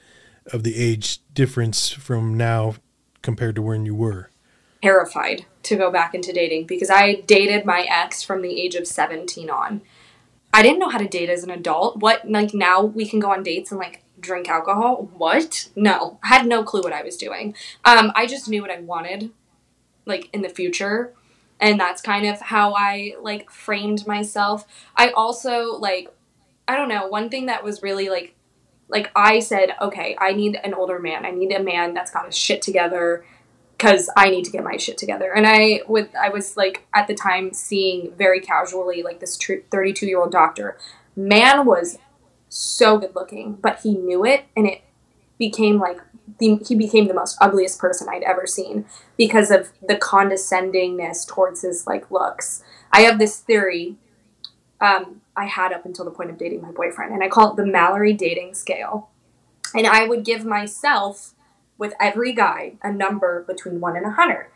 of 0.52 0.62
the 0.62 0.76
age 0.76 1.20
difference 1.32 1.90
from 1.90 2.36
now 2.36 2.74
compared 3.22 3.54
to 3.56 3.62
when 3.62 3.86
you 3.86 3.94
were? 3.94 4.30
Terrified 4.82 5.46
to 5.64 5.76
go 5.76 5.90
back 5.90 6.14
into 6.14 6.32
dating 6.32 6.66
because 6.66 6.90
I 6.90 7.20
dated 7.26 7.64
my 7.64 7.86
ex 7.88 8.22
from 8.22 8.42
the 8.42 8.60
age 8.60 8.74
of 8.74 8.86
17 8.86 9.48
on. 9.48 9.82
I 10.52 10.62
didn't 10.62 10.78
know 10.78 10.88
how 10.88 10.98
to 10.98 11.08
date 11.08 11.30
as 11.30 11.44
an 11.44 11.50
adult. 11.50 11.98
What 11.98 12.28
like 12.28 12.52
now 12.52 12.82
we 12.82 13.08
can 13.08 13.20
go 13.20 13.32
on 13.32 13.42
dates 13.42 13.70
and 13.70 13.78
like 13.78 14.02
drink 14.20 14.48
alcohol? 14.48 15.10
What? 15.16 15.68
No, 15.74 16.18
I 16.22 16.28
had 16.28 16.46
no 16.46 16.62
clue 16.62 16.82
what 16.82 16.92
I 16.92 17.02
was 17.02 17.16
doing. 17.16 17.54
Um, 17.84 18.12
I 18.14 18.26
just 18.26 18.48
knew 18.48 18.62
what 18.62 18.70
I 18.70 18.80
wanted, 18.80 19.30
like 20.06 20.28
in 20.32 20.42
the 20.42 20.48
future, 20.48 21.12
and 21.60 21.80
that's 21.80 22.02
kind 22.02 22.26
of 22.26 22.40
how 22.40 22.74
I 22.74 23.14
like 23.20 23.50
framed 23.50 24.06
myself. 24.06 24.66
I 24.96 25.10
also 25.10 25.76
like, 25.78 26.14
I 26.68 26.76
don't 26.76 26.88
know. 26.88 27.06
One 27.06 27.28
thing 27.30 27.46
that 27.46 27.64
was 27.64 27.82
really 27.82 28.08
like, 28.08 28.34
like 28.88 29.10
I 29.16 29.38
said, 29.40 29.74
okay, 29.80 30.16
I 30.18 30.32
need 30.32 30.60
an 30.62 30.74
older 30.74 30.98
man. 30.98 31.24
I 31.24 31.30
need 31.30 31.52
a 31.52 31.62
man 31.62 31.94
that's 31.94 32.10
got 32.10 32.26
his 32.26 32.36
shit 32.36 32.62
together 32.62 33.24
because 33.82 34.08
I 34.16 34.30
need 34.30 34.44
to 34.44 34.52
get 34.52 34.62
my 34.62 34.76
shit 34.76 34.96
together. 34.96 35.32
And 35.34 35.44
I 35.44 35.80
with 35.88 36.14
I 36.14 36.28
was 36.28 36.56
like 36.56 36.86
at 36.94 37.08
the 37.08 37.14
time 37.14 37.52
seeing 37.52 38.12
very 38.16 38.40
casually 38.40 39.02
like 39.02 39.18
this 39.18 39.36
32 39.36 40.06
year 40.06 40.20
old 40.20 40.30
doctor. 40.30 40.78
Man 41.16 41.66
was 41.66 41.98
so 42.48 42.98
good 42.98 43.14
looking, 43.14 43.54
but 43.54 43.80
he 43.82 43.96
knew 43.96 44.24
it, 44.24 44.44
and 44.56 44.66
it 44.66 44.82
became 45.36 45.80
like 45.80 45.98
he 46.38 46.74
became 46.76 47.08
the 47.08 47.14
most 47.14 47.36
ugliest 47.40 47.80
person 47.80 48.08
I'd 48.08 48.22
ever 48.22 48.46
seen 48.46 48.86
because 49.16 49.50
of 49.50 49.70
the 49.86 49.96
condescendingness 49.96 51.26
towards 51.26 51.62
his 51.62 51.86
like 51.86 52.10
looks. 52.10 52.62
I 52.92 53.00
have 53.00 53.18
this 53.18 53.38
theory 53.38 53.96
um, 54.80 55.22
I 55.36 55.46
had 55.46 55.72
up 55.72 55.84
until 55.84 56.04
the 56.04 56.10
point 56.12 56.30
of 56.30 56.38
dating 56.38 56.62
my 56.62 56.70
boyfriend, 56.70 57.12
and 57.12 57.22
I 57.22 57.28
call 57.28 57.50
it 57.50 57.56
the 57.56 57.66
Mallory 57.66 58.12
dating 58.12 58.54
scale. 58.54 59.10
And 59.74 59.86
I 59.86 60.06
would 60.06 60.24
give 60.24 60.44
myself 60.44 61.34
with 61.82 61.94
every 61.98 62.32
guy 62.32 62.74
a 62.80 62.92
number 62.92 63.42
between 63.42 63.80
1 63.80 63.96
and 63.96 64.04
100. 64.04 64.46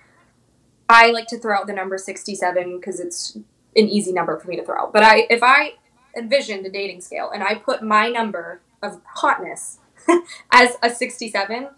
I 0.89 1.11
like 1.11 1.27
to 1.27 1.39
throw 1.41 1.59
out 1.59 1.66
the 1.66 1.72
number 1.72 1.99
67 1.99 2.79
because 2.79 3.01
it's 3.01 3.35
an 3.74 3.89
easy 3.89 4.12
number 4.12 4.39
for 4.39 4.47
me 4.47 4.55
to 4.55 4.64
throw 4.64 4.81
out. 4.81 4.93
But 4.93 5.03
I 5.03 5.27
if 5.29 5.43
I 5.43 5.74
envisioned 6.16 6.64
a 6.66 6.70
dating 6.70 7.01
scale 7.01 7.29
and 7.35 7.43
I 7.43 7.57
put 7.57 7.83
my 7.83 8.09
number 8.09 8.61
of 8.81 9.01
hotness 9.16 9.79
as 10.53 10.77
a 10.85 10.89
67, 10.89 11.68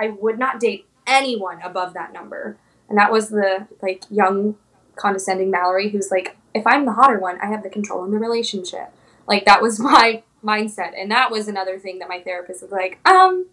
I 0.00 0.08
would 0.08 0.38
not 0.38 0.58
date 0.58 0.86
anyone 1.06 1.60
above 1.60 1.92
that 1.92 2.14
number. 2.14 2.56
And 2.88 2.96
that 2.96 3.12
was 3.12 3.28
the 3.28 3.68
like 3.82 4.04
young 4.08 4.56
condescending 4.96 5.50
Mallory 5.50 5.90
who's 5.90 6.10
like 6.10 6.38
if 6.54 6.66
I'm 6.66 6.86
the 6.86 6.92
hotter 6.92 7.18
one, 7.18 7.38
I 7.42 7.48
have 7.48 7.62
the 7.62 7.68
control 7.68 8.06
in 8.06 8.10
the 8.10 8.16
relationship. 8.16 8.88
Like 9.26 9.44
that 9.44 9.60
was 9.60 9.78
my 9.92 10.22
mindset. 10.42 10.92
And 10.98 11.10
that 11.10 11.30
was 11.30 11.46
another 11.46 11.78
thing 11.78 11.98
that 11.98 12.08
my 12.08 12.22
therapist 12.22 12.62
was 12.62 12.72
like, 12.72 13.06
um, 13.06 13.48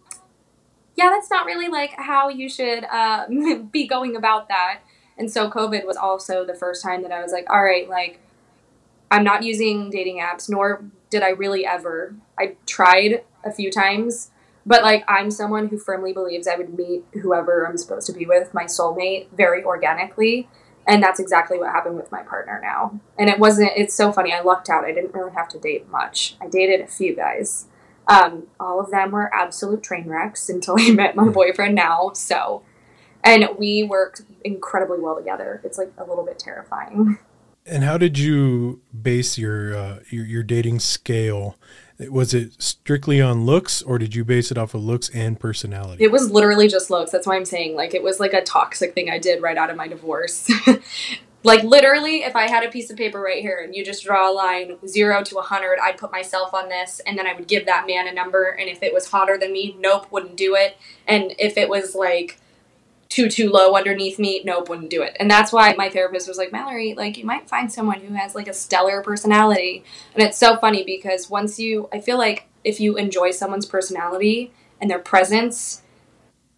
yeah, 0.96 1.10
that's 1.10 1.30
not 1.30 1.46
really 1.46 1.68
like 1.68 1.92
how 1.96 2.28
you 2.28 2.48
should 2.48 2.84
uh, 2.84 3.26
be 3.70 3.86
going 3.86 4.16
about 4.16 4.48
that. 4.48 4.80
And 5.18 5.30
so 5.30 5.50
COVID 5.50 5.86
was 5.86 5.96
also 5.96 6.44
the 6.44 6.54
first 6.54 6.82
time 6.82 7.02
that 7.02 7.12
I 7.12 7.22
was 7.22 7.32
like, 7.32 7.48
all 7.48 7.62
right, 7.62 7.88
like 7.88 8.20
I'm 9.10 9.24
not 9.24 9.42
using 9.42 9.90
dating 9.90 10.18
apps, 10.18 10.48
nor 10.48 10.84
did 11.10 11.22
I 11.22 11.30
really 11.30 11.64
ever. 11.64 12.14
I 12.38 12.56
tried 12.66 13.22
a 13.44 13.52
few 13.52 13.70
times, 13.70 14.30
but 14.64 14.82
like 14.82 15.04
I'm 15.08 15.30
someone 15.30 15.68
who 15.68 15.78
firmly 15.78 16.12
believes 16.12 16.48
I 16.48 16.56
would 16.56 16.76
meet 16.76 17.04
whoever 17.22 17.66
I'm 17.66 17.76
supposed 17.76 18.06
to 18.08 18.12
be 18.12 18.26
with, 18.26 18.52
my 18.52 18.64
soulmate, 18.64 19.28
very 19.36 19.62
organically. 19.64 20.48
And 20.88 21.02
that's 21.02 21.18
exactly 21.18 21.58
what 21.58 21.72
happened 21.72 21.96
with 21.96 22.12
my 22.12 22.22
partner 22.22 22.60
now. 22.62 23.00
And 23.18 23.28
it 23.28 23.38
wasn't, 23.38 23.72
it's 23.76 23.94
so 23.94 24.12
funny. 24.12 24.32
I 24.32 24.40
lucked 24.40 24.70
out. 24.70 24.84
I 24.84 24.92
didn't 24.92 25.14
really 25.14 25.32
have 25.32 25.48
to 25.48 25.58
date 25.58 25.88
much. 25.90 26.36
I 26.40 26.48
dated 26.48 26.80
a 26.80 26.86
few 26.86 27.14
guys. 27.16 27.66
Um, 28.08 28.46
all 28.60 28.80
of 28.80 28.90
them 28.90 29.10
were 29.10 29.34
absolute 29.34 29.82
train 29.82 30.08
wrecks 30.08 30.48
until 30.48 30.76
I 30.78 30.90
met 30.94 31.16
my 31.16 31.28
boyfriend 31.28 31.74
now. 31.74 32.12
So, 32.14 32.62
and 33.24 33.48
we 33.58 33.82
worked 33.82 34.22
incredibly 34.44 35.00
well 35.00 35.16
together. 35.16 35.60
It's 35.64 35.78
like 35.78 35.92
a 35.98 36.04
little 36.04 36.24
bit 36.24 36.38
terrifying. 36.38 37.18
And 37.68 37.82
how 37.82 37.98
did 37.98 38.16
you 38.16 38.80
base 39.02 39.36
your 39.36 39.76
uh, 39.76 39.98
your, 40.10 40.24
your 40.24 40.42
dating 40.44 40.78
scale? 40.80 41.56
Was 42.10 42.34
it 42.34 42.62
strictly 42.62 43.20
on 43.20 43.44
looks, 43.44 43.82
or 43.82 43.98
did 43.98 44.14
you 44.14 44.24
base 44.24 44.50
it 44.50 44.58
off 44.58 44.74
of 44.74 44.84
looks 44.84 45.08
and 45.08 45.40
personality? 45.40 46.04
It 46.04 46.12
was 46.12 46.30
literally 46.30 46.68
just 46.68 46.90
looks. 46.90 47.10
That's 47.10 47.26
why 47.26 47.36
I'm 47.36 47.44
saying 47.44 47.74
like 47.74 47.94
it 47.94 48.02
was 48.02 48.20
like 48.20 48.34
a 48.34 48.42
toxic 48.42 48.94
thing 48.94 49.10
I 49.10 49.18
did 49.18 49.42
right 49.42 49.56
out 49.56 49.70
of 49.70 49.76
my 49.76 49.88
divorce. 49.88 50.48
like 51.46 51.62
literally, 51.62 52.24
if 52.24 52.34
I 52.34 52.48
had 52.48 52.64
a 52.64 52.68
piece 52.68 52.90
of 52.90 52.96
paper 52.96 53.20
right 53.20 53.40
here 53.40 53.60
and 53.62 53.72
you 53.72 53.84
just 53.84 54.02
draw 54.02 54.28
a 54.28 54.34
line 54.34 54.78
zero 54.84 55.22
to 55.22 55.38
a 55.38 55.42
hundred, 55.42 55.78
I'd 55.80 55.96
put 55.96 56.10
myself 56.10 56.52
on 56.52 56.68
this, 56.68 57.00
and 57.06 57.16
then 57.16 57.24
I 57.24 57.34
would 57.34 57.46
give 57.46 57.66
that 57.66 57.86
man 57.86 58.08
a 58.08 58.12
number. 58.12 58.48
And 58.48 58.68
if 58.68 58.82
it 58.82 58.92
was 58.92 59.08
hotter 59.08 59.38
than 59.38 59.52
me, 59.52 59.76
nope, 59.78 60.08
wouldn't 60.10 60.36
do 60.36 60.56
it. 60.56 60.76
And 61.06 61.34
if 61.38 61.56
it 61.56 61.68
was 61.68 61.94
like 61.94 62.40
too 63.08 63.28
too 63.28 63.48
low 63.48 63.76
underneath 63.76 64.18
me 64.18 64.42
nope 64.44 64.68
wouldn't 64.68 64.90
do 64.90 65.00
it 65.00 65.16
and 65.20 65.30
that's 65.30 65.52
why 65.52 65.72
my 65.74 65.88
therapist 65.88 66.26
was 66.26 66.36
like 66.36 66.50
mallory 66.50 66.92
like 66.94 67.16
you 67.16 67.24
might 67.24 67.48
find 67.48 67.72
someone 67.72 68.00
who 68.00 68.12
has 68.14 68.34
like 68.34 68.48
a 68.48 68.52
stellar 68.52 69.00
personality 69.00 69.84
and 70.12 70.24
it's 70.24 70.36
so 70.36 70.56
funny 70.56 70.82
because 70.82 71.30
once 71.30 71.56
you 71.56 71.88
i 71.92 72.00
feel 72.00 72.18
like 72.18 72.48
if 72.64 72.80
you 72.80 72.96
enjoy 72.96 73.30
someone's 73.30 73.64
personality 73.64 74.52
and 74.80 74.90
their 74.90 74.98
presence 74.98 75.82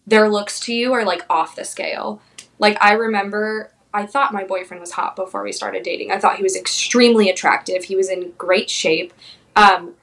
their 0.07 0.27
looks 0.27 0.59
to 0.59 0.73
you 0.73 0.91
are 0.91 1.05
like 1.05 1.23
off 1.29 1.55
the 1.55 1.63
scale 1.63 2.19
like 2.57 2.75
i 2.83 2.93
remember 2.93 3.71
i 3.93 4.05
thought 4.05 4.33
my 4.33 4.43
boyfriend 4.43 4.81
was 4.81 4.91
hot 4.91 5.15
before 5.15 5.43
we 5.43 5.51
started 5.51 5.83
dating 5.83 6.11
i 6.11 6.19
thought 6.19 6.37
he 6.37 6.43
was 6.43 6.55
extremely 6.55 7.29
attractive 7.29 7.85
he 7.85 7.95
was 7.95 8.09
in 8.09 8.31
great 8.37 8.69
shape 8.69 9.13
um, 9.55 9.95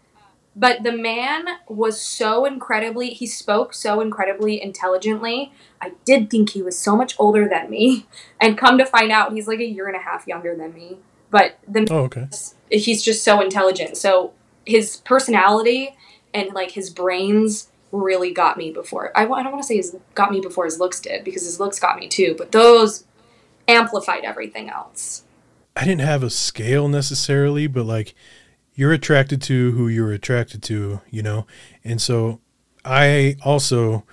but 0.59 0.83
the 0.83 0.93
man 0.93 1.47
was 1.69 2.01
so 2.01 2.47
incredibly, 2.47 3.11
he 3.11 3.27
spoke 3.27 3.75
so 3.75 4.01
incredibly 4.01 4.61
intelligently. 4.61 5.53
I 5.83 5.93
did 6.07 6.31
think 6.31 6.51
he 6.51 6.63
was 6.63 6.79
so 6.79 6.97
much 6.97 7.15
older 7.19 7.47
than 7.47 7.69
me. 7.71 8.07
And 8.41 8.59
come 8.59 8.77
to 8.77 8.85
find 8.85 9.11
out, 9.11 9.33
he's 9.33 9.49
like 9.49 9.61
a 9.61 9.67
year 9.67 9.87
and 9.87 9.97
a 9.97 10.01
half 10.01 10.27
younger 10.27 10.55
than 10.55 10.75
me. 10.75 10.99
But 11.31 11.59
the, 11.67 11.87
oh, 11.91 12.05
okay. 12.05 12.29
he's 12.71 13.03
just 13.03 13.25
so 13.25 13.41
intelligent. 13.41 13.97
So 13.97 14.35
his 14.67 14.99
personality 14.99 15.97
and 16.35 16.53
like 16.53 16.73
his 16.73 16.91
brains 16.91 17.71
really 17.93 18.31
got 18.31 18.59
me 18.59 18.71
before. 18.73 19.11
I, 19.17 19.23
I 19.23 19.43
don't 19.43 19.53
want 19.53 19.63
to 19.63 19.67
say 19.67 19.77
he's 19.77 19.97
got 20.15 20.31
me 20.31 20.41
before 20.41 20.67
his 20.67 20.79
looks 20.79 21.01
did 21.01 21.25
because 21.25 21.45
his 21.45 21.59
looks 21.59 21.79
got 21.79 21.99
me 21.99 22.09
too. 22.09 22.35
But 22.37 22.53
those 22.53 23.05
amplified 23.69 24.25
everything 24.25 24.69
else. 24.69 25.25
I 25.77 25.85
didn't 25.85 26.01
have 26.01 26.23
a 26.23 26.31
scale 26.31 26.89
necessarily, 26.89 27.67
but 27.67 27.85
like 27.85 28.15
you're 28.75 28.93
attracted 28.93 29.43
to 29.43 29.73
who 29.73 29.89
you're 29.89 30.13
attracted 30.13 30.63
to, 30.65 31.01
you 31.11 31.23
know? 31.23 31.47
And 31.85 32.01
so 32.01 32.41
I 32.85 33.37
also 33.45 34.05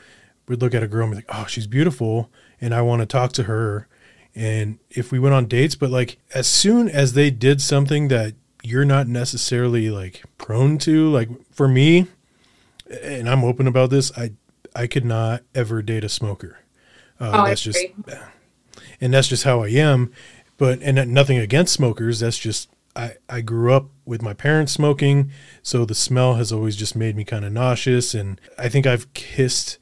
would 0.47 0.61
look 0.61 0.73
at 0.73 0.83
a 0.83 0.87
girl 0.87 1.03
and 1.03 1.11
be 1.11 1.17
like, 1.17 1.29
oh, 1.29 1.45
she's 1.45 1.67
beautiful. 1.67 2.29
And 2.59 2.73
I 2.73 2.81
want 2.81 3.01
to 3.01 3.05
talk 3.05 3.31
to 3.33 3.43
her. 3.43 3.87
And 4.35 4.79
if 4.89 5.11
we 5.11 5.19
went 5.19 5.35
on 5.35 5.45
dates, 5.45 5.75
but 5.75 5.89
like 5.89 6.17
as 6.33 6.47
soon 6.47 6.89
as 6.89 7.13
they 7.13 7.29
did 7.29 7.61
something 7.61 8.07
that 8.07 8.33
you're 8.63 8.85
not 8.85 9.07
necessarily 9.07 9.89
like 9.89 10.23
prone 10.37 10.77
to, 10.79 11.09
like 11.09 11.29
for 11.51 11.67
me, 11.67 12.07
and 13.01 13.29
I'm 13.29 13.43
open 13.43 13.67
about 13.67 13.89
this, 13.89 14.11
I, 14.17 14.31
I 14.75 14.87
could 14.87 15.05
not 15.05 15.43
ever 15.53 15.81
date 15.81 16.03
a 16.03 16.09
smoker. 16.09 16.59
Uh, 17.19 17.31
oh, 17.33 17.47
that's 17.47 17.61
just, 17.61 17.79
and 19.01 19.13
that's 19.13 19.27
just 19.27 19.43
how 19.43 19.63
I 19.63 19.69
am. 19.69 20.11
But, 20.57 20.81
and 20.81 21.13
nothing 21.13 21.37
against 21.37 21.73
smokers. 21.73 22.19
That's 22.19 22.37
just 22.37 22.69
I, 22.95 23.15
I 23.27 23.41
grew 23.41 23.73
up 23.73 23.89
with 24.05 24.21
my 24.21 24.33
parents 24.33 24.71
smoking, 24.71 25.31
so 25.61 25.85
the 25.85 25.95
smell 25.95 26.35
has 26.35 26.51
always 26.51 26.75
just 26.75 26.95
made 26.95 27.15
me 27.15 27.23
kind 27.23 27.43
of 27.43 27.51
nauseous. 27.51 28.13
And 28.13 28.39
I 28.57 28.69
think 28.69 28.85
I've 28.85 29.11
kissed 29.13 29.79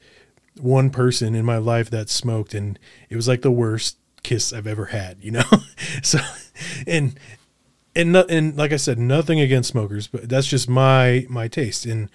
one 0.60 0.90
person 0.90 1.34
in 1.34 1.44
my 1.44 1.58
life 1.58 1.90
that 1.90 2.08
smoked, 2.08 2.54
and 2.54 2.78
it 3.10 3.16
was 3.16 3.28
like 3.28 3.42
the 3.42 3.50
worst 3.50 3.98
kiss 4.22 4.52
I've 4.52 4.66
ever 4.66 4.86
had, 4.86 5.18
you 5.22 5.30
know? 5.30 5.44
so, 6.02 6.18
and, 6.86 7.18
and, 7.94 8.16
and 8.16 8.56
like 8.56 8.72
I 8.72 8.76
said, 8.76 8.98
nothing 8.98 9.40
against 9.40 9.70
smokers, 9.70 10.06
but 10.06 10.28
that's 10.28 10.46
just 10.46 10.68
my, 10.68 11.26
my 11.28 11.48
taste. 11.48 11.84
And 11.84 12.08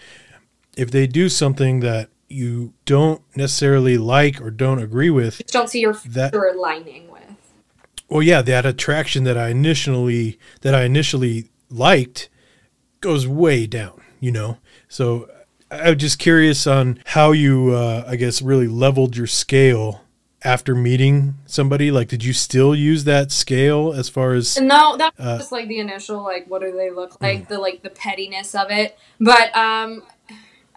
if 0.75 0.89
they 0.89 1.05
do 1.05 1.29
something 1.29 1.81
that 1.81 2.09
you 2.27 2.73
don't 2.85 3.21
necessarily 3.35 3.97
like 3.97 4.41
or 4.41 4.51
don't 4.51 4.79
agree 4.79 5.09
with, 5.09 5.37
just 5.37 5.53
don't 5.53 5.69
see 5.69 5.81
your 5.81 5.93
that, 6.05 6.33
aligning 6.33 7.09
with. 7.09 7.23
well, 8.09 8.21
yeah, 8.23 8.41
that 8.41 8.65
attraction 8.65 9.23
that 9.23 9.37
I 9.37 9.49
initially 9.49 10.39
that 10.61 10.75
I 10.75 10.83
initially 10.83 11.49
liked 11.69 12.29
goes 13.01 13.27
way 13.27 13.67
down, 13.67 14.01
you 14.19 14.31
know. 14.31 14.57
So 14.87 15.29
I'm 15.69 15.97
just 15.97 16.19
curious 16.19 16.65
on 16.65 16.99
how 17.05 17.31
you, 17.31 17.71
uh, 17.71 18.05
I 18.07 18.15
guess, 18.15 18.41
really 18.41 18.67
leveled 18.67 19.17
your 19.17 19.27
scale 19.27 20.01
after 20.43 20.73
meeting 20.75 21.35
somebody. 21.45 21.91
Like, 21.91 22.07
did 22.07 22.23
you 22.23 22.31
still 22.31 22.73
use 22.73 23.03
that 23.03 23.31
scale 23.31 23.91
as 23.93 24.07
far 24.07 24.33
as? 24.33 24.59
No, 24.59 24.95
that 24.97 25.17
was 25.17 25.27
uh, 25.27 25.37
just 25.39 25.51
like 25.51 25.67
the 25.67 25.79
initial, 25.79 26.23
like, 26.23 26.47
what 26.47 26.61
do 26.61 26.71
they 26.71 26.89
look 26.89 27.19
like? 27.21 27.43
Mm. 27.43 27.47
The 27.49 27.59
like 27.59 27.81
the 27.83 27.89
pettiness 27.89 28.55
of 28.55 28.71
it. 28.71 28.97
But 29.19 29.55
um, 29.55 30.03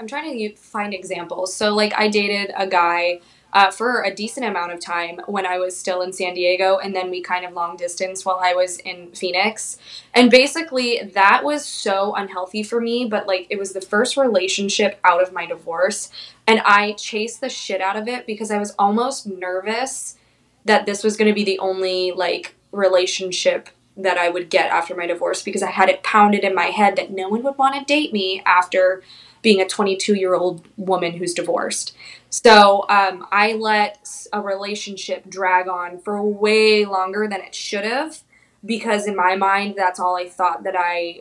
I'm 0.00 0.06
trying 0.06 0.38
to 0.38 0.56
find 0.56 0.94
examples. 0.94 1.54
So, 1.54 1.74
like, 1.74 1.92
I 1.94 2.08
dated 2.08 2.54
a 2.56 2.66
guy 2.66 3.20
uh, 3.52 3.70
for 3.70 4.02
a 4.02 4.14
decent 4.14 4.46
amount 4.46 4.72
of 4.72 4.80
time 4.80 5.20
when 5.26 5.44
I 5.44 5.58
was 5.58 5.76
still 5.76 6.00
in 6.00 6.12
San 6.12 6.32
Diego, 6.32 6.78
and 6.78 6.96
then 6.96 7.10
we 7.10 7.20
kind 7.20 7.44
of 7.44 7.52
long 7.52 7.76
distance 7.76 8.24
while 8.24 8.40
I 8.42 8.54
was 8.54 8.78
in 8.78 9.12
Phoenix. 9.12 9.76
And 10.14 10.30
basically, 10.30 11.02
that 11.12 11.44
was 11.44 11.66
so 11.66 12.14
unhealthy 12.14 12.62
for 12.62 12.80
me, 12.80 13.04
but 13.04 13.26
like 13.26 13.46
it 13.50 13.58
was 13.58 13.74
the 13.74 13.80
first 13.82 14.16
relationship 14.16 14.98
out 15.04 15.22
of 15.22 15.34
my 15.34 15.44
divorce, 15.44 16.10
and 16.46 16.60
I 16.64 16.92
chased 16.92 17.42
the 17.42 17.50
shit 17.50 17.82
out 17.82 17.96
of 17.96 18.08
it 18.08 18.26
because 18.26 18.50
I 18.50 18.58
was 18.58 18.74
almost 18.78 19.26
nervous 19.26 20.16
that 20.64 20.86
this 20.86 21.04
was 21.04 21.18
going 21.18 21.28
to 21.28 21.34
be 21.34 21.44
the 21.44 21.58
only 21.58 22.12
like 22.12 22.54
relationship 22.72 23.68
that 23.96 24.16
I 24.16 24.30
would 24.30 24.48
get 24.48 24.70
after 24.70 24.94
my 24.94 25.06
divorce 25.06 25.42
because 25.42 25.62
I 25.62 25.70
had 25.70 25.90
it 25.90 26.02
pounded 26.02 26.44
in 26.44 26.54
my 26.54 26.66
head 26.66 26.96
that 26.96 27.10
no 27.10 27.28
one 27.28 27.42
would 27.42 27.58
want 27.58 27.74
to 27.74 27.84
date 27.84 28.14
me 28.14 28.42
after 28.46 29.02
being 29.42 29.60
a 29.60 29.68
22 29.68 30.14
year 30.14 30.34
old 30.34 30.66
woman 30.76 31.16
who's 31.16 31.34
divorced. 31.34 31.96
So 32.28 32.84
um, 32.88 33.26
I 33.32 33.54
let 33.54 34.08
a 34.32 34.40
relationship 34.40 35.28
drag 35.28 35.68
on 35.68 35.98
for 35.98 36.22
way 36.22 36.84
longer 36.84 37.26
than 37.28 37.40
it 37.40 37.54
should 37.54 37.84
have 37.84 38.22
because, 38.64 39.06
in 39.06 39.16
my 39.16 39.36
mind, 39.36 39.74
that's 39.76 39.98
all 39.98 40.16
I 40.16 40.28
thought 40.28 40.62
that 40.64 40.76
I 40.76 41.20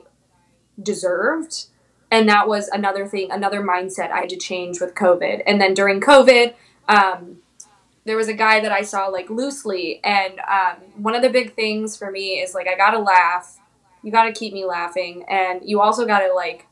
deserved. 0.82 1.65
And 2.11 2.28
that 2.30 2.47
was 2.47 2.67
another 2.67 3.07
thing, 3.07 3.32
another 3.32 3.61
mindset 3.61 4.11
I 4.11 4.22
had 4.22 4.30
to 4.30 4.38
change 4.38 4.82
with 4.82 4.95
COVID. 4.95 5.43
And 5.45 5.61
then 5.61 5.74
during 5.74 6.01
COVID, 6.01 6.53
um, 6.88 7.38
there 8.05 8.17
was 8.17 8.28
a 8.28 8.34
guy 8.34 8.59
that 8.59 8.72
I 8.72 8.82
saw 8.82 9.07
like 9.07 9.30
loosely. 9.30 10.01
And 10.03 10.39
um, 10.39 10.78
one 10.95 11.15
of 11.15 11.22
the 11.22 11.30
big 11.30 11.55
things 11.55 11.95
for 11.95 12.11
me 12.11 12.39
is 12.39 12.53
like, 12.53 12.67
I 12.67 12.76
gotta 12.76 12.99
laugh. 12.99 13.59
You 14.03 14.11
gotta 14.11 14.32
keep 14.32 14.53
me 14.53 14.65
laughing. 14.65 15.24
And 15.30 15.61
you 15.63 15.82
also 15.82 16.05
gotta 16.05 16.34
like 16.34 16.65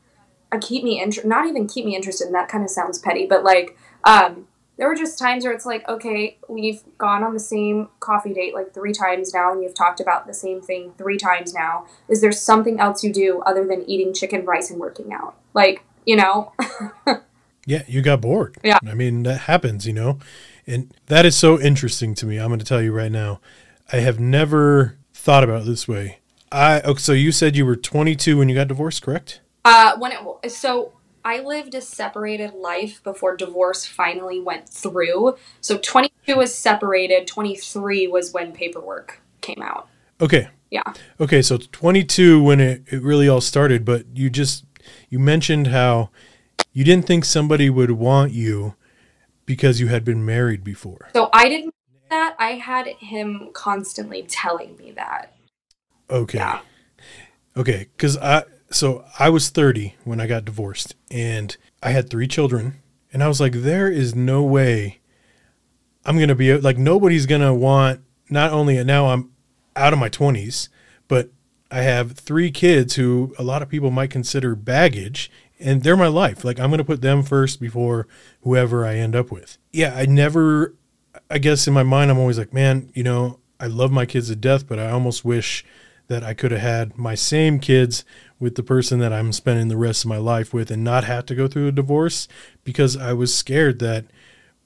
keep 0.60 0.82
me 0.82 1.00
inter- 1.00 1.24
not 1.24 1.46
even 1.46 1.66
keep 1.66 1.84
me 1.84 1.94
interested 1.94 2.26
and 2.26 2.34
that 2.34 2.48
kind 2.48 2.64
of 2.64 2.70
sounds 2.70 2.98
petty 2.98 3.26
but 3.26 3.44
like 3.44 3.76
um, 4.04 4.46
there 4.78 4.88
were 4.88 4.94
just 4.94 5.18
times 5.18 5.44
where 5.44 5.52
it's 5.52 5.66
like 5.66 5.86
okay 5.88 6.38
we've 6.48 6.82
gone 6.96 7.22
on 7.22 7.34
the 7.34 7.40
same 7.40 7.88
coffee 8.00 8.32
date 8.32 8.54
like 8.54 8.72
three 8.72 8.92
times 8.92 9.34
now 9.34 9.52
and 9.52 9.62
you've 9.62 9.74
talked 9.74 10.00
about 10.00 10.26
the 10.26 10.32
same 10.32 10.62
thing 10.62 10.92
three 10.96 11.18
times 11.18 11.52
now. 11.52 11.84
Is 12.08 12.20
there 12.20 12.32
something 12.32 12.80
else 12.80 13.04
you 13.04 13.12
do 13.12 13.42
other 13.44 13.66
than 13.66 13.88
eating 13.90 14.14
chicken 14.14 14.46
rice 14.46 14.70
and 14.70 14.80
working 14.80 15.12
out? 15.12 15.36
Like 15.52 15.84
you 16.06 16.16
know? 16.16 16.52
Yeah 17.66 17.82
you 17.86 18.00
got 18.00 18.22
bored. 18.22 18.56
Yeah. 18.64 18.78
I 18.86 18.94
mean 18.94 19.24
that 19.24 19.40
happens 19.40 19.86
you 19.86 19.92
know? 19.92 20.18
And 20.66 20.94
that 21.06 21.26
is 21.26 21.36
so 21.36 21.60
interesting 21.60 22.14
to 22.14 22.24
me 22.24 22.38
i'm 22.38 22.48
going 22.48 22.60
to 22.60 22.64
tell 22.64 22.80
you 22.80 22.92
right 22.92 23.12
now. 23.12 23.40
I 23.92 23.98
have 23.98 24.18
never 24.18 24.96
thought 25.12 25.44
about 25.44 25.62
it 25.62 25.66
this 25.66 25.86
way. 25.86 26.20
I 26.50 26.80
okay, 26.80 26.98
so 26.98 27.12
you 27.12 27.30
said 27.30 27.56
you 27.56 27.66
were 27.66 27.76
22 27.76 28.38
when 28.38 28.48
you 28.48 28.54
got 28.54 28.68
divorced 28.68 29.02
correct 29.02 29.40
uh, 29.64 29.96
when 29.98 30.12
it 30.12 30.50
so 30.50 30.92
I 31.24 31.40
lived 31.40 31.74
a 31.74 31.80
separated 31.80 32.54
life 32.54 33.02
before 33.02 33.36
divorce 33.36 33.84
finally 33.84 34.40
went 34.40 34.68
through. 34.68 35.36
So 35.60 35.78
22 35.78 36.36
was 36.36 36.56
separated. 36.56 37.26
23 37.26 38.06
was 38.08 38.32
when 38.32 38.52
paperwork 38.52 39.20
came 39.40 39.60
out. 39.60 39.88
Okay. 40.20 40.48
Yeah. 40.70 40.92
Okay, 41.20 41.42
so 41.42 41.56
22 41.56 42.42
when 42.42 42.60
it, 42.60 42.82
it 42.86 43.02
really 43.02 43.28
all 43.28 43.40
started, 43.40 43.84
but 43.84 44.04
you 44.14 44.30
just 44.30 44.64
you 45.08 45.18
mentioned 45.18 45.68
how 45.68 46.10
you 46.72 46.84
didn't 46.84 47.06
think 47.06 47.24
somebody 47.24 47.70
would 47.70 47.90
want 47.92 48.32
you 48.32 48.74
because 49.46 49.80
you 49.80 49.88
had 49.88 50.04
been 50.04 50.24
married 50.24 50.62
before. 50.62 51.08
So 51.14 51.30
I 51.32 51.48
didn't 51.48 51.74
that. 52.10 52.36
I 52.38 52.52
had 52.52 52.86
him 52.86 53.50
constantly 53.52 54.22
telling 54.22 54.76
me 54.76 54.92
that. 54.92 55.34
Okay. 56.10 56.38
Yeah. 56.38 56.60
Okay, 57.56 57.88
because 57.96 58.16
I 58.16 58.44
so 58.70 59.04
I 59.18 59.30
was 59.30 59.50
30 59.50 59.94
when 60.04 60.20
I 60.20 60.26
got 60.26 60.44
divorced, 60.44 60.94
and 61.10 61.56
I 61.82 61.90
had 61.90 62.10
three 62.10 62.28
children, 62.28 62.80
and 63.12 63.22
I 63.22 63.28
was 63.28 63.40
like, 63.40 63.52
there 63.52 63.90
is 63.90 64.14
no 64.14 64.42
way 64.42 65.00
I'm 66.08 66.18
gonna 66.18 66.34
be 66.34 66.56
like 66.56 66.78
nobody's 66.78 67.26
gonna 67.26 67.54
want 67.54 68.00
not 68.30 68.50
only 68.50 68.82
now 68.82 69.08
I'm 69.08 69.30
out 69.76 69.92
of 69.92 69.98
my 69.98 70.08
20s, 70.08 70.70
but 71.06 71.28
I 71.70 71.82
have 71.82 72.12
three 72.12 72.50
kids 72.50 72.94
who 72.94 73.34
a 73.38 73.42
lot 73.42 73.60
of 73.60 73.68
people 73.68 73.90
might 73.90 74.10
consider 74.10 74.54
baggage, 74.54 75.30
and 75.60 75.82
they're 75.82 75.98
my 75.98 76.08
life. 76.08 76.44
Like 76.44 76.58
I'm 76.58 76.70
gonna 76.70 76.82
put 76.82 77.02
them 77.02 77.22
first 77.22 77.60
before 77.60 78.06
whoever 78.40 78.86
I 78.86 78.94
end 78.96 79.14
up 79.14 79.30
with. 79.30 79.58
Yeah, 79.70 79.94
I 79.94 80.06
never. 80.06 80.74
I 81.30 81.36
guess 81.36 81.66
in 81.66 81.74
my 81.74 81.82
mind, 81.82 82.10
I'm 82.10 82.18
always 82.18 82.38
like, 82.38 82.54
man, 82.54 82.90
you 82.94 83.02
know, 83.02 83.38
I 83.60 83.66
love 83.66 83.92
my 83.92 84.06
kids 84.06 84.28
to 84.28 84.36
death, 84.36 84.66
but 84.66 84.78
I 84.78 84.90
almost 84.90 85.26
wish 85.26 85.62
that 86.08 86.24
I 86.24 86.34
could 86.34 86.50
have 86.50 86.60
had 86.60 86.98
my 86.98 87.14
same 87.14 87.60
kids 87.60 88.04
with 88.40 88.54
the 88.54 88.62
person 88.62 88.98
that 88.98 89.12
I'm 89.12 89.32
spending 89.32 89.68
the 89.68 89.76
rest 89.76 90.04
of 90.04 90.08
my 90.08 90.16
life 90.16 90.52
with 90.52 90.70
and 90.70 90.82
not 90.82 91.04
have 91.04 91.26
to 91.26 91.34
go 91.34 91.46
through 91.46 91.68
a 91.68 91.72
divorce 91.72 92.26
because 92.64 92.96
I 92.96 93.12
was 93.12 93.34
scared 93.34 93.78
that 93.78 94.06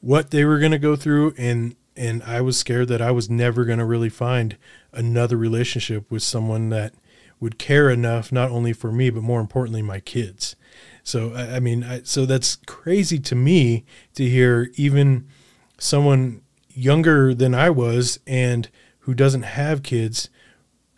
what 0.01 0.31
they 0.31 0.45
were 0.45 0.59
going 0.59 0.73
to 0.73 0.79
go 0.79 0.97
through 0.97 1.35
and 1.37 1.77
and 1.95 2.23
I 2.23 2.41
was 2.41 2.57
scared 2.57 2.89
that 2.89 3.03
I 3.03 3.11
was 3.11 3.29
never 3.29 3.67
going 3.67 3.79
to 3.79 3.85
really 3.85 4.09
find 4.09 4.57
another 4.93 5.37
relationship 5.37 6.11
with 6.11 6.23
someone 6.23 6.71
that 6.71 6.95
would 7.39 7.59
care 7.59 7.91
enough 7.91 8.33
not 8.33 8.51
only 8.51 8.73
for 8.73 8.91
me 8.91 9.11
but 9.11 9.23
more 9.23 9.41
importantly 9.41 9.83
my 9.83 10.01
kids. 10.01 10.57
So 11.03 11.35
I, 11.35 11.57
I 11.57 11.61
mean, 11.61 11.85
I, 11.85 12.03
so 12.03 12.25
that's 12.25 12.57
crazy 12.67 13.19
to 13.19 13.35
me 13.35 13.85
to 14.15 14.27
hear 14.27 14.71
even 14.77 15.29
someone 15.77 16.43
younger 16.71 17.35
than 17.35 17.55
I 17.55 17.69
was 17.69 18.21
and 18.27 18.71
who 19.01 19.13
doesn't 19.13 19.43
have 19.43 19.83
kids 19.83 20.31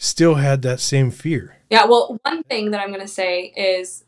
still 0.05 0.35
had 0.35 0.63
that 0.63 0.81
same 0.81 1.11
fear. 1.11 1.57
Yeah, 1.71 1.87
well, 1.87 2.19
one 2.23 2.43
thing 2.45 2.71
that 2.71 2.81
I'm 2.81 2.89
going 2.89 3.01
to 3.01 3.09
say 3.09 3.53
is 3.57 4.05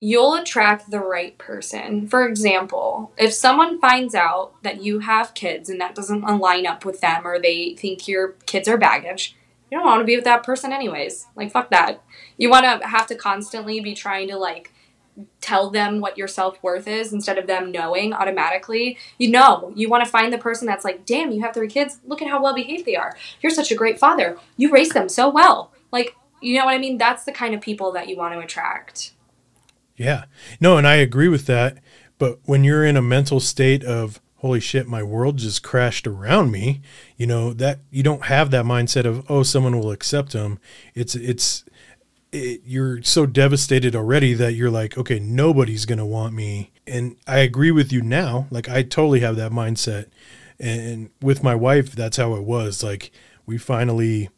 you'll 0.00 0.34
attract 0.34 0.90
the 0.90 1.00
right 1.00 1.36
person. 1.38 2.08
For 2.08 2.26
example, 2.26 3.12
if 3.18 3.32
someone 3.32 3.80
finds 3.80 4.14
out 4.14 4.62
that 4.62 4.82
you 4.82 5.00
have 5.00 5.34
kids 5.34 5.68
and 5.68 5.80
that 5.80 5.94
doesn't 5.94 6.22
line 6.22 6.66
up 6.66 6.84
with 6.84 7.00
them 7.00 7.26
or 7.26 7.38
they 7.38 7.74
think 7.74 8.08
your 8.08 8.32
kids 8.46 8.68
are 8.68 8.78
baggage, 8.78 9.36
you 9.70 9.76
don't 9.76 9.86
want 9.86 10.00
to 10.00 10.06
be 10.06 10.16
with 10.16 10.24
that 10.24 10.44
person 10.44 10.72
anyways. 10.72 11.26
Like 11.36 11.52
fuck 11.52 11.70
that. 11.70 12.02
You 12.36 12.48
want 12.48 12.64
to 12.64 12.86
have 12.86 13.06
to 13.08 13.14
constantly 13.14 13.80
be 13.80 13.94
trying 13.94 14.28
to 14.28 14.38
like 14.38 14.72
tell 15.40 15.70
them 15.70 16.00
what 16.00 16.16
your 16.16 16.28
self-worth 16.28 16.86
is 16.86 17.12
instead 17.12 17.38
of 17.38 17.46
them 17.46 17.72
knowing 17.72 18.12
automatically 18.12 18.96
you 19.18 19.30
know 19.30 19.72
you 19.74 19.88
want 19.88 20.04
to 20.04 20.10
find 20.10 20.32
the 20.32 20.38
person 20.38 20.66
that's 20.66 20.84
like 20.84 21.04
damn 21.06 21.30
you 21.30 21.40
have 21.42 21.54
three 21.54 21.68
kids. 21.68 21.98
Look 22.06 22.22
at 22.22 22.28
how 22.28 22.42
well 22.42 22.54
behaved 22.54 22.84
they 22.84 22.96
are. 22.96 23.16
You're 23.40 23.50
such 23.50 23.70
a 23.70 23.74
great 23.74 23.98
father. 23.98 24.38
You 24.56 24.70
raised 24.70 24.92
them 24.92 25.08
so 25.08 25.28
well. 25.28 25.72
Like 25.92 26.14
you 26.40 26.58
know 26.58 26.64
what 26.64 26.74
i 26.74 26.78
mean? 26.78 26.98
That's 26.98 27.24
the 27.24 27.32
kind 27.32 27.54
of 27.54 27.60
people 27.60 27.92
that 27.92 28.08
you 28.08 28.16
want 28.16 28.34
to 28.34 28.40
attract. 28.40 29.12
Yeah. 29.96 30.24
No 30.60 30.76
and 30.76 30.86
i 30.86 30.94
agree 30.94 31.28
with 31.28 31.46
that 31.46 31.78
but 32.18 32.38
when 32.44 32.64
you're 32.64 32.84
in 32.84 32.96
a 32.96 33.02
mental 33.02 33.40
state 33.40 33.84
of 33.84 34.20
holy 34.36 34.60
shit 34.60 34.86
my 34.86 35.02
world 35.02 35.38
just 35.38 35.62
crashed 35.62 36.06
around 36.06 36.50
me 36.50 36.80
you 37.16 37.26
know 37.26 37.52
that 37.52 37.80
you 37.90 38.02
don't 38.02 38.26
have 38.26 38.50
that 38.50 38.64
mindset 38.64 39.04
of 39.04 39.28
oh 39.28 39.42
someone 39.42 39.78
will 39.78 39.90
accept 39.90 40.32
them 40.32 40.58
it's 40.94 41.14
it's 41.16 41.64
it, 42.32 42.62
you're 42.64 43.02
so 43.02 43.26
devastated 43.26 43.96
already 43.96 44.34
that 44.34 44.54
you're 44.54 44.70
like, 44.70 44.98
okay, 44.98 45.18
nobody's 45.18 45.86
going 45.86 45.98
to 45.98 46.06
want 46.06 46.34
me. 46.34 46.72
And 46.86 47.16
I 47.26 47.38
agree 47.38 47.70
with 47.70 47.92
you 47.92 48.02
now. 48.02 48.46
Like, 48.50 48.68
I 48.68 48.82
totally 48.82 49.20
have 49.20 49.36
that 49.36 49.52
mindset. 49.52 50.06
And 50.58 51.10
with 51.22 51.42
my 51.42 51.54
wife, 51.54 51.92
that's 51.92 52.16
how 52.16 52.34
it 52.34 52.42
was. 52.42 52.82
Like, 52.82 53.12
we 53.46 53.58
finally, 53.58 54.28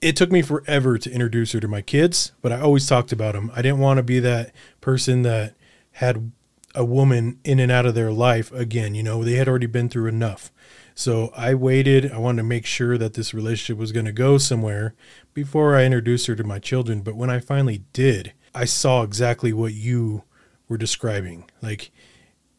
it 0.00 0.16
took 0.16 0.30
me 0.30 0.42
forever 0.42 0.98
to 0.98 1.10
introduce 1.10 1.52
her 1.52 1.60
to 1.60 1.68
my 1.68 1.82
kids, 1.82 2.32
but 2.42 2.52
I 2.52 2.60
always 2.60 2.86
talked 2.86 3.12
about 3.12 3.34
them. 3.34 3.50
I 3.54 3.62
didn't 3.62 3.80
want 3.80 3.98
to 3.98 4.02
be 4.02 4.20
that 4.20 4.52
person 4.80 5.22
that 5.22 5.54
had 5.92 6.30
a 6.74 6.84
woman 6.84 7.40
in 7.44 7.58
and 7.58 7.72
out 7.72 7.86
of 7.86 7.94
their 7.94 8.12
life 8.12 8.52
again. 8.52 8.94
You 8.94 9.02
know, 9.02 9.24
they 9.24 9.34
had 9.34 9.48
already 9.48 9.66
been 9.66 9.88
through 9.88 10.06
enough. 10.06 10.52
So 11.00 11.32
I 11.34 11.54
waited. 11.54 12.12
I 12.12 12.18
wanted 12.18 12.42
to 12.42 12.46
make 12.46 12.66
sure 12.66 12.98
that 12.98 13.14
this 13.14 13.32
relationship 13.32 13.78
was 13.78 13.90
going 13.90 14.04
to 14.04 14.12
go 14.12 14.36
somewhere 14.36 14.94
before 15.32 15.74
I 15.74 15.84
introduced 15.84 16.26
her 16.26 16.36
to 16.36 16.44
my 16.44 16.58
children. 16.58 17.00
But 17.00 17.16
when 17.16 17.30
I 17.30 17.40
finally 17.40 17.84
did, 17.94 18.34
I 18.54 18.66
saw 18.66 19.02
exactly 19.02 19.54
what 19.54 19.72
you 19.72 20.24
were 20.68 20.76
describing. 20.76 21.50
Like 21.62 21.90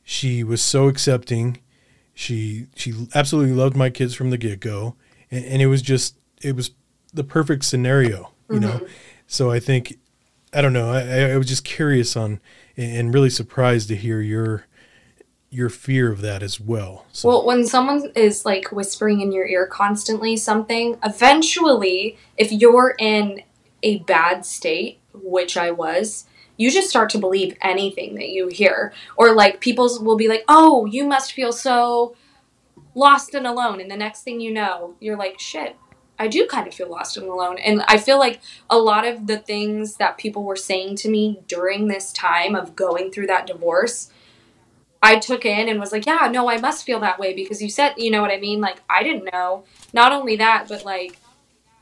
she 0.02 0.44
was 0.44 0.60
so 0.60 0.88
accepting. 0.88 1.60
She 2.16 2.66
she 2.76 3.08
absolutely 3.14 3.54
loved 3.54 3.76
my 3.76 3.92
kids 3.92 4.16
from 4.16 4.32
the 4.32 4.40
get 4.40 4.60
go, 4.60 4.96
and, 5.30 5.46
and, 5.46 5.62
it 5.62 5.68
was 5.68 5.84
just 5.84 6.18
it 6.42 6.56
was 6.56 6.72
the 7.14 7.24
perfect 7.24 7.64
scenario, 7.64 8.32
you 8.50 8.56
mm-hmm. 8.56 8.62
know. 8.62 8.88
So 9.28 9.52
I 9.52 9.60
think 9.60 10.00
I 10.52 10.62
don't 10.62 10.74
know. 10.74 10.92
I, 10.92 11.34
I 11.34 11.38
was 11.38 11.48
just 11.48 11.64
curious 11.64 12.18
on 12.18 12.40
and 12.76 13.14
really 13.14 13.30
surprised 13.30 13.88
to 13.90 13.96
hear 13.96 14.20
your 14.20 14.66
your 15.52 15.70
fear 15.70 16.10
of 16.10 16.22
that 16.22 16.42
as 16.42 16.60
well. 16.60 17.06
So. 17.12 17.28
Well, 17.28 17.46
when 17.46 17.66
someone 17.66 18.10
is 18.16 18.46
like 18.46 18.72
whispering 18.72 19.20
in 19.20 19.34
your 19.34 19.46
ear 19.46 19.68
constantly 19.68 20.38
something, 20.38 20.98
eventually, 21.04 22.18
if 22.38 22.52
you're 22.52 22.96
in 22.98 23.44
a 23.84 24.00
bad 24.00 24.46
state, 24.46 25.00
which 25.14 25.58
I 25.58 25.72
was, 25.72 26.26
you 26.56 26.72
just 26.72 26.90
start 26.90 27.10
to 27.12 27.18
believe 27.18 27.58
anything 27.62 28.16
that 28.16 28.30
you 28.30 28.48
hear. 28.48 28.94
Or 29.18 29.36
like 29.36 29.60
people 29.60 29.90
will 30.02 30.16
be 30.16 30.30
like, 30.30 30.46
"Oh, 30.48 30.86
you 30.86 31.04
must 31.04 31.34
feel 31.34 31.52
so 31.52 32.16
lost 32.96 33.36
and 33.36 33.46
alone." 33.46 33.82
And 33.82 33.92
the 33.92 33.98
next 33.98 34.22
thing 34.24 34.40
you 34.40 34.54
know, 34.54 34.96
you're 35.02 35.18
like, 35.18 35.38
"Shit, 35.40 35.76
I 36.18 36.28
do 36.28 36.48
kind 36.48 36.68
of 36.68 36.74
feel 36.74 36.90
lost 36.90 37.18
and 37.18 37.28
alone. 37.28 37.58
And 37.58 37.84
I 37.88 37.98
feel 37.98 38.20
like 38.20 38.40
a 38.70 38.78
lot 38.78 39.06
of 39.06 39.28
the 39.28 39.40
things 39.40 39.96
that 39.96 40.18
people 40.18 40.44
were 40.44 40.56
saying 40.56 40.96
to 40.98 41.10
me 41.10 41.42
during 41.48 41.88
this 41.88 42.14
time 42.14 42.56
of 42.56 42.76
going 42.76 43.12
through 43.12 43.28
that 43.28 43.48
divorce 43.48 44.12
I 45.02 45.18
took 45.18 45.46
in 45.46 45.68
and 45.68 45.80
was 45.80 45.92
like, 45.92 46.06
yeah, 46.06 46.30
no, 46.32 46.50
I 46.50 46.58
must 46.58 46.86
feel 46.86 47.00
that 47.00 47.20
way 47.20 47.34
because 47.34 47.62
you 47.62 47.70
said, 47.70 47.96
you 47.98 48.12
know 48.12 48.22
what 48.22 48.32
I 48.32 48.38
mean? 48.38 48.62
Like, 48.62 48.82
I 48.90 49.02
didn't 49.04 49.32
know. 49.32 49.64
Not 49.94 50.12
only 50.12 50.36
that, 50.36 50.68
but 50.70 50.86
like, 50.86 51.18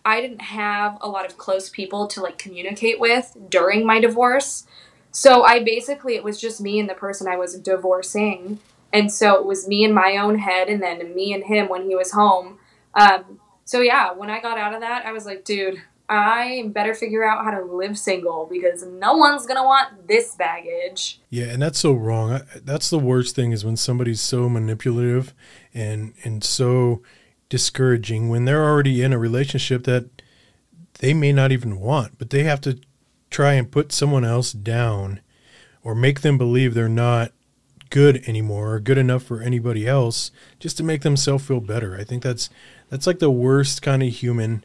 I 0.05 0.21
didn't 0.21 0.41
have 0.41 0.97
a 1.01 1.09
lot 1.09 1.25
of 1.25 1.37
close 1.37 1.69
people 1.69 2.07
to 2.07 2.21
like 2.21 2.37
communicate 2.37 2.99
with 2.99 3.35
during 3.49 3.85
my 3.85 3.99
divorce. 3.99 4.65
So 5.11 5.43
I 5.43 5.63
basically, 5.63 6.15
it 6.15 6.23
was 6.23 6.39
just 6.39 6.61
me 6.61 6.79
and 6.79 6.89
the 6.89 6.93
person 6.93 7.27
I 7.27 7.35
was 7.35 7.59
divorcing. 7.59 8.59
And 8.93 9.11
so 9.11 9.35
it 9.35 9.45
was 9.45 9.67
me 9.67 9.83
in 9.83 9.93
my 9.93 10.17
own 10.17 10.39
head 10.39 10.69
and 10.69 10.81
then 10.81 11.13
me 11.13 11.33
and 11.33 11.43
him 11.43 11.67
when 11.67 11.83
he 11.83 11.95
was 11.95 12.11
home. 12.11 12.57
Um, 12.93 13.39
so 13.65 13.81
yeah, 13.81 14.13
when 14.13 14.29
I 14.29 14.39
got 14.39 14.57
out 14.57 14.73
of 14.73 14.79
that, 14.81 15.05
I 15.05 15.11
was 15.11 15.25
like, 15.25 15.43
dude, 15.43 15.81
I 16.09 16.71
better 16.73 16.95
figure 16.95 17.23
out 17.23 17.45
how 17.45 17.51
to 17.51 17.63
live 17.63 17.95
single 17.95 18.47
because 18.51 18.83
no 18.83 19.13
one's 19.15 19.45
going 19.45 19.57
to 19.57 19.63
want 19.63 20.07
this 20.07 20.35
baggage. 20.35 21.21
Yeah, 21.29 21.45
and 21.45 21.61
that's 21.61 21.77
so 21.77 21.93
wrong. 21.93 22.41
That's 22.63 22.89
the 22.89 22.97
worst 22.97 23.35
thing 23.35 23.51
is 23.51 23.63
when 23.63 23.77
somebody's 23.77 24.19
so 24.19 24.49
manipulative 24.49 25.35
and 25.71 26.13
and 26.23 26.43
so 26.43 27.03
discouraging 27.47 28.29
when 28.29 28.45
they're 28.45 28.65
already 28.65 29.03
in 29.03 29.13
a 29.13 29.19
relationship 29.19 29.83
that 29.83 30.23
they 30.99 31.13
may 31.13 31.31
not 31.31 31.51
even 31.51 31.79
want, 31.79 32.17
but 32.17 32.31
they 32.31 32.43
have 32.43 32.61
to 32.61 32.79
try 33.29 33.53
and 33.53 33.71
put 33.71 33.91
someone 33.91 34.25
else 34.25 34.51
down 34.51 35.19
or 35.83 35.93
make 35.93 36.21
them 36.21 36.37
believe 36.37 36.73
they're 36.73 36.89
not 36.89 37.31
good 37.91 38.23
anymore 38.27 38.73
or 38.73 38.79
good 38.79 38.97
enough 38.97 39.23
for 39.23 39.41
anybody 39.41 39.87
else 39.87 40.31
just 40.59 40.77
to 40.77 40.83
make 40.83 41.01
themselves 41.03 41.45
feel 41.45 41.59
better. 41.59 41.95
I 41.95 42.03
think 42.03 42.23
that's 42.23 42.49
that's 42.89 43.05
like 43.05 43.19
the 43.19 43.29
worst 43.29 43.83
kind 43.83 44.01
of 44.01 44.09
human 44.09 44.63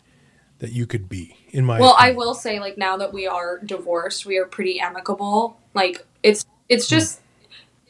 that 0.59 0.73
you 0.73 0.87
could 0.87 1.09
be 1.09 1.37
in 1.51 1.65
my 1.65 1.79
well 1.79 1.95
opinion. 1.95 2.15
i 2.15 2.17
will 2.17 2.35
say 2.35 2.61
like 2.61 2.79
now 2.79 2.97
that 2.97 3.13
we 3.13 3.27
are 3.27 3.59
divorced 3.59 4.25
we 4.25 4.39
are 4.39 4.47
pretty 4.47 4.81
amicable. 4.81 5.59
Like 5.75 6.07
it's 6.23 6.47
it's 6.69 6.89
hmm. 6.89 6.97
just 6.97 7.21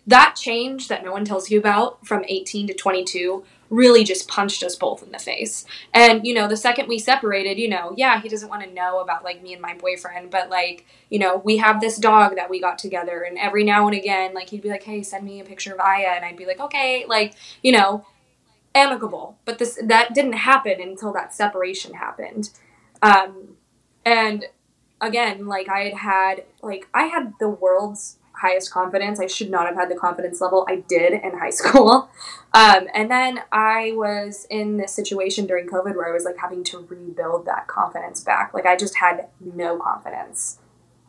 that 0.06 0.36
change 0.36 0.88
that 0.88 1.04
no 1.04 1.12
one 1.12 1.24
tells 1.24 1.50
you 1.50 1.58
about 1.58 2.06
from 2.06 2.24
18 2.28 2.66
to 2.66 2.74
22 2.74 3.44
really 3.70 4.04
just 4.04 4.28
punched 4.28 4.62
us 4.62 4.76
both 4.76 5.02
in 5.02 5.10
the 5.10 5.18
face. 5.18 5.64
And 5.92 6.26
you 6.26 6.34
know 6.34 6.48
the 6.48 6.56
second 6.56 6.88
we 6.88 6.98
separated 6.98 7.58
you 7.58 7.68
know 7.68 7.94
yeah 7.96 8.20
he 8.20 8.28
doesn't 8.28 8.48
want 8.48 8.62
to 8.64 8.72
know 8.72 9.00
about 9.00 9.24
like 9.24 9.42
me 9.42 9.52
and 9.52 9.62
my 9.62 9.74
boyfriend 9.74 10.30
but 10.30 10.50
like 10.50 10.86
you 11.10 11.18
know 11.18 11.36
we 11.36 11.58
have 11.58 11.80
this 11.80 11.98
dog 11.98 12.36
that 12.36 12.50
we 12.50 12.60
got 12.60 12.78
together 12.78 13.22
and 13.22 13.38
every 13.38 13.64
now 13.64 13.86
and 13.86 13.96
again 13.96 14.34
like 14.34 14.50
he'd 14.50 14.62
be 14.62 14.70
like 14.70 14.82
hey 14.82 15.02
send 15.02 15.24
me 15.24 15.40
a 15.40 15.44
picture 15.44 15.72
of 15.72 15.80
aya 15.80 16.08
and 16.08 16.24
i'd 16.24 16.36
be 16.36 16.46
like 16.46 16.60
okay 16.60 17.04
like 17.08 17.34
you 17.62 17.72
know 17.72 18.04
amicable. 18.74 19.38
But 19.44 19.58
this 19.58 19.78
that 19.82 20.14
didn't 20.14 20.34
happen 20.34 20.80
until 20.80 21.12
that 21.12 21.34
separation 21.34 21.94
happened. 21.94 22.50
Um, 23.02 23.56
and 24.04 24.46
again, 25.00 25.46
like 25.46 25.68
I 25.68 25.80
had 25.80 25.94
had 25.94 26.44
like 26.62 26.88
I 26.94 27.04
had 27.04 27.34
the 27.38 27.48
world's 27.48 28.18
highest 28.32 28.70
confidence. 28.72 29.20
I 29.20 29.26
should 29.26 29.50
not 29.50 29.66
have 29.66 29.76
had 29.76 29.90
the 29.90 29.94
confidence 29.94 30.40
level 30.40 30.66
I 30.68 30.76
did 30.76 31.12
in 31.12 31.38
high 31.38 31.50
school. 31.60 32.10
Um, 32.52 32.88
and 32.94 33.10
then 33.10 33.40
I 33.52 33.92
was 33.94 34.46
in 34.50 34.76
this 34.76 34.92
situation 34.92 35.46
during 35.46 35.66
COVID 35.66 35.96
where 35.96 36.08
I 36.08 36.12
was 36.12 36.24
like 36.24 36.36
having 36.38 36.64
to 36.64 36.80
rebuild 36.80 37.46
that 37.46 37.66
confidence 37.66 38.20
back. 38.20 38.52
Like 38.54 38.66
I 38.66 38.76
just 38.76 38.96
had 38.96 39.28
no 39.40 39.78
confidence, 39.78 40.58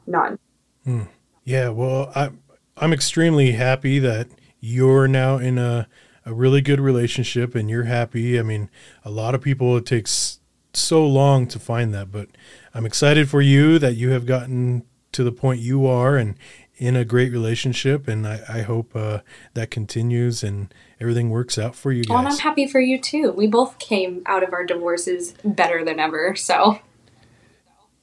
none. 0.08 0.40
Hmm. 0.84 1.04
Yeah, 1.44 1.70
well, 1.70 2.12
I 2.16 2.32
I'm 2.78 2.94
extremely 2.94 3.52
happy 3.52 4.00
that 4.00 4.28
you're 4.60 5.08
now 5.08 5.38
in 5.38 5.58
a 5.58 5.88
a 6.26 6.34
really 6.34 6.62
good 6.62 6.80
relationship 6.80 7.56
and 7.56 7.70
you're 7.70 7.84
happy. 7.84 8.40
I 8.40 8.44
mean, 8.44 8.70
a 9.04 9.12
lot 9.12 9.36
of 9.36 9.42
people 9.42 9.78
it 9.78 9.86
takes 9.86 10.40
so 10.74 11.06
long 11.06 11.48
to 11.48 11.60
find 11.60 11.94
that, 11.94 12.12
but 12.12 12.30
I'm 12.74 12.86
excited 12.86 13.30
for 13.30 13.42
you 13.42 13.80
that 13.80 13.96
you 13.96 14.10
have 14.10 14.26
gotten 14.26 14.84
to 15.12 15.24
the 15.24 15.32
point 15.32 15.62
you 15.62 15.86
are 15.88 16.18
and 16.18 16.36
in 16.78 16.96
a 16.96 17.06
great 17.06 17.32
relationship. 17.32 18.08
And 18.08 18.28
I, 18.28 18.42
I 18.50 18.62
hope 18.64 18.96
uh, 18.96 19.20
that 19.54 19.72
continues 19.72 20.44
and 20.44 20.74
everything 21.00 21.30
works 21.30 21.58
out 21.58 21.76
for 21.76 21.92
you 21.92 22.04
Oh, 22.10 22.18
and 22.18 22.28
I'm 22.28 22.38
happy 22.38 22.68
for 22.68 22.82
you 22.82 23.00
too. 23.00 23.32
We 23.32 23.48
both 23.48 23.80
came 23.80 24.24
out 24.26 24.44
of 24.44 24.52
our 24.52 24.66
divorces 24.66 25.36
better 25.44 25.86
than 25.86 26.00
ever. 26.00 26.36
So, 26.36 26.80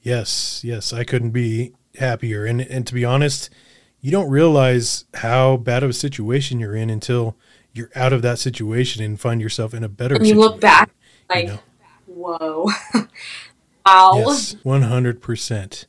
Yes, 0.01 0.61
yes, 0.65 0.91
I 0.91 1.05
couldn't 1.05 1.31
be 1.31 1.73
happier. 1.95 2.45
And 2.45 2.61
and 2.61 2.85
to 2.87 2.93
be 2.93 3.05
honest, 3.05 3.49
you 4.01 4.11
don't 4.11 4.29
realize 4.29 5.05
how 5.13 5.57
bad 5.57 5.81
of 5.81 5.89
a 5.89 5.93
situation 5.93 6.59
you're 6.59 6.75
in 6.75 6.89
until 6.89 7.37
you're 7.73 7.89
out 7.95 8.13
of 8.13 8.21
that 8.21 8.39
situation 8.39 9.03
and 9.03 9.19
find 9.19 9.41
yourself 9.41 9.73
in 9.73 9.83
a 9.83 9.89
better 9.89 10.15
and 10.15 10.27
you 10.27 10.35
look 10.35 10.61
back 10.61 10.91
like, 11.29 11.47
know. 11.47 11.59
whoa. 12.05 12.69
wow. 13.85 14.11
Yes, 14.15 14.55
one 14.63 14.83
hundred 14.83 15.21
percent. 15.21 15.85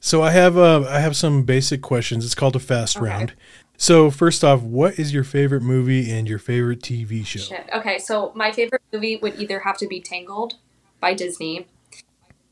So 0.00 0.22
I 0.22 0.30
have 0.30 0.56
uh, 0.56 0.84
I 0.88 1.00
have 1.00 1.16
some 1.16 1.44
basic 1.44 1.82
questions. 1.82 2.24
It's 2.24 2.34
called 2.34 2.56
a 2.56 2.60
fast 2.60 2.96
Okay. 2.96 3.06
round. 3.06 3.34
So 3.76 4.10
first 4.10 4.44
off, 4.44 4.60
what 4.60 4.98
is 4.98 5.14
your 5.14 5.24
favorite 5.24 5.62
movie 5.62 6.10
and 6.10 6.28
your 6.28 6.38
favorite 6.38 6.80
TV 6.80 7.24
show? 7.24 7.40
Shit. 7.40 7.66
Okay, 7.74 7.98
so 7.98 8.30
my 8.34 8.52
favorite 8.52 8.82
movie 8.92 9.16
would 9.16 9.38
either 9.40 9.60
have 9.60 9.78
to 9.78 9.86
be 9.86 10.00
Tangled 10.00 10.56
by 11.00 11.14
Disney, 11.14 11.66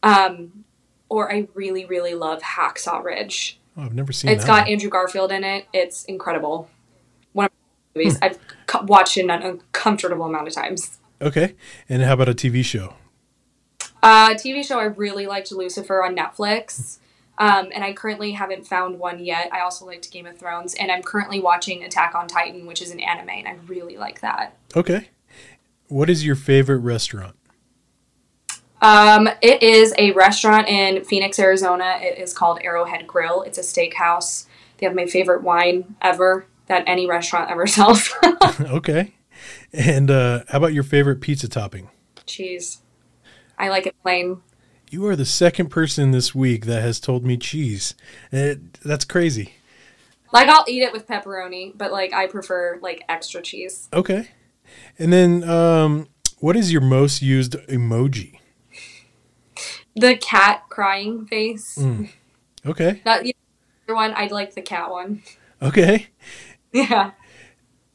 um, 0.03 0.65
or 1.11 1.31
I 1.31 1.49
really, 1.53 1.85
really 1.85 2.15
love 2.15 2.41
Hacksaw 2.41 3.05
Ridge. 3.05 3.59
Oh, 3.77 3.83
I've 3.83 3.95
never 3.95 4.11
seen 4.11 4.31
It's 4.31 4.45
that. 4.45 4.65
got. 4.65 4.69
Andrew 4.69 4.89
Garfield 4.89 5.31
in 5.31 5.45
it. 5.45 5.67
It's 5.75 6.05
incredible. 6.07 6.71
One 7.93 8.07
of 8.07 8.13
my 8.13 8.19
movies 8.19 8.19
I've 8.23 8.67
co- 8.67 8.83
watched 8.85 9.17
it 9.17 9.25
an 9.25 9.31
uncomfortable 9.31 10.27
amount 10.27 10.49
of 10.49 10.55
times. 10.55 10.99
Okay, 11.21 11.55
and 11.89 12.03
how 12.03 12.15
about 12.15 12.29
a 12.29 12.35
TV 12.35 12.65
show? 12.65 12.95
Uh, 14.03 14.31
TV 14.31 14.65
show 14.65 14.79
I 14.79 14.85
really 14.85 15.27
liked 15.27 15.51
Lucifer 15.51 16.05
on 16.05 16.15
Netflix. 16.15 16.99
Um, 17.39 17.69
and 17.73 17.85
I 17.85 17.93
currently 17.93 18.33
haven't 18.33 18.67
found 18.67 18.99
one 18.99 19.25
yet. 19.25 19.53
I 19.53 19.61
also 19.61 19.87
liked 19.87 20.11
Game 20.11 20.27
of 20.27 20.37
Thrones, 20.37 20.75
and 20.75 20.91
I'm 20.91 21.03
currently 21.03 21.41
watching 21.41 21.85
Attack 21.85 22.17
on 22.17 22.27
Titan, 22.27 22.67
which 22.67 22.83
is 22.83 22.91
an 22.91 22.99
anime, 22.99 23.29
and 23.31 23.47
I 23.47 23.57
really 23.69 23.97
like 23.97 24.21
that. 24.21 24.57
Okay, 24.75 25.11
what 25.87 26.11
is 26.11 26.27
your 26.27 26.35
favorite 26.35 26.79
restaurant? 26.79 27.37
Um, 28.83 29.29
it 29.41 29.63
is 29.63 29.95
a 29.99 30.13
restaurant 30.13 30.69
in 30.69 31.05
Phoenix, 31.05 31.39
Arizona. 31.39 31.99
It 32.01 32.19
is 32.19 32.33
called 32.33 32.61
Arrowhead 32.63 33.07
Grill. 33.07 33.43
It's 33.43 33.59
a 33.59 33.63
steakhouse. 33.63 34.47
They 34.79 34.87
have 34.87 34.95
my 34.95 35.07
favorite 35.07 35.43
wine 35.43 35.97
ever 36.03 36.47
that 36.69 36.85
any 36.87 37.07
restaurant 37.07 37.51
ever 37.51 37.67
sells. 37.67 38.13
okay, 38.61 39.15
and 39.73 40.11
uh, 40.11 40.45
how 40.49 40.59
about 40.59 40.73
your 40.73 40.85
favorite 40.85 41.21
pizza 41.21 41.49
topping? 41.49 41.91
Cheese. 42.27 42.83
I 43.59 43.69
like 43.69 43.87
it 43.87 43.97
plain. 44.03 44.43
You 44.91 45.07
are 45.07 45.17
the 45.17 45.27
second 45.27 45.69
person 45.69 46.13
this 46.13 46.35
week 46.35 46.65
that 46.67 46.81
has 46.81 47.01
told 47.01 47.25
me 47.25 47.37
cheese. 47.37 47.95
It, 48.33 48.75
that's 48.81 49.05
crazy. 49.05 49.55
Like 50.33 50.49
I'll 50.49 50.65
eat 50.69 50.83
it 50.83 50.93
with 50.93 51.07
pepperoni, 51.07 51.77
but 51.77 51.93
like 51.93 52.13
I 52.13 52.27
prefer 52.27 52.79
like 52.81 53.03
extra 53.09 53.43
cheese. 53.43 53.89
Okay. 53.93 54.29
And 54.99 55.13
then, 55.13 55.49
um, 55.49 56.09
what 56.39 56.57
is 56.57 56.73
your 56.73 56.83
most 56.83 57.23
used 57.23 57.55
emoji? 57.69 58.39
The 59.97 60.17
cat 60.17 60.65
crying 60.69 61.27
face. 61.27 61.77
Mm. 61.79 62.11
Okay. 62.65 63.01
That 63.05 63.25
the 63.25 63.35
other 63.87 63.95
one, 63.95 64.13
I'd 64.13 64.31
like 64.31 64.55
the 64.55 64.63
cat 64.63 64.91
one. 64.91 65.23
Okay. 65.61 66.09
Yeah. 66.73 67.13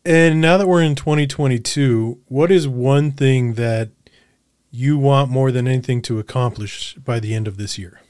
And 0.06 0.42
now 0.42 0.58
that 0.58 0.68
we're 0.68 0.82
in 0.82 0.96
2022, 0.96 2.20
what 2.28 2.52
is 2.52 2.68
one 2.68 3.12
thing 3.12 3.54
that 3.54 3.90
you 4.70 4.98
want 4.98 5.32
more 5.32 5.52
than 5.52 5.66
anything 5.66 6.02
to 6.02 6.20
accomplish 6.20 6.96
by 6.96 7.22
the 7.22 7.34
end 7.34 7.48
of 7.48 7.56
this 7.58 7.78
year? 7.78 8.02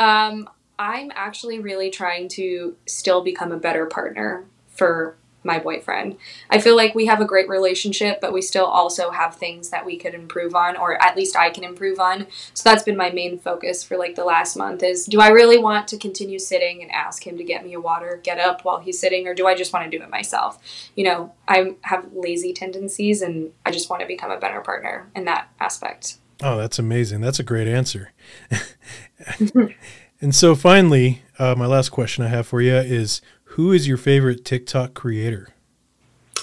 Um, 0.00 0.48
I'm 0.78 1.12
actually 1.14 1.60
really 1.60 1.90
trying 1.90 2.28
to 2.30 2.76
still 2.86 3.22
become 3.22 3.52
a 3.52 3.58
better 3.58 3.86
partner 3.86 4.46
for 4.68 5.16
my 5.48 5.58
boyfriend. 5.58 6.16
I 6.48 6.60
feel 6.60 6.76
like 6.76 6.94
we 6.94 7.06
have 7.06 7.20
a 7.20 7.24
great 7.24 7.48
relationship, 7.48 8.20
but 8.20 8.32
we 8.32 8.40
still 8.40 8.66
also 8.66 9.10
have 9.10 9.34
things 9.34 9.70
that 9.70 9.84
we 9.84 9.96
could 9.96 10.14
improve 10.14 10.54
on, 10.54 10.76
or 10.76 11.02
at 11.02 11.16
least 11.16 11.36
I 11.36 11.50
can 11.50 11.64
improve 11.64 11.98
on. 11.98 12.28
So 12.54 12.68
that's 12.68 12.84
been 12.84 12.96
my 12.96 13.10
main 13.10 13.38
focus 13.38 13.82
for 13.82 13.96
like 13.96 14.14
the 14.14 14.24
last 14.24 14.54
month 14.56 14.84
is 14.84 15.06
do 15.06 15.20
I 15.20 15.28
really 15.28 15.58
want 15.58 15.88
to 15.88 15.98
continue 15.98 16.38
sitting 16.38 16.82
and 16.82 16.92
ask 16.92 17.26
him 17.26 17.36
to 17.38 17.44
get 17.44 17.64
me 17.64 17.72
a 17.74 17.80
water, 17.80 18.20
get 18.22 18.38
up 18.38 18.64
while 18.64 18.78
he's 18.78 19.00
sitting, 19.00 19.26
or 19.26 19.34
do 19.34 19.48
I 19.48 19.56
just 19.56 19.72
want 19.72 19.90
to 19.90 19.98
do 19.98 20.04
it 20.04 20.10
myself? 20.10 20.62
You 20.94 21.04
know, 21.04 21.32
I 21.48 21.74
have 21.82 22.12
lazy 22.12 22.52
tendencies 22.52 23.22
and 23.22 23.50
I 23.66 23.72
just 23.72 23.90
want 23.90 24.02
to 24.02 24.06
become 24.06 24.30
a 24.30 24.38
better 24.38 24.60
partner 24.60 25.10
in 25.16 25.24
that 25.24 25.48
aspect. 25.58 26.18
Oh, 26.42 26.56
that's 26.56 26.78
amazing. 26.78 27.20
That's 27.20 27.40
a 27.40 27.42
great 27.42 27.66
answer. 27.66 28.12
and 30.20 30.34
so, 30.34 30.54
finally, 30.54 31.22
uh, 31.38 31.54
my 31.56 31.66
last 31.66 31.88
question 31.88 32.24
I 32.24 32.28
have 32.28 32.46
for 32.46 32.60
you 32.60 32.76
is 32.76 33.20
who 33.52 33.72
is 33.72 33.88
your 33.88 33.96
favorite 33.96 34.44
TikTok 34.44 34.94
creator? 34.94 35.48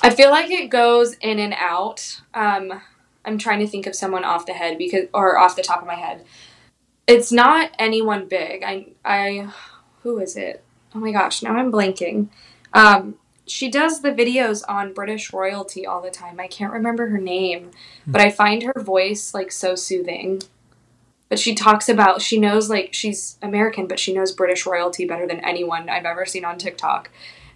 I 0.01 0.09
feel 0.09 0.29
like 0.31 0.51
it 0.51 0.69
goes 0.69 1.13
in 1.15 1.39
and 1.39 1.53
out. 1.57 2.21
Um, 2.33 2.81
I'm 3.23 3.37
trying 3.37 3.59
to 3.59 3.67
think 3.67 3.87
of 3.87 3.95
someone 3.95 4.23
off 4.23 4.45
the 4.45 4.53
head 4.53 4.77
because, 4.77 5.05
or 5.13 5.37
off 5.37 5.55
the 5.55 5.63
top 5.63 5.81
of 5.81 5.87
my 5.87 5.95
head. 5.95 6.25
It's 7.07 7.31
not 7.31 7.71
anyone 7.79 8.27
big. 8.27 8.63
I, 8.63 8.87
I, 9.03 9.49
who 10.01 10.19
is 10.19 10.35
it? 10.35 10.63
Oh 10.93 10.99
my 10.99 11.11
gosh, 11.11 11.41
now 11.41 11.55
I'm 11.55 11.71
blanking. 11.71 12.27
Um, 12.73 13.15
she 13.47 13.69
does 13.69 14.01
the 14.01 14.11
videos 14.11 14.63
on 14.67 14.93
British 14.93 15.31
royalty 15.31 15.85
all 15.85 16.01
the 16.01 16.09
time. 16.09 16.39
I 16.39 16.47
can't 16.47 16.73
remember 16.73 17.07
her 17.07 17.19
name, 17.19 17.71
but 18.07 18.21
I 18.21 18.31
find 18.31 18.63
her 18.63 18.81
voice 18.81 19.33
like 19.33 19.51
so 19.51 19.75
soothing. 19.75 20.41
But 21.35 21.41
she 21.41 21.53
talks 21.53 21.89
about 21.89 22.21
she 22.21 22.39
knows 22.39 22.69
like 22.69 22.93
she's 22.93 23.37
American, 23.41 23.87
but 23.87 23.99
she 23.99 24.13
knows 24.13 24.31
British 24.31 24.65
royalty 24.65 25.03
better 25.03 25.27
than 25.27 25.43
anyone 25.43 25.89
I've 25.89 26.05
ever 26.05 26.25
seen 26.25 26.45
on 26.45 26.57
TikTok. 26.57 27.09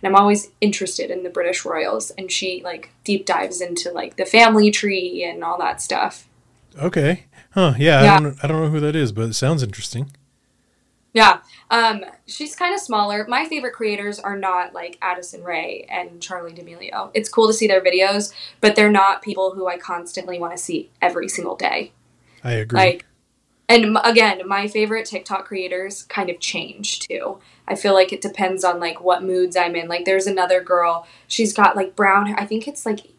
And 0.03 0.13
I'm 0.13 0.21
always 0.21 0.51
interested 0.59 1.09
in 1.09 1.23
the 1.23 1.29
British 1.29 1.63
royals, 1.63 2.11
and 2.11 2.29
she 2.29 2.61
like 2.61 2.89
deep 3.05 3.25
dives 3.25 3.61
into 3.61 3.89
like 3.93 4.17
the 4.17 4.25
family 4.25 4.69
tree 4.69 5.23
and 5.23 5.45
all 5.45 5.57
that 5.59 5.81
stuff. 5.81 6.27
Okay. 6.77 7.27
Huh. 7.51 7.75
Yeah. 7.77 8.03
Yeah. 8.03 8.15
I, 8.15 8.19
don't, 8.19 8.43
I 8.43 8.47
don't 8.47 8.61
know 8.63 8.67
who 8.67 8.81
that 8.81 8.97
is, 8.97 9.13
but 9.13 9.29
it 9.29 9.33
sounds 9.35 9.63
interesting. 9.63 10.11
Yeah, 11.13 11.39
um, 11.71 12.03
she's 12.27 12.57
kind 12.57 12.75
of 12.75 12.81
smaller. 12.81 13.25
My 13.29 13.45
favorite 13.45 13.75
creators 13.75 14.19
are 14.19 14.37
not 14.37 14.73
like 14.73 14.97
Addison 15.01 15.41
Rae 15.41 15.87
and 15.89 16.19
Charli 16.19 16.53
D'Amelio. 16.53 17.11
It's 17.13 17.29
cool 17.29 17.47
to 17.47 17.53
see 17.53 17.65
their 17.65 17.81
videos, 17.81 18.33
but 18.59 18.75
they're 18.75 18.91
not 18.91 19.21
people 19.21 19.51
who 19.55 19.69
I 19.69 19.77
constantly 19.77 20.37
want 20.37 20.51
to 20.51 20.61
see 20.61 20.91
every 21.01 21.29
single 21.29 21.55
day. 21.55 21.93
I 22.43 22.51
agree. 22.51 22.77
Like, 22.77 23.05
and 23.69 23.97
again, 24.03 24.41
my 24.47 24.67
favorite 24.67 25.05
TikTok 25.05 25.45
creators 25.45 26.03
kind 26.03 26.31
of 26.31 26.39
change 26.39 26.99
too. 27.01 27.39
I 27.67 27.75
feel 27.75 27.93
like 27.93 28.11
it 28.11 28.19
depends 28.19 28.63
on 28.63 28.79
like 28.79 28.99
what 28.99 29.23
moods 29.23 29.55
I'm 29.55 29.75
in. 29.75 29.87
Like, 29.87 30.05
there's 30.05 30.25
another 30.25 30.59
girl. 30.61 31.07
She's 31.27 31.53
got 31.53 31.75
like 31.75 31.95
brown 31.95 32.25
hair. 32.25 32.39
I 32.39 32.47
think 32.47 32.67
it's 32.67 32.83
like 32.83 33.11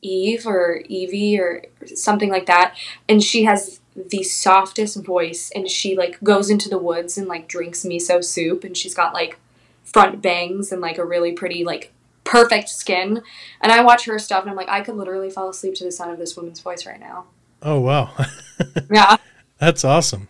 Eve 0.00 0.46
or 0.46 0.82
Evie 0.88 1.36
or 1.36 1.64
something 1.96 2.30
like 2.30 2.46
that. 2.46 2.76
And 3.08 3.20
she 3.20 3.42
has 3.42 3.80
the 3.96 4.22
softest 4.22 5.04
voice 5.04 5.50
and 5.54 5.68
she 5.68 5.96
like 5.96 6.22
goes 6.22 6.48
into 6.48 6.68
the 6.68 6.78
woods 6.78 7.18
and 7.18 7.26
like 7.26 7.48
drinks 7.48 7.84
miso 7.84 8.24
soup 8.24 8.64
and 8.64 8.76
she's 8.76 8.94
got 8.94 9.12
like 9.12 9.38
front 9.84 10.22
bangs 10.22 10.72
and 10.72 10.80
like 10.80 10.96
a 10.96 11.04
really 11.04 11.32
pretty 11.32 11.64
like 11.64 11.92
perfect 12.22 12.68
skin. 12.68 13.20
And 13.60 13.72
I 13.72 13.82
watch 13.82 14.04
her 14.04 14.18
stuff 14.20 14.42
and 14.42 14.50
I'm 14.50 14.56
like 14.56 14.68
I 14.68 14.80
could 14.82 14.94
literally 14.94 15.28
fall 15.28 15.50
asleep 15.50 15.74
to 15.74 15.84
the 15.84 15.90
sound 15.90 16.12
of 16.12 16.18
this 16.18 16.36
woman's 16.36 16.60
voice 16.60 16.86
right 16.86 17.00
now. 17.00 17.24
oh, 17.62 17.80
wow. 17.80 18.14
Yeah. 18.90 19.16
That's 19.62 19.84
awesome. 19.84 20.26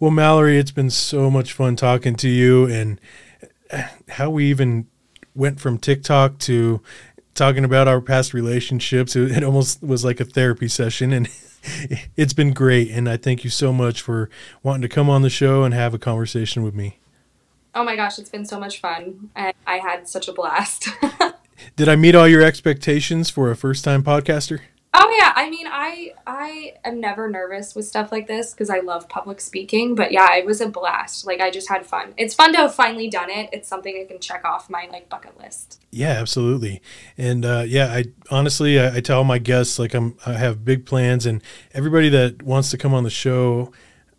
Well, 0.00 0.10
Mallory, 0.10 0.56
it's 0.56 0.70
been 0.70 0.88
so 0.88 1.30
much 1.30 1.52
fun 1.52 1.76
talking 1.76 2.14
to 2.14 2.28
you 2.28 2.64
and 2.64 2.98
how 4.08 4.30
we 4.30 4.46
even 4.46 4.86
went 5.34 5.60
from 5.60 5.76
TikTok 5.76 6.38
to 6.38 6.80
talking 7.34 7.66
about 7.66 7.86
our 7.86 8.00
past 8.00 8.32
relationships. 8.32 9.14
It, 9.14 9.30
it 9.30 9.44
almost 9.44 9.82
was 9.82 10.06
like 10.06 10.20
a 10.20 10.24
therapy 10.24 10.68
session 10.68 11.12
and 11.12 11.28
it's 12.16 12.32
been 12.32 12.54
great. 12.54 12.90
And 12.90 13.10
I 13.10 13.18
thank 13.18 13.44
you 13.44 13.50
so 13.50 13.74
much 13.74 14.00
for 14.00 14.30
wanting 14.62 14.80
to 14.80 14.88
come 14.88 15.10
on 15.10 15.20
the 15.20 15.28
show 15.28 15.64
and 15.64 15.74
have 15.74 15.92
a 15.92 15.98
conversation 15.98 16.62
with 16.62 16.74
me. 16.74 16.98
Oh 17.74 17.84
my 17.84 17.94
gosh, 17.94 18.18
it's 18.18 18.30
been 18.30 18.46
so 18.46 18.58
much 18.58 18.80
fun. 18.80 19.28
And 19.36 19.52
I 19.66 19.80
had 19.80 20.08
such 20.08 20.28
a 20.28 20.32
blast. 20.32 20.88
Did 21.76 21.90
I 21.90 21.96
meet 21.96 22.14
all 22.14 22.26
your 22.26 22.40
expectations 22.40 23.28
for 23.28 23.50
a 23.50 23.54
first 23.54 23.84
time 23.84 24.02
podcaster? 24.02 24.60
Oh 24.94 25.14
yeah, 25.18 25.32
I 25.34 25.48
mean, 25.48 25.66
I 25.70 26.12
I 26.26 26.74
am 26.84 27.00
never 27.00 27.28
nervous 27.28 27.74
with 27.74 27.86
stuff 27.86 28.12
like 28.12 28.26
this 28.26 28.52
because 28.52 28.70
I 28.70 28.80
love 28.80 29.08
public 29.08 29.40
speaking, 29.40 29.94
but 29.94 30.12
yeah, 30.12 30.34
it 30.36 30.44
was 30.44 30.60
a 30.60 30.68
blast. 30.68 31.26
Like 31.26 31.40
I 31.40 31.50
just 31.50 31.68
had 31.68 31.86
fun. 31.86 32.14
It's 32.16 32.34
fun 32.34 32.52
to 32.52 32.58
have 32.58 32.74
finally 32.74 33.08
done 33.08 33.30
it. 33.30 33.48
It's 33.52 33.68
something 33.68 33.96
I 34.00 34.06
can 34.06 34.20
check 34.20 34.44
off 34.44 34.68
my 34.68 34.88
like 34.90 35.08
bucket 35.08 35.38
list. 35.38 35.80
Yeah, 35.90 36.12
absolutely. 36.12 36.82
And 37.16 37.44
uh, 37.44 37.64
yeah, 37.66 37.86
I 37.86 38.04
honestly 38.30 38.78
I, 38.78 38.96
I 38.96 39.00
tell 39.00 39.24
my 39.24 39.38
guests 39.38 39.78
like 39.78 39.94
I'm 39.94 40.16
I 40.26 40.34
have 40.34 40.64
big 40.64 40.84
plans, 40.84 41.26
and 41.26 41.42
everybody 41.72 42.08
that 42.10 42.42
wants 42.42 42.70
to 42.70 42.78
come 42.78 42.92
on 42.92 43.04
the 43.04 43.10
show, 43.10 43.72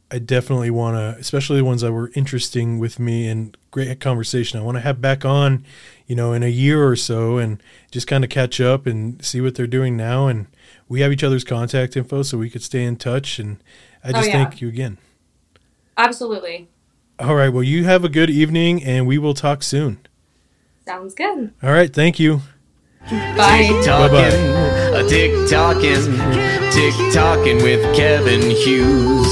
I 0.09 0.19
definitely 0.19 0.71
want 0.71 0.95
to, 0.95 1.19
especially 1.19 1.57
the 1.57 1.65
ones 1.65 1.81
that 1.81 1.91
were 1.91 2.11
interesting 2.15 2.79
with 2.79 2.99
me 2.99 3.27
and 3.27 3.55
great 3.71 3.99
conversation. 3.99 4.59
I 4.59 4.63
want 4.63 4.77
to 4.77 4.81
have 4.81 5.01
back 5.01 5.25
on, 5.25 5.65
you 6.07 6.15
know, 6.15 6.33
in 6.33 6.43
a 6.43 6.49
year 6.49 6.87
or 6.87 6.95
so, 6.95 7.37
and 7.37 7.61
just 7.91 8.07
kind 8.07 8.23
of 8.23 8.29
catch 8.29 8.59
up 8.59 8.85
and 8.85 9.23
see 9.23 9.41
what 9.41 9.55
they're 9.55 9.67
doing 9.67 9.95
now. 9.97 10.27
And 10.27 10.47
we 10.89 11.01
have 11.01 11.11
each 11.11 11.23
other's 11.23 11.43
contact 11.43 11.95
info, 11.97 12.23
so 12.23 12.37
we 12.37 12.49
could 12.49 12.61
stay 12.63 12.83
in 12.83 12.95
touch. 12.97 13.39
And 13.39 13.57
I 14.03 14.09
Oh, 14.09 14.11
just 14.13 14.27
yeah. 14.29 14.43
thank 14.45 14.61
you 14.61 14.67
again. 14.67 14.97
Absolutely. 15.97 16.67
All 17.19 17.35
right. 17.35 17.49
Well, 17.49 17.63
you 17.63 17.83
have 17.85 18.03
a 18.03 18.09
good 18.09 18.29
evening, 18.29 18.83
and 18.83 19.05
we 19.07 19.17
will 19.17 19.33
talk 19.33 19.63
soon. 19.63 19.99
Sounds 20.85 21.13
good. 21.13 21.51
All 21.61 21.71
right. 21.71 21.93
Thank 21.93 22.19
you. 22.19 22.41
Bye. 23.09 23.67
Tick 23.69 23.85
talking, 23.85 24.15
a 24.95 25.03
tick 25.07 25.49
talking, 25.49 26.71
tick 26.71 27.13
talking 27.13 27.57
with 27.57 27.81
Kevin 27.95 28.41
Hughes. 28.49 29.27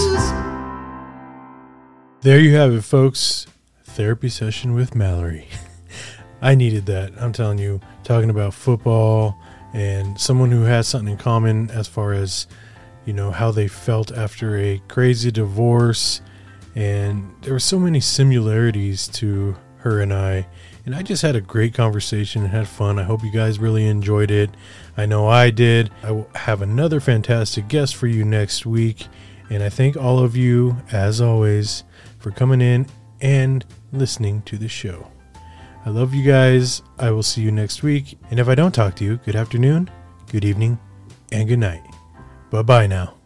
There 2.22 2.40
you 2.40 2.54
have 2.56 2.74
it, 2.74 2.84
folks. 2.84 3.48
Therapy 3.84 4.30
session 4.30 4.74
with 4.74 4.94
Mallory. 4.94 5.48
I 6.42 6.54
needed 6.56 6.86
that. 6.88 7.14
I'm 7.20 7.32
telling 7.34 7.58
you, 7.60 7.80
talking 8.04 8.30
about 8.30 8.54
football 8.54 9.38
and 9.74 10.20
someone 10.20 10.52
who 10.52 10.64
has 10.64 10.88
something 10.88 11.14
in 11.14 11.18
common 11.18 11.70
as 11.72 11.88
far 11.88 12.14
as, 12.14 12.48
you 13.06 13.14
know, 13.14 13.32
how 13.32 13.52
they 13.52 13.68
felt 13.68 14.12
after 14.12 14.58
a 14.58 14.82
crazy 14.88 15.32
divorce. 15.32 16.22
And 16.76 17.34
there 17.42 17.54
were 17.54 17.60
so 17.60 17.80
many 17.80 18.00
similarities 18.00 19.08
to 19.10 19.56
her 19.78 20.02
and 20.02 20.14
I. 20.14 20.48
And 20.86 20.96
I 20.96 21.04
just 21.04 21.22
had 21.22 21.36
a 21.36 21.42
great 21.42 21.74
conversation 21.74 22.44
and 22.44 22.52
had 22.52 22.68
fun. 22.68 22.98
I 22.98 23.04
hope 23.04 23.24
you 23.24 23.32
guys 23.32 23.60
really 23.60 23.88
enjoyed 23.88 24.32
it. 24.32 24.50
I 24.98 25.06
know 25.06 25.28
I 25.28 25.52
did. 25.52 25.92
I 26.04 26.12
will 26.12 26.30
have 26.36 26.62
another 26.62 27.00
fantastic 27.00 27.68
guest 27.68 27.96
for 27.96 28.08
you 28.08 28.26
next 28.26 28.66
week. 28.66 29.08
And 29.50 29.62
I 29.62 29.70
thank 29.70 29.98
all 29.98 30.20
of 30.20 30.36
you, 30.36 30.78
as 30.92 31.20
always, 31.22 31.84
for 32.18 32.32
coming 32.32 32.62
in 32.62 32.88
and 33.20 33.66
listening 33.92 34.42
to 34.44 34.58
the 34.58 34.70
show. 34.70 35.11
I 35.86 35.90
love 35.90 36.14
you 36.14 36.24
guys. 36.24 36.84
I 37.00 37.12
will 37.12 37.24
see 37.24 37.42
you 37.42 37.52
next 37.52 37.84
week. 37.84 38.18
And 38.30 38.40
if 38.40 38.48
I 38.48 38.56
don't 38.56 38.74
talk 38.74 38.96
to 38.98 39.04
you, 39.04 39.18
good 39.18 39.36
afternoon, 39.36 39.90
good 40.32 40.46
evening, 40.46 40.80
and 41.32 41.48
good 41.48 41.60
night. 41.60 41.84
Bye 42.50 42.62
bye 42.62 42.88
now. 42.88 43.21